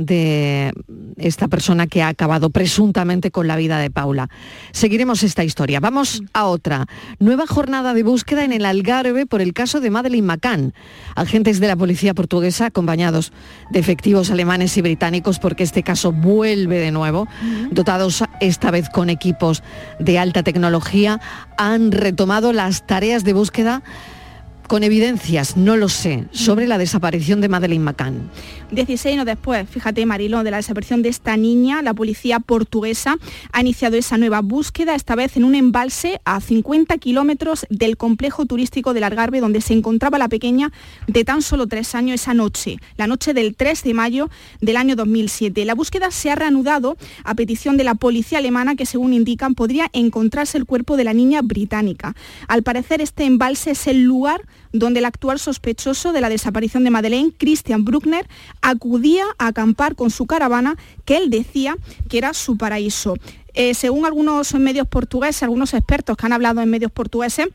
de 0.00 0.72
esta 1.18 1.46
persona 1.48 1.86
que 1.86 2.02
ha 2.02 2.08
acabado 2.08 2.48
presuntamente 2.48 3.30
con 3.30 3.46
la 3.46 3.56
vida 3.56 3.78
de 3.78 3.90
Paula. 3.90 4.30
Seguiremos 4.72 5.22
esta 5.22 5.44
historia. 5.44 5.78
Vamos 5.78 6.22
a 6.32 6.46
otra. 6.46 6.86
Nueva 7.18 7.46
jornada 7.46 7.92
de 7.92 8.02
búsqueda 8.02 8.44
en 8.44 8.52
el 8.52 8.64
Algarve 8.64 9.26
por 9.26 9.42
el 9.42 9.52
caso 9.52 9.80
de 9.80 9.90
Madeleine 9.90 10.26
McCann. 10.26 10.72
Agentes 11.16 11.60
de 11.60 11.68
la 11.68 11.76
policía 11.76 12.14
portuguesa 12.14 12.66
acompañados 12.66 13.32
de 13.70 13.78
efectivos 13.78 14.30
alemanes 14.30 14.74
y 14.78 14.82
británicos 14.82 15.38
porque 15.38 15.64
este 15.64 15.82
caso 15.82 16.12
vuelve 16.12 16.78
de 16.78 16.92
nuevo, 16.92 17.28
dotados 17.70 18.24
esta 18.40 18.70
vez 18.70 18.88
con 18.88 19.10
equipos 19.10 19.62
de 19.98 20.18
alta 20.18 20.42
tecnología, 20.42 21.20
han 21.58 21.92
retomado 21.92 22.54
las 22.54 22.86
tareas 22.86 23.22
de 23.22 23.34
búsqueda 23.34 23.82
con 24.70 24.84
evidencias, 24.84 25.56
no 25.56 25.76
lo 25.76 25.88
sé, 25.88 26.26
sobre 26.30 26.68
la 26.68 26.78
desaparición 26.78 27.40
de 27.40 27.48
Madeleine 27.48 27.82
McCann. 27.82 28.30
16 28.70 29.14
años 29.14 29.26
después, 29.26 29.68
fíjate 29.68 30.06
Mariló, 30.06 30.44
de 30.44 30.52
la 30.52 30.58
desaparición 30.58 31.02
de 31.02 31.08
esta 31.08 31.36
niña, 31.36 31.82
la 31.82 31.92
policía 31.92 32.38
portuguesa 32.38 33.16
ha 33.50 33.60
iniciado 33.62 33.96
esa 33.96 34.16
nueva 34.16 34.42
búsqueda, 34.42 34.94
esta 34.94 35.16
vez 35.16 35.36
en 35.36 35.42
un 35.42 35.56
embalse 35.56 36.20
a 36.24 36.40
50 36.40 36.98
kilómetros 36.98 37.66
del 37.68 37.96
complejo 37.96 38.46
turístico 38.46 38.94
del 38.94 39.02
Algarve, 39.02 39.40
donde 39.40 39.60
se 39.60 39.72
encontraba 39.72 40.18
la 40.18 40.28
pequeña 40.28 40.70
de 41.08 41.24
tan 41.24 41.42
solo 41.42 41.66
tres 41.66 41.96
años 41.96 42.20
esa 42.20 42.32
noche, 42.32 42.76
la 42.96 43.08
noche 43.08 43.34
del 43.34 43.56
3 43.56 43.82
de 43.82 43.94
mayo 43.94 44.30
del 44.60 44.76
año 44.76 44.94
2007. 44.94 45.64
La 45.64 45.74
búsqueda 45.74 46.12
se 46.12 46.30
ha 46.30 46.36
reanudado 46.36 46.96
a 47.24 47.34
petición 47.34 47.76
de 47.76 47.82
la 47.82 47.96
policía 47.96 48.38
alemana, 48.38 48.76
que 48.76 48.86
según 48.86 49.14
indican 49.14 49.56
podría 49.56 49.90
encontrarse 49.92 50.58
el 50.58 50.64
cuerpo 50.64 50.96
de 50.96 51.02
la 51.02 51.12
niña 51.12 51.42
británica. 51.42 52.14
Al 52.46 52.62
parecer, 52.62 53.00
este 53.00 53.24
embalse 53.24 53.72
es 53.72 53.88
el 53.88 54.02
lugar 54.04 54.42
donde 54.72 55.00
el 55.00 55.04
actual 55.04 55.38
sospechoso 55.38 56.12
de 56.12 56.20
la 56.20 56.28
desaparición 56.28 56.84
de 56.84 56.90
Madeleine, 56.90 57.32
Christian 57.36 57.84
Bruckner, 57.84 58.28
acudía 58.62 59.24
a 59.38 59.48
acampar 59.48 59.96
con 59.96 60.10
su 60.10 60.26
caravana 60.26 60.76
que 61.04 61.16
él 61.16 61.30
decía 61.30 61.76
que 62.08 62.18
era 62.18 62.34
su 62.34 62.56
paraíso. 62.56 63.14
Eh, 63.54 63.74
según 63.74 64.06
algunos 64.06 64.54
medios 64.54 64.86
portugueses, 64.86 65.42
algunos 65.42 65.74
expertos 65.74 66.16
que 66.16 66.26
han 66.26 66.32
hablado 66.32 66.60
en 66.60 66.70
medios 66.70 66.92
portugueses, 66.92 67.48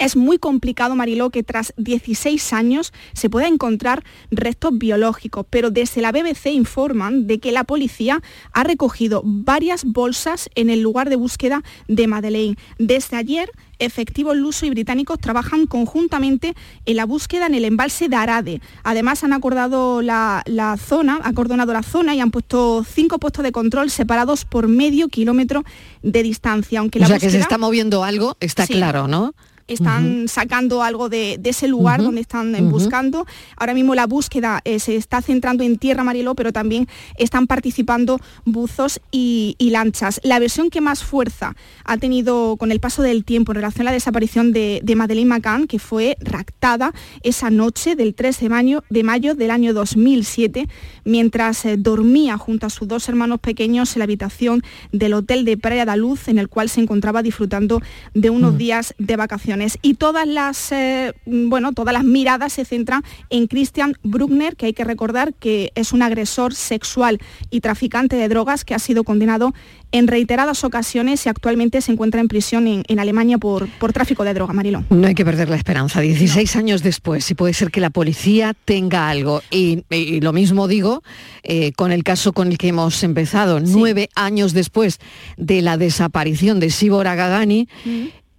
es 0.00 0.16
muy 0.16 0.38
complicado, 0.38 0.96
Mariló, 0.96 1.30
que 1.30 1.42
tras 1.42 1.72
16 1.76 2.52
años 2.52 2.92
se 3.12 3.30
pueda 3.30 3.46
encontrar 3.46 4.02
restos 4.30 4.76
biológicos, 4.76 5.46
pero 5.48 5.70
desde 5.70 6.00
la 6.00 6.10
BBC 6.10 6.46
informan 6.46 7.26
de 7.26 7.38
que 7.38 7.52
la 7.52 7.64
policía 7.64 8.22
ha 8.52 8.64
recogido 8.64 9.22
varias 9.24 9.84
bolsas 9.84 10.48
en 10.54 10.70
el 10.70 10.80
lugar 10.80 11.10
de 11.10 11.16
búsqueda 11.16 11.62
de 11.86 12.06
Madeleine. 12.06 12.56
Desde 12.78 13.16
ayer, 13.18 13.50
efectivos 13.78 14.36
lusos 14.36 14.64
y 14.64 14.70
británicos 14.70 15.18
trabajan 15.18 15.66
conjuntamente 15.66 16.54
en 16.86 16.96
la 16.96 17.04
búsqueda 17.04 17.46
en 17.46 17.54
el 17.54 17.64
embalse 17.66 18.08
de 18.08 18.16
Arade. 18.16 18.60
Además, 18.82 19.22
han 19.22 19.34
acordado 19.34 20.00
la, 20.00 20.42
la 20.46 20.76
zona, 20.78 21.20
acordonado 21.22 21.72
la 21.74 21.82
zona 21.82 22.14
y 22.14 22.20
han 22.20 22.30
puesto 22.30 22.84
cinco 22.84 23.18
puestos 23.18 23.44
de 23.44 23.52
control 23.52 23.90
separados 23.90 24.46
por 24.46 24.66
medio 24.66 25.08
kilómetro 25.08 25.64
de 26.02 26.22
distancia. 26.22 26.80
Aunque 26.80 26.98
O 26.98 27.02
la 27.02 27.08
sea, 27.08 27.18
que 27.18 27.30
se 27.30 27.38
está 27.38 27.58
moviendo 27.58 28.02
algo, 28.02 28.36
está 28.40 28.66
Sí. 28.66 28.74
claro, 28.74 29.06
¿no? 29.08 29.34
Están 29.72 30.28
sacando 30.28 30.82
algo 30.82 31.08
de, 31.08 31.36
de 31.38 31.50
ese 31.50 31.68
lugar 31.68 32.02
donde 32.02 32.20
están 32.20 32.54
eh, 32.54 32.62
buscando. 32.62 33.26
Ahora 33.56 33.74
mismo 33.74 33.94
la 33.94 34.06
búsqueda 34.06 34.60
eh, 34.64 34.78
se 34.78 34.96
está 34.96 35.22
centrando 35.22 35.64
en 35.64 35.78
tierra 35.78 36.04
Mariló, 36.04 36.34
pero 36.34 36.52
también 36.52 36.88
están 37.16 37.46
participando 37.46 38.18
buzos 38.44 39.00
y, 39.10 39.56
y 39.58 39.70
lanchas. 39.70 40.20
La 40.24 40.38
versión 40.38 40.70
que 40.70 40.80
más 40.80 41.04
fuerza 41.04 41.54
ha 41.84 41.96
tenido 41.96 42.56
con 42.56 42.72
el 42.72 42.80
paso 42.80 43.02
del 43.02 43.24
tiempo 43.24 43.52
en 43.52 43.56
relación 43.56 43.86
a 43.86 43.90
la 43.90 43.94
desaparición 43.94 44.52
de, 44.52 44.80
de 44.82 44.96
Madeleine 44.96 45.28
McCann, 45.28 45.66
que 45.66 45.78
fue 45.78 46.16
raptada 46.20 46.92
esa 47.22 47.50
noche 47.50 47.96
del 47.96 48.14
3 48.14 48.40
de 48.40 48.48
mayo, 48.48 48.84
de 48.90 49.02
mayo 49.02 49.34
del 49.34 49.50
año 49.50 49.72
2007, 49.74 50.68
mientras 51.04 51.64
eh, 51.64 51.76
dormía 51.76 52.38
junto 52.38 52.66
a 52.66 52.70
sus 52.70 52.88
dos 52.88 53.08
hermanos 53.08 53.40
pequeños 53.40 53.94
en 53.94 54.00
la 54.00 54.04
habitación 54.04 54.62
del 54.92 55.14
hotel 55.14 55.44
de 55.44 55.56
Praia 55.56 55.84
da 55.84 55.96
Luz, 55.96 56.28
en 56.28 56.38
el 56.38 56.48
cual 56.48 56.68
se 56.68 56.80
encontraba 56.80 57.22
disfrutando 57.22 57.80
de 58.14 58.30
unos 58.30 58.56
días 58.58 58.94
de 58.98 59.16
vacaciones. 59.16 59.59
Y 59.82 59.94
todas 59.94 60.26
las, 60.26 60.72
eh, 60.72 61.12
bueno, 61.26 61.72
todas 61.72 61.92
las 61.92 62.04
miradas 62.04 62.52
se 62.54 62.64
centran 62.64 63.02
en 63.28 63.46
Christian 63.46 63.94
Bruckner, 64.02 64.56
que 64.56 64.66
hay 64.66 64.72
que 64.72 64.84
recordar 64.84 65.34
que 65.34 65.72
es 65.74 65.92
un 65.92 66.02
agresor 66.02 66.54
sexual 66.54 67.18
y 67.50 67.60
traficante 67.60 68.16
de 68.16 68.28
drogas 68.28 68.64
que 68.64 68.74
ha 68.74 68.78
sido 68.78 69.04
condenado 69.04 69.52
en 69.92 70.06
reiteradas 70.06 70.62
ocasiones 70.64 71.26
y 71.26 71.28
actualmente 71.28 71.80
se 71.80 71.92
encuentra 71.92 72.20
en 72.20 72.28
prisión 72.28 72.66
en, 72.66 72.84
en 72.86 73.00
Alemania 73.00 73.38
por, 73.38 73.68
por 73.78 73.92
tráfico 73.92 74.24
de 74.24 74.34
droga, 74.34 74.52
Marilo. 74.52 74.84
No 74.90 75.06
hay 75.06 75.14
que 75.14 75.24
perder 75.24 75.48
la 75.48 75.56
esperanza. 75.56 76.00
16 76.00 76.56
años 76.56 76.82
después, 76.82 77.24
si 77.24 77.34
puede 77.34 77.54
ser 77.54 77.70
que 77.70 77.80
la 77.80 77.90
policía 77.90 78.54
tenga 78.64 79.08
algo. 79.08 79.42
Y, 79.50 79.84
y 79.90 80.20
lo 80.20 80.32
mismo 80.32 80.68
digo 80.68 81.02
eh, 81.42 81.72
con 81.72 81.92
el 81.92 82.04
caso 82.04 82.32
con 82.32 82.48
el 82.48 82.58
que 82.58 82.68
hemos 82.68 83.02
empezado. 83.02 83.60
Nueve 83.60 84.08
años 84.14 84.52
después 84.52 85.00
de 85.36 85.62
la 85.62 85.76
desaparición 85.76 86.60
de 86.60 86.70
Sibora 86.70 87.14
Gagani, 87.14 87.68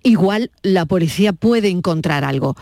igual 0.03 0.51
la 0.63 0.85
policía 0.85 1.33
puede 1.33 1.69
encontrar 1.69 2.23
algo. 2.23 2.55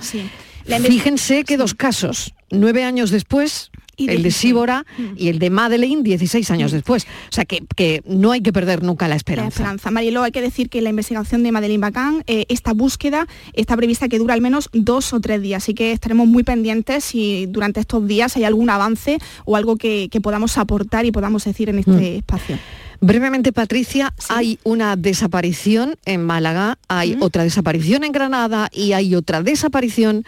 Fíjense 0.66 1.44
que 1.44 1.58
dos 1.58 1.74
casos, 1.74 2.34
nueve 2.52 2.84
años 2.84 3.10
después, 3.10 3.72
el 3.98 4.24
de 4.24 4.32
Síbora 4.32 4.86
y 5.18 5.28
el 5.28 5.40
de 5.40 5.50
Madeleine 5.50 6.04
16 6.04 6.52
años 6.52 6.72
después. 6.72 7.06
O 7.30 7.34
sea 7.34 7.44
que, 7.46 7.64
que, 7.76 8.02
no 8.06 8.32
hay 8.32 8.42
que 8.42 8.54
perder 8.54 8.82
nunca 8.84 9.08
la 9.08 9.16
esperanza. 9.16 9.44
La 9.44 9.50
esperanza. 9.50 9.92
Marielo, 9.92 10.24
hay 10.24 10.32
que 10.32 10.42
decir 10.42 10.70
que 10.70 10.82
la 10.82 10.90
investigación 10.90 11.44
de 11.44 11.52
Madeleine 11.52 11.82
Bacán, 11.82 12.24
eh, 12.28 12.46
esta 12.50 12.74
búsqueda 12.74 13.28
está 13.54 13.76
prevista 13.76 14.08
que 14.08 14.20
dura 14.20 14.34
al 14.36 14.42
menos 14.42 14.70
dos 14.72 15.12
o 15.14 15.20
tres 15.20 15.42
días, 15.42 15.64
así 15.64 15.74
que 15.74 15.92
estaremos 15.92 16.28
muy 16.28 16.44
pendientes 16.44 17.04
si 17.04 17.46
durante 17.48 17.80
estos 17.82 18.08
días 18.08 18.38
hay 18.38 18.46
algún 18.46 18.70
avance 18.70 19.18
o 19.46 19.58
algo 19.58 19.76
que, 19.76 20.08
que 20.10 20.22
podamos 20.22 20.58
aportar 20.58 21.06
y 21.06 21.12
podamos 21.12 21.44
decir 21.44 21.70
en 21.70 21.80
este 21.80 21.92
Mm. 21.92 22.18
espacio. 22.20 22.58
Brevemente, 23.02 23.54
Patricia, 23.54 24.14
hay 24.28 24.60
una 24.64 24.98
desaparición 24.98 25.96
en 26.06 26.24
Málaga, 26.24 26.78
hay 26.90 27.18
otra 27.22 27.44
desaparición 27.44 28.04
en 28.04 28.12
Granada 28.12 28.70
y 28.74 28.92
hay 28.92 29.16
otra 29.16 29.42
desaparición 29.42 30.26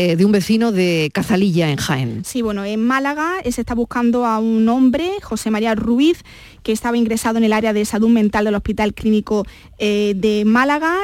eh, 0.00 0.14
de 0.14 0.24
un 0.24 0.30
vecino 0.30 0.70
de 0.70 1.10
Cazalilla 1.12 1.72
en 1.72 1.76
Jaén. 1.76 2.24
Sí, 2.24 2.40
bueno, 2.40 2.64
en 2.64 2.80
Málaga 2.80 3.40
eh, 3.42 3.50
se 3.50 3.62
está 3.62 3.74
buscando 3.74 4.26
a 4.26 4.38
un 4.38 4.68
hombre, 4.68 5.10
José 5.22 5.50
María 5.50 5.74
Ruiz, 5.74 6.22
que 6.62 6.70
estaba 6.70 6.96
ingresado 6.96 7.38
en 7.38 7.42
el 7.42 7.52
área 7.52 7.72
de 7.72 7.84
salud 7.84 8.08
mental 8.08 8.44
del 8.44 8.54
Hospital 8.54 8.94
Clínico 8.94 9.44
eh, 9.80 10.12
de 10.14 10.44
Málaga. 10.44 10.98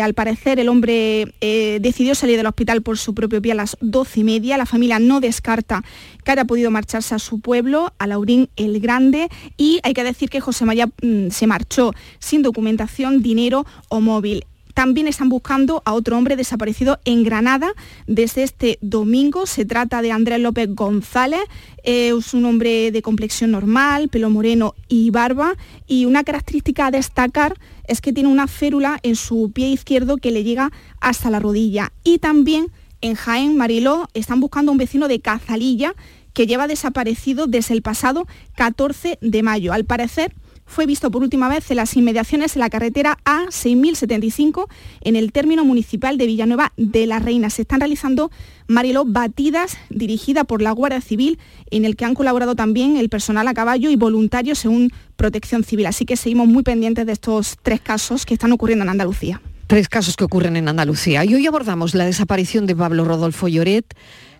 Al 0.00 0.14
parecer 0.14 0.60
el 0.60 0.68
hombre 0.68 1.34
decidió 1.40 2.14
salir 2.14 2.36
del 2.36 2.46
hospital 2.46 2.82
por 2.82 2.98
su 2.98 3.14
propio 3.14 3.42
pie 3.42 3.50
a 3.50 3.56
las 3.56 3.76
doce 3.80 4.20
y 4.20 4.24
media. 4.24 4.56
La 4.56 4.66
familia 4.66 5.00
no 5.00 5.18
descarta 5.18 5.82
que 6.22 6.30
haya 6.30 6.44
podido 6.44 6.70
marcharse 6.70 7.16
a 7.16 7.18
su 7.18 7.40
pueblo, 7.40 7.94
a 7.98 8.06
Laurín 8.06 8.48
el 8.54 8.78
Grande, 8.78 9.28
y 9.56 9.80
hay 9.82 9.92
que 9.92 10.04
decir 10.04 10.30
que 10.30 10.40
José 10.40 10.64
María 10.64 10.86
mm, 10.86 11.30
se 11.30 11.48
marchó 11.48 11.94
sin 12.20 12.42
documentación, 12.42 13.22
dinero 13.22 13.66
o 13.88 14.00
móvil. 14.00 14.44
También 14.76 15.08
están 15.08 15.30
buscando 15.30 15.80
a 15.86 15.94
otro 15.94 16.18
hombre 16.18 16.36
desaparecido 16.36 17.00
en 17.06 17.24
Granada 17.24 17.72
desde 18.06 18.42
este 18.42 18.78
domingo. 18.82 19.46
Se 19.46 19.64
trata 19.64 20.02
de 20.02 20.12
Andrés 20.12 20.38
López 20.38 20.68
González. 20.74 21.40
Es 21.82 22.34
un 22.34 22.44
hombre 22.44 22.90
de 22.90 23.00
complexión 23.00 23.52
normal, 23.52 24.10
pelo 24.10 24.28
moreno 24.28 24.74
y 24.86 25.08
barba. 25.08 25.54
Y 25.86 26.04
una 26.04 26.24
característica 26.24 26.88
a 26.88 26.90
destacar 26.90 27.54
es 27.88 28.02
que 28.02 28.12
tiene 28.12 28.28
una 28.28 28.48
férula 28.48 29.00
en 29.02 29.16
su 29.16 29.50
pie 29.50 29.70
izquierdo 29.70 30.18
que 30.18 30.30
le 30.30 30.44
llega 30.44 30.70
hasta 31.00 31.30
la 31.30 31.40
rodilla. 31.40 31.94
Y 32.04 32.18
también 32.18 32.70
en 33.00 33.14
Jaén, 33.14 33.56
Mariló, 33.56 34.10
están 34.12 34.40
buscando 34.40 34.72
a 34.72 34.74
un 34.74 34.78
vecino 34.78 35.08
de 35.08 35.20
Cazalilla 35.20 35.94
que 36.34 36.46
lleva 36.46 36.68
desaparecido 36.68 37.46
desde 37.46 37.72
el 37.72 37.80
pasado 37.80 38.26
14 38.56 39.16
de 39.22 39.42
mayo. 39.42 39.72
Al 39.72 39.86
parecer, 39.86 40.34
fue 40.66 40.86
visto 40.86 41.10
por 41.10 41.22
última 41.22 41.48
vez 41.48 41.70
en 41.70 41.76
las 41.76 41.96
inmediaciones 41.96 42.54
de 42.54 42.60
la 42.60 42.68
carretera 42.68 43.18
A6075 43.24 44.66
en 45.02 45.16
el 45.16 45.32
término 45.32 45.64
municipal 45.64 46.18
de 46.18 46.26
Villanueva 46.26 46.72
de 46.76 47.06
la 47.06 47.18
Reina. 47.18 47.50
Se 47.50 47.62
están 47.62 47.80
realizando, 47.80 48.30
Mariló, 48.66 49.04
batidas 49.04 49.78
dirigidas 49.88 50.44
por 50.44 50.60
la 50.60 50.72
Guardia 50.72 51.00
Civil 51.00 51.38
en 51.70 51.84
el 51.84 51.96
que 51.96 52.04
han 52.04 52.14
colaborado 52.14 52.54
también 52.54 52.96
el 52.96 53.08
personal 53.08 53.48
a 53.48 53.54
caballo 53.54 53.90
y 53.90 53.96
voluntarios 53.96 54.58
según 54.58 54.90
Protección 55.16 55.64
Civil. 55.64 55.86
Así 55.86 56.04
que 56.04 56.16
seguimos 56.16 56.48
muy 56.48 56.62
pendientes 56.62 57.06
de 57.06 57.12
estos 57.12 57.56
tres 57.62 57.80
casos 57.80 58.26
que 58.26 58.34
están 58.34 58.52
ocurriendo 58.52 58.84
en 58.84 58.90
Andalucía. 58.90 59.40
Tres 59.66 59.88
casos 59.88 60.16
que 60.16 60.24
ocurren 60.24 60.56
en 60.56 60.68
Andalucía. 60.68 61.24
Y 61.24 61.34
hoy 61.34 61.46
abordamos 61.46 61.94
la 61.94 62.04
desaparición 62.04 62.66
de 62.66 62.76
Pablo 62.76 63.04
Rodolfo 63.04 63.48
Lloret. 63.48 63.84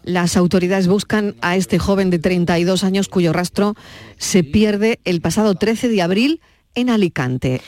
Las 0.07 0.37
autoridades 0.37 0.87
buscan 0.87 1.35
a 1.41 1.57
este 1.57 1.81
joven 1.81 2.11
de 2.11 2.21
32 2.21 2.85
años 2.85 3.09
cuyo 3.09 3.33
rastro 3.33 3.75
se 4.19 4.45
pierde 4.45 5.01
el 5.05 5.21
pasado 5.21 5.57
13 5.57 5.89
de 5.89 6.01
abril 6.01 6.41
en 6.77 6.91
Alicante. 6.91 7.61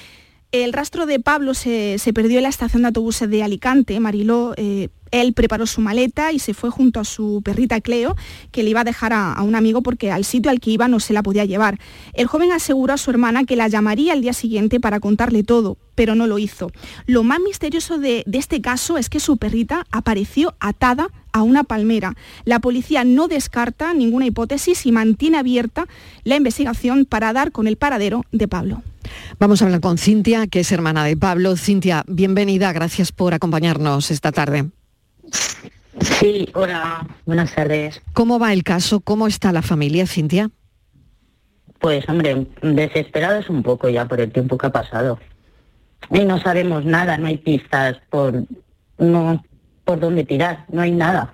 El 0.52 0.72
rastro 0.72 1.04
de 1.04 1.18
Pablo 1.18 1.52
se, 1.52 1.98
se 1.98 2.12
perdió 2.12 2.38
en 2.38 2.44
la 2.44 2.48
estación 2.48 2.82
de 2.82 2.86
autobuses 2.88 3.28
de 3.28 3.42
Alicante. 3.42 3.98
Mariló, 3.98 4.54
eh, 4.56 4.88
él 5.10 5.32
preparó 5.32 5.66
su 5.66 5.80
maleta 5.80 6.32
y 6.32 6.38
se 6.38 6.54
fue 6.54 6.70
junto 6.70 7.00
a 7.00 7.04
su 7.04 7.42
perrita 7.44 7.80
Cleo, 7.80 8.14
que 8.52 8.62
le 8.62 8.70
iba 8.70 8.82
a 8.82 8.84
dejar 8.84 9.12
a, 9.12 9.42
un 9.42 9.56
amigo 9.56 9.82
porque 9.82 10.12
al 10.12 10.24
sitio 10.24 10.50
al 10.50 10.60
que 10.60 10.70
iba 10.70 10.86
no 10.86 11.00
se 11.00 11.12
la 11.12 11.24
podía 11.24 11.44
llevar. 11.44 11.80
El 12.14 12.28
joven 12.28 12.52
aseguró 12.52 12.94
a 12.94 12.98
su 12.98 13.10
hermana 13.10 13.44
que 13.44 13.56
la 13.56 13.66
llamaría 13.66 14.12
al 14.12 14.22
día 14.22 14.32
siguiente 14.32 14.78
para 14.78 15.00
contarle 15.00 15.42
todo, 15.42 15.76
pero 15.96 16.14
no 16.14 16.28
lo 16.28 16.38
hizo. 16.38 16.70
Lo 17.06 17.24
más 17.24 17.40
misterioso 17.40 17.98
de, 17.98 18.22
de 18.24 18.38
este 18.38 18.60
caso 18.60 18.96
es 18.96 19.10
que 19.10 19.20
su 19.20 19.38
perrita 19.38 19.86
apareció 19.90 20.54
atada 20.60 21.08
a 21.38 21.42
una 21.42 21.64
palmera. 21.64 22.14
La 22.44 22.58
policía 22.58 23.04
no 23.04 23.28
descarta 23.28 23.94
ninguna 23.94 24.26
hipótesis 24.26 24.86
y 24.86 24.92
mantiene 24.92 25.38
abierta 25.38 25.86
la 26.24 26.36
investigación 26.36 27.04
para 27.04 27.32
dar 27.32 27.52
con 27.52 27.66
el 27.66 27.76
paradero 27.76 28.24
de 28.32 28.48
Pablo. 28.48 28.82
Vamos 29.38 29.62
a 29.62 29.66
hablar 29.66 29.80
con 29.80 29.98
Cintia, 29.98 30.46
que 30.46 30.60
es 30.60 30.72
hermana 30.72 31.04
de 31.04 31.16
Pablo. 31.16 31.56
Cintia, 31.56 32.04
bienvenida, 32.06 32.72
gracias 32.72 33.12
por 33.12 33.34
acompañarnos 33.34 34.10
esta 34.10 34.32
tarde. 34.32 34.66
Sí, 36.00 36.48
hola, 36.54 37.06
buenas 37.26 37.54
tardes. 37.54 38.00
¿Cómo 38.12 38.38
va 38.38 38.52
el 38.52 38.62
caso? 38.62 39.00
¿Cómo 39.00 39.26
está 39.26 39.52
la 39.52 39.62
familia, 39.62 40.06
Cintia? 40.06 40.50
Pues 41.80 42.08
hombre, 42.08 42.46
desesperados 42.62 43.48
un 43.48 43.62
poco 43.62 43.88
ya 43.88 44.06
por 44.06 44.20
el 44.20 44.32
tiempo 44.32 44.58
que 44.58 44.66
ha 44.66 44.72
pasado. 44.72 45.18
Y 46.10 46.24
no 46.24 46.40
sabemos 46.40 46.84
nada, 46.84 47.18
no 47.18 47.26
hay 47.26 47.38
pistas 47.38 47.98
por 48.10 48.44
no 48.98 49.44
por 49.88 49.98
dónde 50.00 50.22
tirar, 50.24 50.66
no 50.70 50.82
hay 50.82 50.90
nada. 50.92 51.32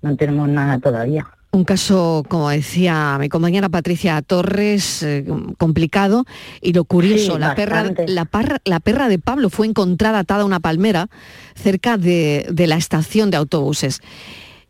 No 0.00 0.16
tenemos 0.16 0.48
nada 0.48 0.78
todavía. 0.78 1.26
Un 1.50 1.64
caso, 1.64 2.24
como 2.26 2.48
decía 2.48 3.18
mi 3.20 3.28
compañera 3.28 3.68
Patricia 3.68 4.22
Torres, 4.22 5.02
eh, 5.02 5.26
complicado. 5.58 6.24
Y 6.62 6.72
lo 6.72 6.84
curioso, 6.84 7.34
Sí, 7.34 7.38
la, 7.38 7.54
perra, 7.54 7.84
la, 8.06 8.24
parra- 8.24 8.62
la 8.64 8.80
perra 8.80 9.08
de 9.08 9.18
Pablo 9.18 9.50
fue 9.50 9.66
encontrada 9.66 10.20
atada 10.20 10.42
a 10.42 10.46
una 10.46 10.60
palmera 10.60 11.08
cerca 11.56 11.98
de, 11.98 12.46
de 12.50 12.66
la 12.66 12.76
estación 12.76 13.30
de 13.30 13.36
autobuses. 13.36 14.00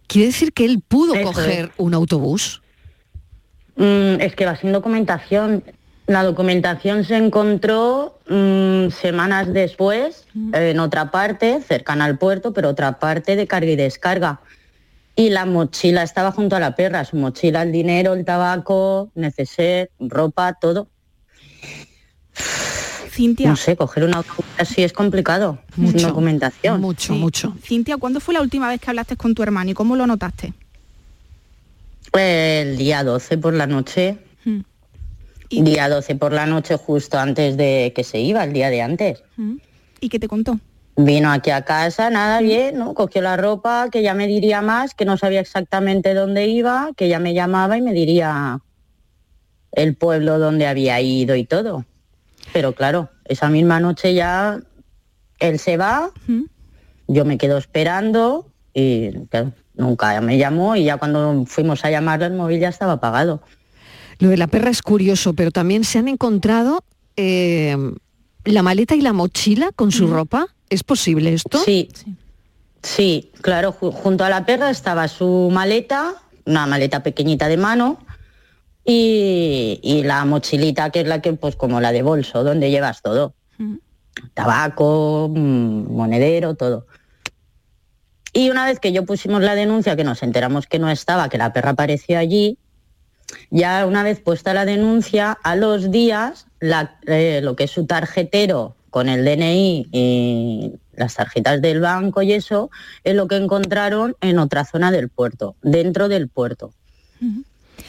¿Quiere 0.08 0.28
decir 0.28 0.52
que 0.52 0.64
él 0.64 0.82
pudo 0.86 1.14
Eso 1.14 1.28
coger 1.28 1.66
es. 1.66 1.70
un 1.76 1.94
autobús? 1.94 2.62
Mm, 3.76 4.20
es 4.20 4.34
que 4.34 4.44
va 4.44 4.56
sin 4.56 4.72
documentación. 4.72 5.62
La 6.08 6.24
documentación 6.24 7.04
se 7.04 7.16
encontró 7.16 8.18
mm, 8.30 8.88
semanas 8.88 9.52
después 9.52 10.24
eh, 10.54 10.70
en 10.70 10.80
otra 10.80 11.10
parte, 11.10 11.60
cercana 11.60 12.06
al 12.06 12.16
puerto, 12.16 12.54
pero 12.54 12.70
otra 12.70 12.98
parte 12.98 13.36
de 13.36 13.46
carga 13.46 13.70
y 13.70 13.76
descarga. 13.76 14.40
Y 15.14 15.28
la 15.28 15.44
mochila 15.44 16.02
estaba 16.02 16.32
junto 16.32 16.56
a 16.56 16.60
la 16.60 16.74
perra, 16.74 17.04
su 17.04 17.16
mochila, 17.16 17.60
el 17.60 17.72
dinero, 17.72 18.14
el 18.14 18.24
tabaco, 18.24 19.10
neceser, 19.14 19.90
ropa, 20.00 20.54
todo. 20.54 20.88
Cintia. 23.10 23.50
No 23.50 23.56
sé, 23.56 23.76
coger 23.76 24.04
una 24.04 24.24
así 24.56 24.82
es 24.82 24.94
complicado. 24.94 25.58
sin 25.76 25.98
documentación. 25.98 26.80
Mucho, 26.80 27.12
mucho. 27.12 27.54
Cintia, 27.62 27.98
¿cuándo 27.98 28.20
fue 28.20 28.32
la 28.32 28.40
última 28.40 28.66
vez 28.68 28.80
que 28.80 28.88
hablaste 28.88 29.16
con 29.16 29.34
tu 29.34 29.42
hermano 29.42 29.72
y 29.72 29.74
cómo 29.74 29.94
lo 29.94 30.06
notaste? 30.06 30.54
El 32.14 32.78
día 32.78 33.04
12 33.04 33.36
por 33.36 33.52
la 33.52 33.66
noche. 33.66 34.16
Mm. 35.50 35.64
Día 35.64 35.88
12 35.88 36.14
por 36.16 36.32
la 36.32 36.46
noche 36.46 36.76
justo 36.76 37.18
antes 37.18 37.56
de 37.56 37.92
que 37.94 38.04
se 38.04 38.20
iba, 38.20 38.44
el 38.44 38.52
día 38.52 38.70
de 38.70 38.82
antes. 38.82 39.22
Mm. 39.36 39.56
¿Y 40.00 40.08
qué 40.08 40.18
te 40.18 40.28
contó? 40.28 40.58
Vino 40.96 41.30
aquí 41.30 41.50
a 41.50 41.62
casa, 41.62 42.10
nada 42.10 42.40
bien, 42.40 42.78
¿no? 42.78 42.94
Cogió 42.94 43.22
la 43.22 43.36
ropa, 43.36 43.88
que 43.90 44.02
ya 44.02 44.14
me 44.14 44.26
diría 44.26 44.62
más, 44.62 44.94
que 44.94 45.04
no 45.04 45.16
sabía 45.16 45.40
exactamente 45.40 46.12
dónde 46.12 46.48
iba, 46.48 46.90
que 46.96 47.08
ya 47.08 47.20
me 47.20 47.34
llamaba 47.34 47.78
y 47.78 47.82
me 47.82 47.92
diría 47.92 48.60
el 49.72 49.94
pueblo 49.94 50.38
donde 50.38 50.66
había 50.66 51.00
ido 51.00 51.36
y 51.36 51.44
todo. 51.44 51.84
Pero 52.52 52.72
claro, 52.74 53.10
esa 53.26 53.48
misma 53.48 53.78
noche 53.78 54.14
ya 54.14 54.60
él 55.38 55.58
se 55.58 55.76
va, 55.76 56.10
yo 57.06 57.24
me 57.24 57.38
quedo 57.38 57.58
esperando 57.58 58.50
y 58.74 59.12
claro, 59.26 59.52
nunca 59.74 60.20
me 60.20 60.36
llamó 60.36 60.74
y 60.74 60.84
ya 60.84 60.96
cuando 60.96 61.44
fuimos 61.46 61.84
a 61.84 61.90
llamarlo 61.90 62.26
el 62.26 62.32
móvil 62.32 62.60
ya 62.60 62.68
estaba 62.70 62.94
apagado. 62.94 63.40
Lo 64.18 64.28
de 64.30 64.36
la 64.36 64.46
perra 64.46 64.70
es 64.70 64.82
curioso, 64.82 65.32
pero 65.34 65.50
también 65.50 65.84
se 65.84 65.98
han 65.98 66.08
encontrado 66.08 66.82
eh, 67.16 67.76
la 68.44 68.62
maleta 68.62 68.94
y 68.94 69.00
la 69.00 69.12
mochila 69.12 69.70
con 69.74 69.92
su 69.92 70.06
ropa. 70.08 70.46
¿Es 70.70 70.82
posible 70.84 71.32
esto? 71.34 71.58
Sí. 71.64 71.88
Sí, 72.82 73.32
claro, 73.40 73.72
ju- 73.72 73.92
junto 73.92 74.24
a 74.24 74.28
la 74.30 74.46
perra 74.46 74.70
estaba 74.70 75.08
su 75.08 75.50
maleta, 75.52 76.14
una 76.46 76.66
maleta 76.66 77.02
pequeñita 77.02 77.48
de 77.48 77.56
mano, 77.56 77.98
y, 78.84 79.80
y 79.82 80.02
la 80.04 80.24
mochilita 80.24 80.90
que 80.90 81.00
es 81.00 81.06
la 81.06 81.20
que, 81.20 81.32
pues 81.34 81.56
como 81.56 81.80
la 81.80 81.92
de 81.92 82.02
bolso, 82.02 82.44
donde 82.44 82.70
llevas 82.70 83.02
todo. 83.02 83.34
Tabaco, 84.34 85.28
mm, 85.34 85.92
monedero, 85.92 86.54
todo. 86.54 86.86
Y 88.32 88.50
una 88.50 88.64
vez 88.66 88.78
que 88.78 88.92
yo 88.92 89.04
pusimos 89.04 89.42
la 89.42 89.54
denuncia, 89.54 89.96
que 89.96 90.04
nos 90.04 90.22
enteramos 90.22 90.66
que 90.66 90.78
no 90.78 90.90
estaba, 90.90 91.28
que 91.28 91.38
la 91.38 91.52
perra 91.52 91.70
apareció 91.70 92.18
allí, 92.18 92.58
ya 93.50 93.86
una 93.86 94.02
vez 94.02 94.20
puesta 94.20 94.54
la 94.54 94.64
denuncia, 94.64 95.38
a 95.42 95.56
los 95.56 95.90
días, 95.90 96.46
la- 96.60 96.96
eh, 97.06 97.40
lo 97.42 97.56
que 97.56 97.64
es 97.64 97.70
su 97.70 97.86
tarjetero 97.86 98.74
con 98.90 99.08
el 99.08 99.24
DNI 99.24 99.88
y 99.92 100.72
las 100.94 101.14
tarjetas 101.14 101.60
del 101.60 101.80
banco 101.80 102.22
y 102.22 102.32
eso, 102.32 102.70
es 103.04 103.14
lo 103.14 103.28
que 103.28 103.36
encontraron 103.36 104.16
en 104.20 104.38
otra 104.38 104.64
zona 104.64 104.90
del 104.90 105.08
puerto, 105.08 105.54
dentro 105.62 106.08
del 106.08 106.28
puerto, 106.28 106.72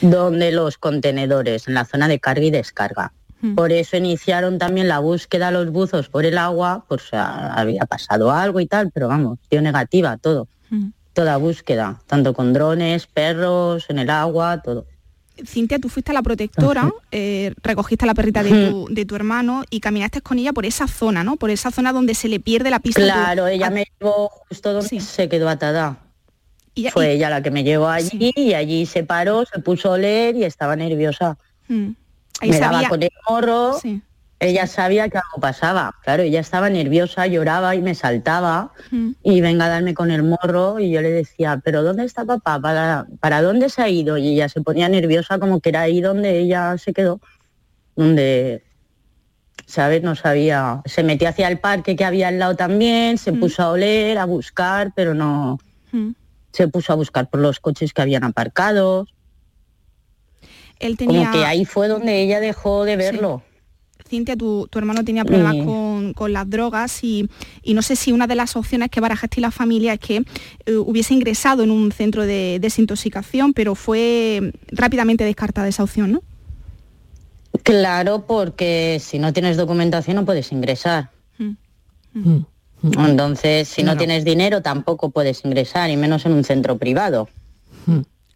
donde 0.00 0.52
los 0.52 0.78
contenedores, 0.78 1.66
en 1.68 1.74
la 1.74 1.84
zona 1.84 2.06
de 2.08 2.20
carga 2.20 2.44
y 2.44 2.50
descarga. 2.50 3.12
Por 3.54 3.72
eso 3.72 3.96
iniciaron 3.96 4.58
también 4.58 4.86
la 4.88 4.98
búsqueda 4.98 5.50
los 5.50 5.70
buzos 5.72 6.08
por 6.10 6.26
el 6.26 6.36
agua, 6.36 6.84
si 7.00 7.16
había 7.16 7.86
pasado 7.86 8.30
algo 8.30 8.60
y 8.60 8.66
tal, 8.66 8.90
pero 8.92 9.08
vamos, 9.08 9.38
dio 9.50 9.62
negativa 9.62 10.18
todo. 10.18 10.46
Toda 11.14 11.38
búsqueda, 11.38 12.00
tanto 12.06 12.34
con 12.34 12.52
drones, 12.52 13.06
perros, 13.06 13.86
en 13.88 13.98
el 13.98 14.10
agua, 14.10 14.60
todo. 14.62 14.84
Cintia, 15.46 15.78
tú 15.78 15.88
fuiste 15.88 16.10
a 16.12 16.14
la 16.14 16.22
protectora, 16.22 16.90
eh, 17.10 17.54
recogiste 17.62 18.04
a 18.04 18.06
la 18.06 18.14
perrita 18.14 18.42
de 18.42 18.50
tu, 18.50 18.86
de 18.90 19.04
tu 19.04 19.16
hermano 19.16 19.64
y 19.70 19.80
caminaste 19.80 20.20
con 20.20 20.38
ella 20.38 20.52
por 20.52 20.66
esa 20.66 20.86
zona, 20.86 21.24
¿no? 21.24 21.36
Por 21.36 21.50
esa 21.50 21.70
zona 21.70 21.92
donde 21.92 22.14
se 22.14 22.28
le 22.28 22.40
pierde 22.40 22.70
la 22.70 22.80
pista. 22.80 23.02
Claro, 23.02 23.46
ella 23.46 23.70
me 23.70 23.86
llevó 23.98 24.28
justo 24.48 24.72
donde 24.72 25.00
se 25.00 25.28
quedó 25.28 25.48
atada. 25.48 25.98
Fue 26.92 27.12
ella 27.12 27.30
la 27.30 27.42
que 27.42 27.50
me 27.50 27.64
llevó 27.64 27.88
allí 27.88 28.32
y 28.34 28.54
allí 28.54 28.86
se 28.86 29.02
paró, 29.02 29.44
se 29.44 29.60
puso 29.60 29.90
a 29.90 29.92
oler 29.92 30.36
y 30.36 30.44
estaba 30.44 30.76
nerviosa. 30.76 31.36
Mm. 31.68 31.90
me 32.42 32.58
daba 32.58 32.88
con 32.88 33.02
el 33.02 33.10
morro, 33.28 33.78
ella 34.40 34.66
sabía 34.66 35.08
que 35.10 35.18
algo 35.18 35.38
pasaba. 35.40 35.94
Claro, 36.02 36.22
ella 36.22 36.40
estaba 36.40 36.70
nerviosa, 36.70 37.26
lloraba 37.26 37.74
y 37.74 37.82
me 37.82 37.94
saltaba 37.94 38.72
Mm. 38.90 39.10
y 39.22 39.40
venga 39.42 39.66
a 39.66 39.68
darme 39.68 39.92
con 39.92 40.10
el 40.10 40.22
morro 40.22 40.80
y 40.80 40.90
yo 40.90 41.02
le 41.02 41.10
decía, 41.10 41.60
pero 41.62 41.82
¿dónde 41.82 42.04
está 42.04 42.24
papá? 42.24 42.58
¿Para, 42.58 43.06
¿Para 43.20 43.42
dónde 43.42 43.68
se 43.68 43.82
ha 43.82 43.88
ido? 43.90 44.16
Y 44.16 44.28
ella 44.32 44.48
se 44.48 44.62
ponía 44.62 44.88
nerviosa 44.88 45.38
como 45.38 45.60
que 45.60 45.68
era 45.68 45.82
ahí 45.82 46.00
donde 46.00 46.38
ella 46.38 46.76
se 46.78 46.94
quedó, 46.94 47.20
donde, 47.96 48.64
¿sabes? 49.66 50.02
No 50.02 50.16
sabía. 50.16 50.80
Se 50.86 51.02
metió 51.02 51.28
hacia 51.28 51.46
el 51.48 51.58
parque 51.58 51.94
que 51.94 52.06
había 52.06 52.28
al 52.28 52.38
lado 52.38 52.56
también, 52.56 53.18
se 53.18 53.34
puso 53.34 53.62
a 53.62 53.70
oler, 53.70 54.16
a 54.16 54.24
buscar, 54.24 54.92
pero 54.96 55.12
no... 55.14 55.58
Mm. 55.92 56.12
Se 56.52 56.66
puso 56.66 56.92
a 56.92 56.96
buscar 56.96 57.28
por 57.28 57.40
los 57.40 57.60
coches 57.60 57.92
que 57.92 58.02
habían 58.02 58.24
aparcado. 58.24 59.06
Él 60.80 60.96
tenía... 60.96 61.26
Como 61.28 61.32
que 61.32 61.44
ahí 61.44 61.64
fue 61.64 61.86
donde 61.88 62.22
ella 62.22 62.40
dejó 62.40 62.84
de 62.84 62.96
verlo. 62.96 63.42
Cintia, 64.10 64.36
tu, 64.36 64.66
tu 64.68 64.78
hermano 64.78 65.04
tenía 65.04 65.24
problemas 65.24 65.54
Sí. 65.54 65.64
con, 65.64 66.12
con 66.14 66.32
las 66.32 66.50
drogas 66.50 67.02
y, 67.02 67.28
y 67.62 67.74
no 67.74 67.80
sé 67.82 67.94
si 67.96 68.12
una 68.12 68.26
de 68.26 68.34
las 68.34 68.56
opciones 68.56 68.90
que 68.90 69.00
barajaste 69.00 69.40
la 69.40 69.50
familia 69.50 69.94
es 69.94 70.00
que 70.00 70.22
eh, 70.66 70.76
hubiese 70.76 71.14
ingresado 71.14 71.62
en 71.62 71.70
un 71.70 71.92
centro 71.92 72.26
de 72.26 72.58
desintoxicación, 72.60 73.54
pero 73.54 73.74
fue 73.74 74.52
rápidamente 74.72 75.24
descartada 75.24 75.68
esa 75.68 75.84
opción, 75.84 76.12
¿no? 76.12 76.22
Claro, 77.62 78.26
porque 78.26 78.98
si 79.00 79.18
no 79.18 79.32
tienes 79.32 79.56
documentación 79.56 80.16
no 80.16 80.24
puedes 80.24 80.52
ingresar. 80.52 81.10
Entonces, 82.82 83.68
si 83.68 83.82
no 83.82 83.96
tienes 83.96 84.24
dinero 84.24 84.62
tampoco 84.62 85.10
puedes 85.10 85.44
ingresar, 85.44 85.90
y 85.90 85.96
menos 85.96 86.26
en 86.26 86.32
un 86.32 86.44
centro 86.44 86.78
privado. 86.78 87.28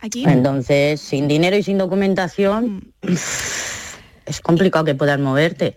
Aquí. 0.01 0.25
Entonces, 0.27 1.01
sin 1.01 1.29
dinero 1.29 1.57
y 1.57 1.63
sin 1.63 1.79
documentación, 1.79 2.93
es 4.27 4.41
complicado 4.41 4.85
que 4.85 4.95
puedas 4.95 5.19
moverte. 5.19 5.75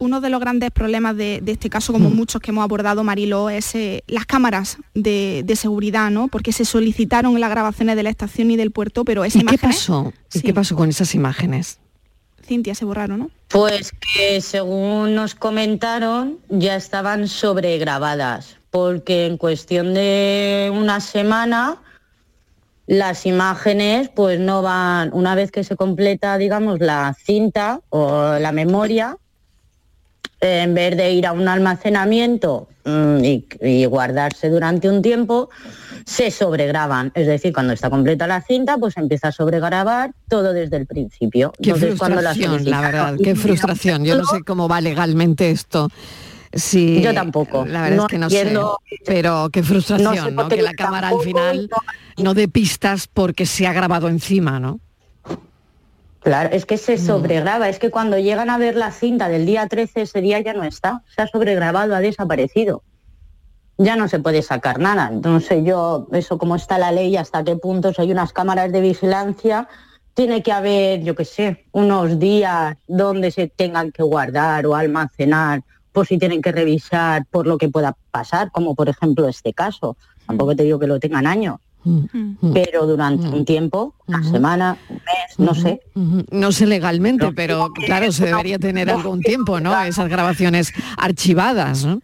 Uno 0.00 0.20
de 0.20 0.30
los 0.30 0.38
grandes 0.38 0.70
problemas 0.70 1.16
de, 1.16 1.40
de 1.42 1.52
este 1.52 1.68
caso, 1.68 1.92
como 1.92 2.08
muchos 2.10 2.40
que 2.40 2.52
hemos 2.52 2.62
abordado, 2.62 3.02
Marilo, 3.02 3.50
es 3.50 3.74
eh, 3.74 4.04
las 4.06 4.26
cámaras 4.26 4.78
de, 4.94 5.42
de 5.44 5.56
seguridad, 5.56 6.10
¿no? 6.10 6.28
Porque 6.28 6.52
se 6.52 6.64
solicitaron 6.64 7.40
las 7.40 7.50
grabaciones 7.50 7.96
de 7.96 8.04
la 8.04 8.10
estación 8.10 8.52
y 8.52 8.56
del 8.56 8.70
puerto, 8.70 9.04
pero 9.04 9.24
esa 9.24 9.38
¿Y 9.38 9.40
qué 9.40 9.54
imagen, 9.54 9.70
pasó? 9.70 10.12
¿Y 10.32 10.40
qué 10.42 10.54
pasó 10.54 10.76
con 10.76 10.88
esas 10.88 11.16
imágenes? 11.16 11.80
Cintia, 12.46 12.76
se 12.76 12.84
borraron, 12.84 13.18
¿no? 13.18 13.30
Pues 13.48 13.92
que 13.92 14.40
según 14.40 15.16
nos 15.16 15.34
comentaron 15.34 16.38
ya 16.48 16.76
estaban 16.76 17.26
sobregrabadas, 17.26 18.56
porque 18.70 19.26
en 19.26 19.36
cuestión 19.36 19.94
de 19.94 20.70
una 20.72 21.00
semana 21.00 21.78
las 22.88 23.26
imágenes 23.26 24.08
pues 24.08 24.40
no 24.40 24.62
van, 24.62 25.10
una 25.12 25.34
vez 25.34 25.52
que 25.52 25.62
se 25.62 25.76
completa 25.76 26.38
digamos 26.38 26.80
la 26.80 27.14
cinta 27.22 27.80
o 27.90 28.38
la 28.40 28.50
memoria, 28.50 29.16
eh, 30.40 30.62
en 30.62 30.74
vez 30.74 30.96
de 30.96 31.12
ir 31.12 31.26
a 31.26 31.32
un 31.32 31.46
almacenamiento 31.46 32.68
mm, 32.84 33.24
y, 33.24 33.46
y 33.60 33.84
guardarse 33.84 34.48
durante 34.48 34.88
un 34.88 35.02
tiempo, 35.02 35.50
se 36.08 36.30
sobregraban. 36.30 37.12
Es 37.14 37.26
decir, 37.26 37.52
cuando 37.52 37.74
está 37.74 37.90
completa 37.90 38.26
la 38.26 38.40
cinta, 38.40 38.78
pues 38.78 38.96
empieza 38.96 39.28
a 39.28 39.32
sobregrabar 39.32 40.12
todo 40.26 40.54
desde 40.54 40.78
el 40.78 40.86
principio. 40.86 41.52
Qué 41.60 41.70
Entonces, 41.70 41.98
cuando 41.98 42.22
la 42.22 42.34
frustración, 42.34 42.70
la 42.70 42.80
verdad, 42.80 43.16
qué 43.22 43.34
frustración. 43.34 44.04
Yo 44.06 44.16
no 44.16 44.24
sé 44.24 44.42
cómo 44.42 44.66
va 44.66 44.80
legalmente 44.80 45.50
esto. 45.50 45.90
Sí, 46.52 47.02
Yo 47.02 47.14
tampoco. 47.14 47.66
La 47.66 47.82
verdad 47.82 47.96
No 47.96 48.02
es 48.04 48.08
que 48.08 48.18
no 48.18 48.26
entiendo. 48.26 48.78
sé. 48.88 48.96
Pero 49.04 49.48
qué 49.52 49.62
frustración, 49.62 50.14
No 50.14 50.24
sé 50.24 50.30
¿no? 50.32 50.48
Que 50.48 50.62
la 50.62 50.72
cámara 50.74 51.08
al 51.08 51.20
final 51.20 51.68
no 52.16 52.34
dé 52.34 52.48
pistas 52.48 53.06
porque 53.06 53.46
se 53.46 53.66
ha 53.66 53.72
grabado 53.72 54.08
encima, 54.08 54.58
¿no? 54.58 54.80
Claro, 56.20 56.50
es 56.52 56.66
que 56.66 56.74
Mm. 56.74 56.78
se 56.78 56.98
sobregraba, 56.98 57.68
es 57.68 57.78
que 57.78 57.90
cuando 57.90 58.18
llegan 58.18 58.50
a 58.50 58.58
ver 58.58 58.76
la 58.76 58.90
cinta 58.90 59.28
del 59.28 59.46
día 59.46 59.66
13, 59.68 60.02
ese 60.02 60.20
día 60.20 60.40
ya 60.40 60.52
no 60.52 60.64
está, 60.64 61.02
se 61.14 61.22
ha 61.22 61.26
sobregrabado, 61.26 61.94
ha 61.94 62.00
desaparecido. 62.00 62.82
Ya 63.78 63.94
no 63.94 64.08
se 64.08 64.18
puede 64.18 64.42
sacar 64.42 64.80
nada. 64.80 65.08
Entonces 65.12 65.62
yo, 65.64 66.08
eso 66.12 66.36
como 66.36 66.56
está 66.56 66.78
la 66.78 66.90
ley, 66.90 67.16
hasta 67.16 67.44
qué 67.44 67.54
puntos 67.56 67.98
hay 68.00 68.10
unas 68.10 68.32
cámaras 68.32 68.72
de 68.72 68.80
vigilancia, 68.80 69.68
tiene 70.14 70.42
que 70.42 70.50
haber, 70.50 71.02
yo 71.04 71.14
qué 71.14 71.24
sé, 71.24 71.66
unos 71.70 72.18
días 72.18 72.76
donde 72.88 73.30
se 73.30 73.46
tengan 73.46 73.92
que 73.92 74.02
guardar 74.02 74.66
o 74.66 74.74
almacenar, 74.74 75.60
por 75.98 76.06
si 76.06 76.16
tienen 76.16 76.40
que 76.40 76.52
revisar 76.52 77.26
por 77.28 77.48
lo 77.48 77.58
que 77.58 77.68
pueda 77.68 77.96
pasar, 78.12 78.52
como 78.52 78.76
por 78.76 78.88
ejemplo 78.88 79.26
este 79.26 79.52
caso. 79.52 79.96
Tampoco 80.28 80.54
te 80.54 80.62
digo 80.62 80.78
que 80.78 80.86
lo 80.86 81.00
tengan 81.00 81.26
años, 81.26 81.56
pero 82.54 82.86
durante 82.86 83.26
un 83.26 83.44
tiempo, 83.44 83.96
una 84.06 84.22
semana, 84.22 84.78
un 84.90 84.94
mes, 84.94 85.38
no 85.38 85.56
sé. 85.56 85.80
No 86.30 86.52
sé 86.52 86.68
legalmente, 86.68 87.32
pero 87.32 87.70
claro, 87.72 88.12
se 88.12 88.26
debería 88.26 88.60
tener 88.60 88.88
algún 88.88 89.22
tiempo, 89.22 89.58
¿no? 89.58 89.76
Esas 89.82 90.08
grabaciones 90.08 90.72
archivadas, 90.96 91.84
¿no? 91.84 92.00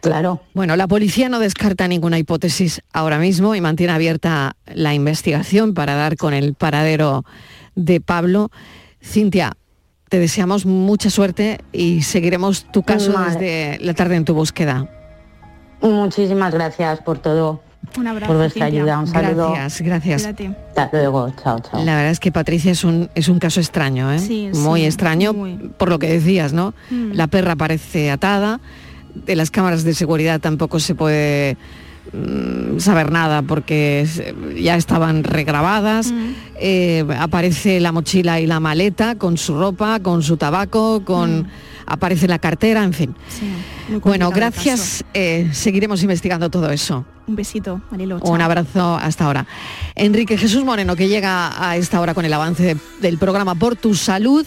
Claro. 0.00 0.42
Bueno, 0.54 0.76
la 0.76 0.86
policía 0.86 1.28
no 1.28 1.40
descarta 1.40 1.88
ninguna 1.88 2.20
hipótesis 2.20 2.82
ahora 2.92 3.18
mismo 3.18 3.56
y 3.56 3.60
mantiene 3.60 3.94
abierta 3.94 4.54
la 4.72 4.94
investigación 4.94 5.74
para 5.74 5.96
dar 5.96 6.16
con 6.16 6.34
el 6.34 6.54
paradero 6.54 7.24
de 7.74 8.00
Pablo. 8.00 8.52
Cintia, 9.02 9.56
te 10.08 10.18
deseamos 10.18 10.66
mucha 10.66 11.10
suerte 11.10 11.60
y 11.72 12.02
seguiremos 12.02 12.66
tu 12.72 12.82
caso 12.82 13.12
Vale. 13.12 13.32
desde 13.32 13.84
la 13.84 13.94
tarde 13.94 14.16
en 14.16 14.24
tu 14.24 14.34
búsqueda. 14.34 14.88
Muchísimas 15.80 16.54
gracias 16.54 17.00
por 17.00 17.18
todo. 17.18 17.62
Un 17.96 18.06
abrazo. 18.06 18.28
Por 18.28 18.36
vuestra 18.36 18.66
Cintia. 18.66 18.80
ayuda. 18.82 18.98
Un 18.98 19.06
saludo. 19.06 19.52
Gracias, 19.52 19.80
gracias. 19.80 20.26
Hasta 20.76 20.88
luego. 20.92 21.32
Chao, 21.42 21.60
chao. 21.60 21.84
La 21.84 21.94
verdad 21.96 22.10
es 22.10 22.20
que 22.20 22.32
Patricia 22.32 22.72
es 22.72 22.84
un, 22.84 23.10
es 23.14 23.28
un 23.28 23.38
caso 23.38 23.60
extraño, 23.60 24.12
¿eh? 24.12 24.18
Sí, 24.18 24.50
muy 24.54 24.80
sí, 24.80 24.86
extraño, 24.86 25.32
muy. 25.32 25.56
por 25.76 25.88
lo 25.88 25.98
que 25.98 26.08
decías, 26.08 26.52
¿no? 26.52 26.74
Mm. 26.90 27.12
La 27.12 27.26
perra 27.28 27.54
parece 27.56 28.10
atada, 28.10 28.60
de 29.14 29.36
las 29.36 29.50
cámaras 29.50 29.84
de 29.84 29.94
seguridad 29.94 30.40
tampoco 30.40 30.80
se 30.80 30.94
puede 30.94 31.56
saber 32.78 33.10
nada 33.10 33.42
porque 33.42 34.06
ya 34.60 34.76
estaban 34.76 35.24
regrabadas. 35.24 36.12
Mm. 36.12 36.16
Eh, 36.58 37.04
aparece 37.18 37.80
la 37.80 37.92
mochila 37.92 38.40
y 38.40 38.46
la 38.46 38.60
maleta 38.60 39.16
con 39.16 39.36
su 39.36 39.58
ropa, 39.58 40.00
con 40.00 40.22
su 40.22 40.36
tabaco, 40.36 41.02
con 41.04 41.48
aparece 41.86 42.26
la 42.26 42.38
cartera, 42.38 42.82
en 42.82 42.92
fin. 42.92 43.14
Bueno, 44.02 44.30
gracias. 44.30 45.04
eh, 45.14 45.48
seguiremos 45.52 46.02
investigando 46.02 46.50
todo 46.50 46.70
eso. 46.70 47.04
Un 47.28 47.36
besito, 47.36 47.80
Marilo. 47.90 48.18
Un 48.22 48.40
abrazo 48.40 48.96
hasta 48.96 49.24
ahora. 49.24 49.46
Enrique 49.94 50.36
Jesús 50.38 50.64
Moreno, 50.64 50.96
que 50.96 51.08
llega 51.08 51.52
a 51.68 51.76
esta 51.76 52.00
hora 52.00 52.14
con 52.14 52.24
el 52.24 52.32
avance 52.32 52.62
de- 52.62 52.76
del 53.00 53.18
programa 53.18 53.54
Por 53.54 53.76
tu 53.76 53.94
Salud. 53.94 54.46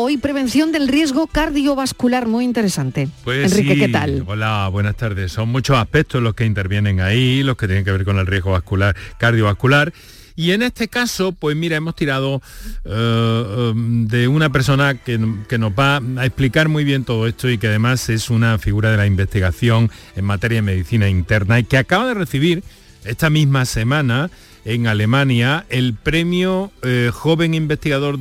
Hoy 0.00 0.16
prevención 0.16 0.70
del 0.70 0.86
riesgo 0.86 1.26
cardiovascular, 1.26 2.28
muy 2.28 2.44
interesante. 2.44 3.08
Pues 3.24 3.50
Enrique, 3.50 3.74
sí. 3.74 3.80
¿qué 3.80 3.88
tal? 3.88 4.22
Hola, 4.28 4.68
buenas 4.70 4.96
tardes. 4.96 5.32
Son 5.32 5.48
muchos 5.48 5.76
aspectos 5.76 6.22
los 6.22 6.34
que 6.34 6.46
intervienen 6.46 7.00
ahí, 7.00 7.42
los 7.42 7.56
que 7.56 7.66
tienen 7.66 7.84
que 7.84 7.90
ver 7.90 8.04
con 8.04 8.16
el 8.16 8.24
riesgo 8.28 8.52
vascular, 8.52 8.94
cardiovascular. 9.18 9.92
Y 10.36 10.52
en 10.52 10.62
este 10.62 10.86
caso, 10.86 11.32
pues 11.32 11.56
mira, 11.56 11.74
hemos 11.74 11.96
tirado 11.96 12.40
eh, 12.84 13.72
um, 13.74 14.06
de 14.06 14.28
una 14.28 14.50
persona 14.50 14.94
que, 14.94 15.18
que 15.48 15.58
nos 15.58 15.72
va 15.72 15.96
a 15.96 16.26
explicar 16.26 16.68
muy 16.68 16.84
bien 16.84 17.02
todo 17.02 17.26
esto 17.26 17.50
y 17.50 17.58
que 17.58 17.66
además 17.66 18.08
es 18.08 18.30
una 18.30 18.56
figura 18.58 18.92
de 18.92 18.98
la 18.98 19.06
investigación 19.06 19.90
en 20.14 20.24
materia 20.24 20.58
de 20.58 20.62
medicina 20.62 21.08
interna 21.08 21.58
y 21.58 21.64
que 21.64 21.76
acaba 21.76 22.06
de 22.06 22.14
recibir 22.14 22.62
esta 23.04 23.30
misma 23.30 23.64
semana 23.64 24.30
en 24.64 24.86
Alemania 24.86 25.66
el 25.70 25.94
premio 25.94 26.70
eh, 26.82 27.10
Joven 27.12 27.54
Investigador 27.54 28.20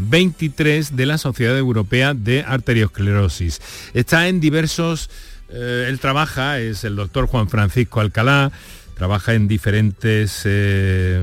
2023 0.00 0.96
de 0.96 1.06
la 1.06 1.18
Sociedad 1.18 1.56
Europea 1.56 2.14
de 2.14 2.42
Arteriosclerosis. 2.42 3.60
Está 3.94 4.28
en 4.28 4.40
diversos, 4.40 5.10
eh, 5.50 5.86
él 5.88 6.00
trabaja, 6.00 6.58
es 6.58 6.84
el 6.84 6.96
doctor 6.96 7.26
Juan 7.26 7.48
Francisco 7.48 8.00
Alcalá, 8.00 8.50
trabaja 8.96 9.34
en 9.34 9.48
diferentes 9.48 10.42
eh, 10.44 11.22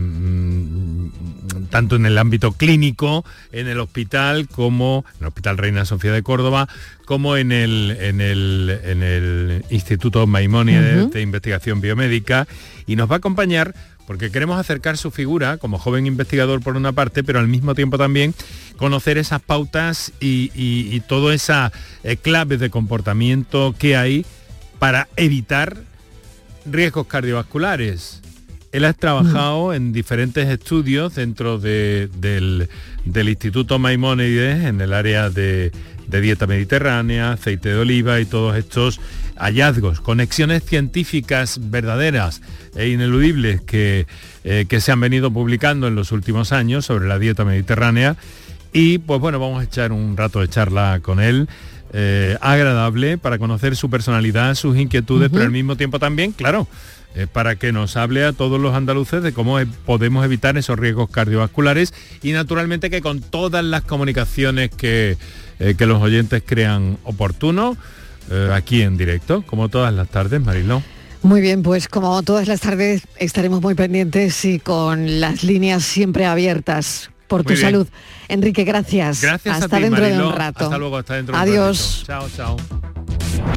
tanto 1.70 1.96
en 1.96 2.06
el 2.06 2.18
ámbito 2.18 2.52
clínico, 2.54 3.26
en 3.52 3.68
el 3.68 3.80
hospital, 3.80 4.48
como 4.48 5.06
en 5.16 5.22
el 5.22 5.28
Hospital 5.28 5.58
Reina 5.58 5.86
Sofía 5.86 6.12
de 6.12 6.24
Córdoba, 6.24 6.68
como 7.06 7.38
en 7.38 7.52
el, 7.52 7.98
en 8.00 8.22
el, 8.22 8.80
en 8.84 9.04
el 9.04 9.66
Instituto 9.70 10.28
Maimónides 10.28 11.12
de 11.12 11.22
Investigación 11.22 11.82
Biomédica, 11.82 12.48
y 12.86 12.96
nos 12.96 13.10
va 13.10 13.16
a 13.16 13.18
acompañar 13.18 13.74
porque 14.08 14.32
queremos 14.32 14.58
acercar 14.58 14.98
su 14.98 15.12
figura 15.12 15.58
como 15.58 15.78
joven 15.78 16.08
investigador 16.08 16.62
por 16.62 16.78
una 16.78 16.94
parte, 16.94 17.26
pero 17.26 17.40
al 17.40 17.50
mismo 17.50 17.76
tiempo 17.76 17.98
también 17.98 18.34
conocer 18.78 19.18
esas 19.18 19.42
pautas 19.42 20.14
y, 20.22 20.50
y, 20.56 21.00
todas 21.02 21.36
esas 21.36 21.74
eh, 22.04 22.16
claves 22.16 22.62
de 22.62 22.70
comportamiento 22.70 23.76
que 23.78 23.98
hay 23.98 24.26
para 24.80 25.10
evitar 25.18 25.78
riesgos 26.66 27.08
cardiovasculares. 27.08 28.22
Él 28.72 28.86
ha 28.86 28.94
trabajado 28.94 29.74
en 29.74 29.94
diferentes 29.94 30.48
estudios 30.48 31.16
dentro 31.16 31.58
del, 31.58 32.70
Instituto 33.06 33.80
Maimónides 33.80 34.66
en 34.66 34.82
el 34.82 34.94
área 34.94 35.30
de, 35.30 35.72
dieta 36.08 36.48
mediterránea, 36.48 37.32
aceite 37.32 37.70
de 37.70 37.76
oliva 37.76 38.20
y 38.20 38.26
todos 38.26 38.58
estos 38.58 39.00
hallazgos, 39.38 40.02
conexiones 40.02 40.64
científicas 40.64 41.60
verdaderas 41.70 42.42
e 42.76 42.90
ineludibles 42.90 43.62
que, 43.62 44.08
eh, 44.44 44.66
que 44.68 44.82
se 44.82 44.92
han 44.92 45.00
venido 45.00 45.32
publicando 45.32 45.88
en 45.88 45.96
los 45.96 46.12
últimos 46.12 46.52
años 46.52 46.86
sobre 46.86 47.08
la 47.08 47.20
dieta 47.20 47.46
mediterránea. 47.46 48.18
Y 48.74 48.98
pues 48.98 49.20
bueno, 49.20 49.40
vamos 49.40 49.62
a 49.62 49.64
echar 49.64 49.92
un 49.92 50.18
rato 50.18 50.42
de 50.42 50.50
charla 50.50 51.00
con 51.02 51.20
él. 51.20 51.48
Eh, 51.94 52.38
agradable 52.42 53.18
para 53.18 53.38
conocer 53.38 53.78
su 53.78 53.90
personalidad, 53.90 54.56
sus 54.56 54.76
inquietudes, 54.78 55.30
pero 55.32 55.46
al 55.46 55.52
mismo 55.52 55.78
tiempo 55.78 56.00
también, 56.00 56.34
claro, 56.34 56.68
eh, 57.18 57.26
para 57.26 57.56
que 57.56 57.72
nos 57.72 57.98
hable 57.98 58.24
a 58.24 58.32
todos 58.32 58.62
los 58.62 58.76
andaluces 58.76 59.24
de 59.24 59.34
cómo 59.34 59.58
podemos 59.88 60.24
evitar 60.24 60.56
esos 60.56 60.78
riesgos 60.78 61.10
cardiovasculares 61.10 61.92
y 62.22 62.32
naturalmente 62.32 62.92
que 62.92 63.02
con 63.02 63.22
todas 63.22 63.64
las 63.66 63.82
comunicaciones 63.82 64.70
que, 64.70 65.18
eh, 65.60 65.74
que 65.76 65.86
los 65.88 66.00
oyentes 66.00 66.44
crean 66.46 67.00
oportuno, 67.04 67.76
aquí 68.54 68.82
en 68.82 68.98
directo, 68.98 69.42
como 69.48 69.70
todas 69.70 69.94
las 69.94 70.10
tardes, 70.10 70.42
Mariló. 70.42 70.84
Muy 71.24 71.42
bien, 71.42 71.64
pues 71.64 71.88
como 71.88 72.22
todas 72.24 72.48
las 72.48 72.60
tardes 72.60 73.04
estaremos 73.18 73.62
muy 73.62 73.74
pendientes 73.74 74.44
y 74.44 74.60
con 74.60 75.22
las 75.22 75.44
líneas 75.44 75.84
siempre 75.84 76.26
abiertas 76.26 77.10
por 77.28 77.44
tu 77.44 77.56
salud. 77.56 77.88
Enrique, 78.28 78.64
gracias. 78.64 79.22
Gracias 79.22 79.64
hasta 79.64 79.80
dentro 79.80 80.04
de 80.04 80.22
un 80.22 80.34
rato. 80.34 80.66
Hasta 80.66 80.78
luego, 80.78 80.98
hasta 80.98 81.16
dentro 81.16 81.36
Adiós. 81.36 82.04
de 82.06 82.14
un 82.14 82.30
Chao, 82.30 82.58
chao. 82.58 83.57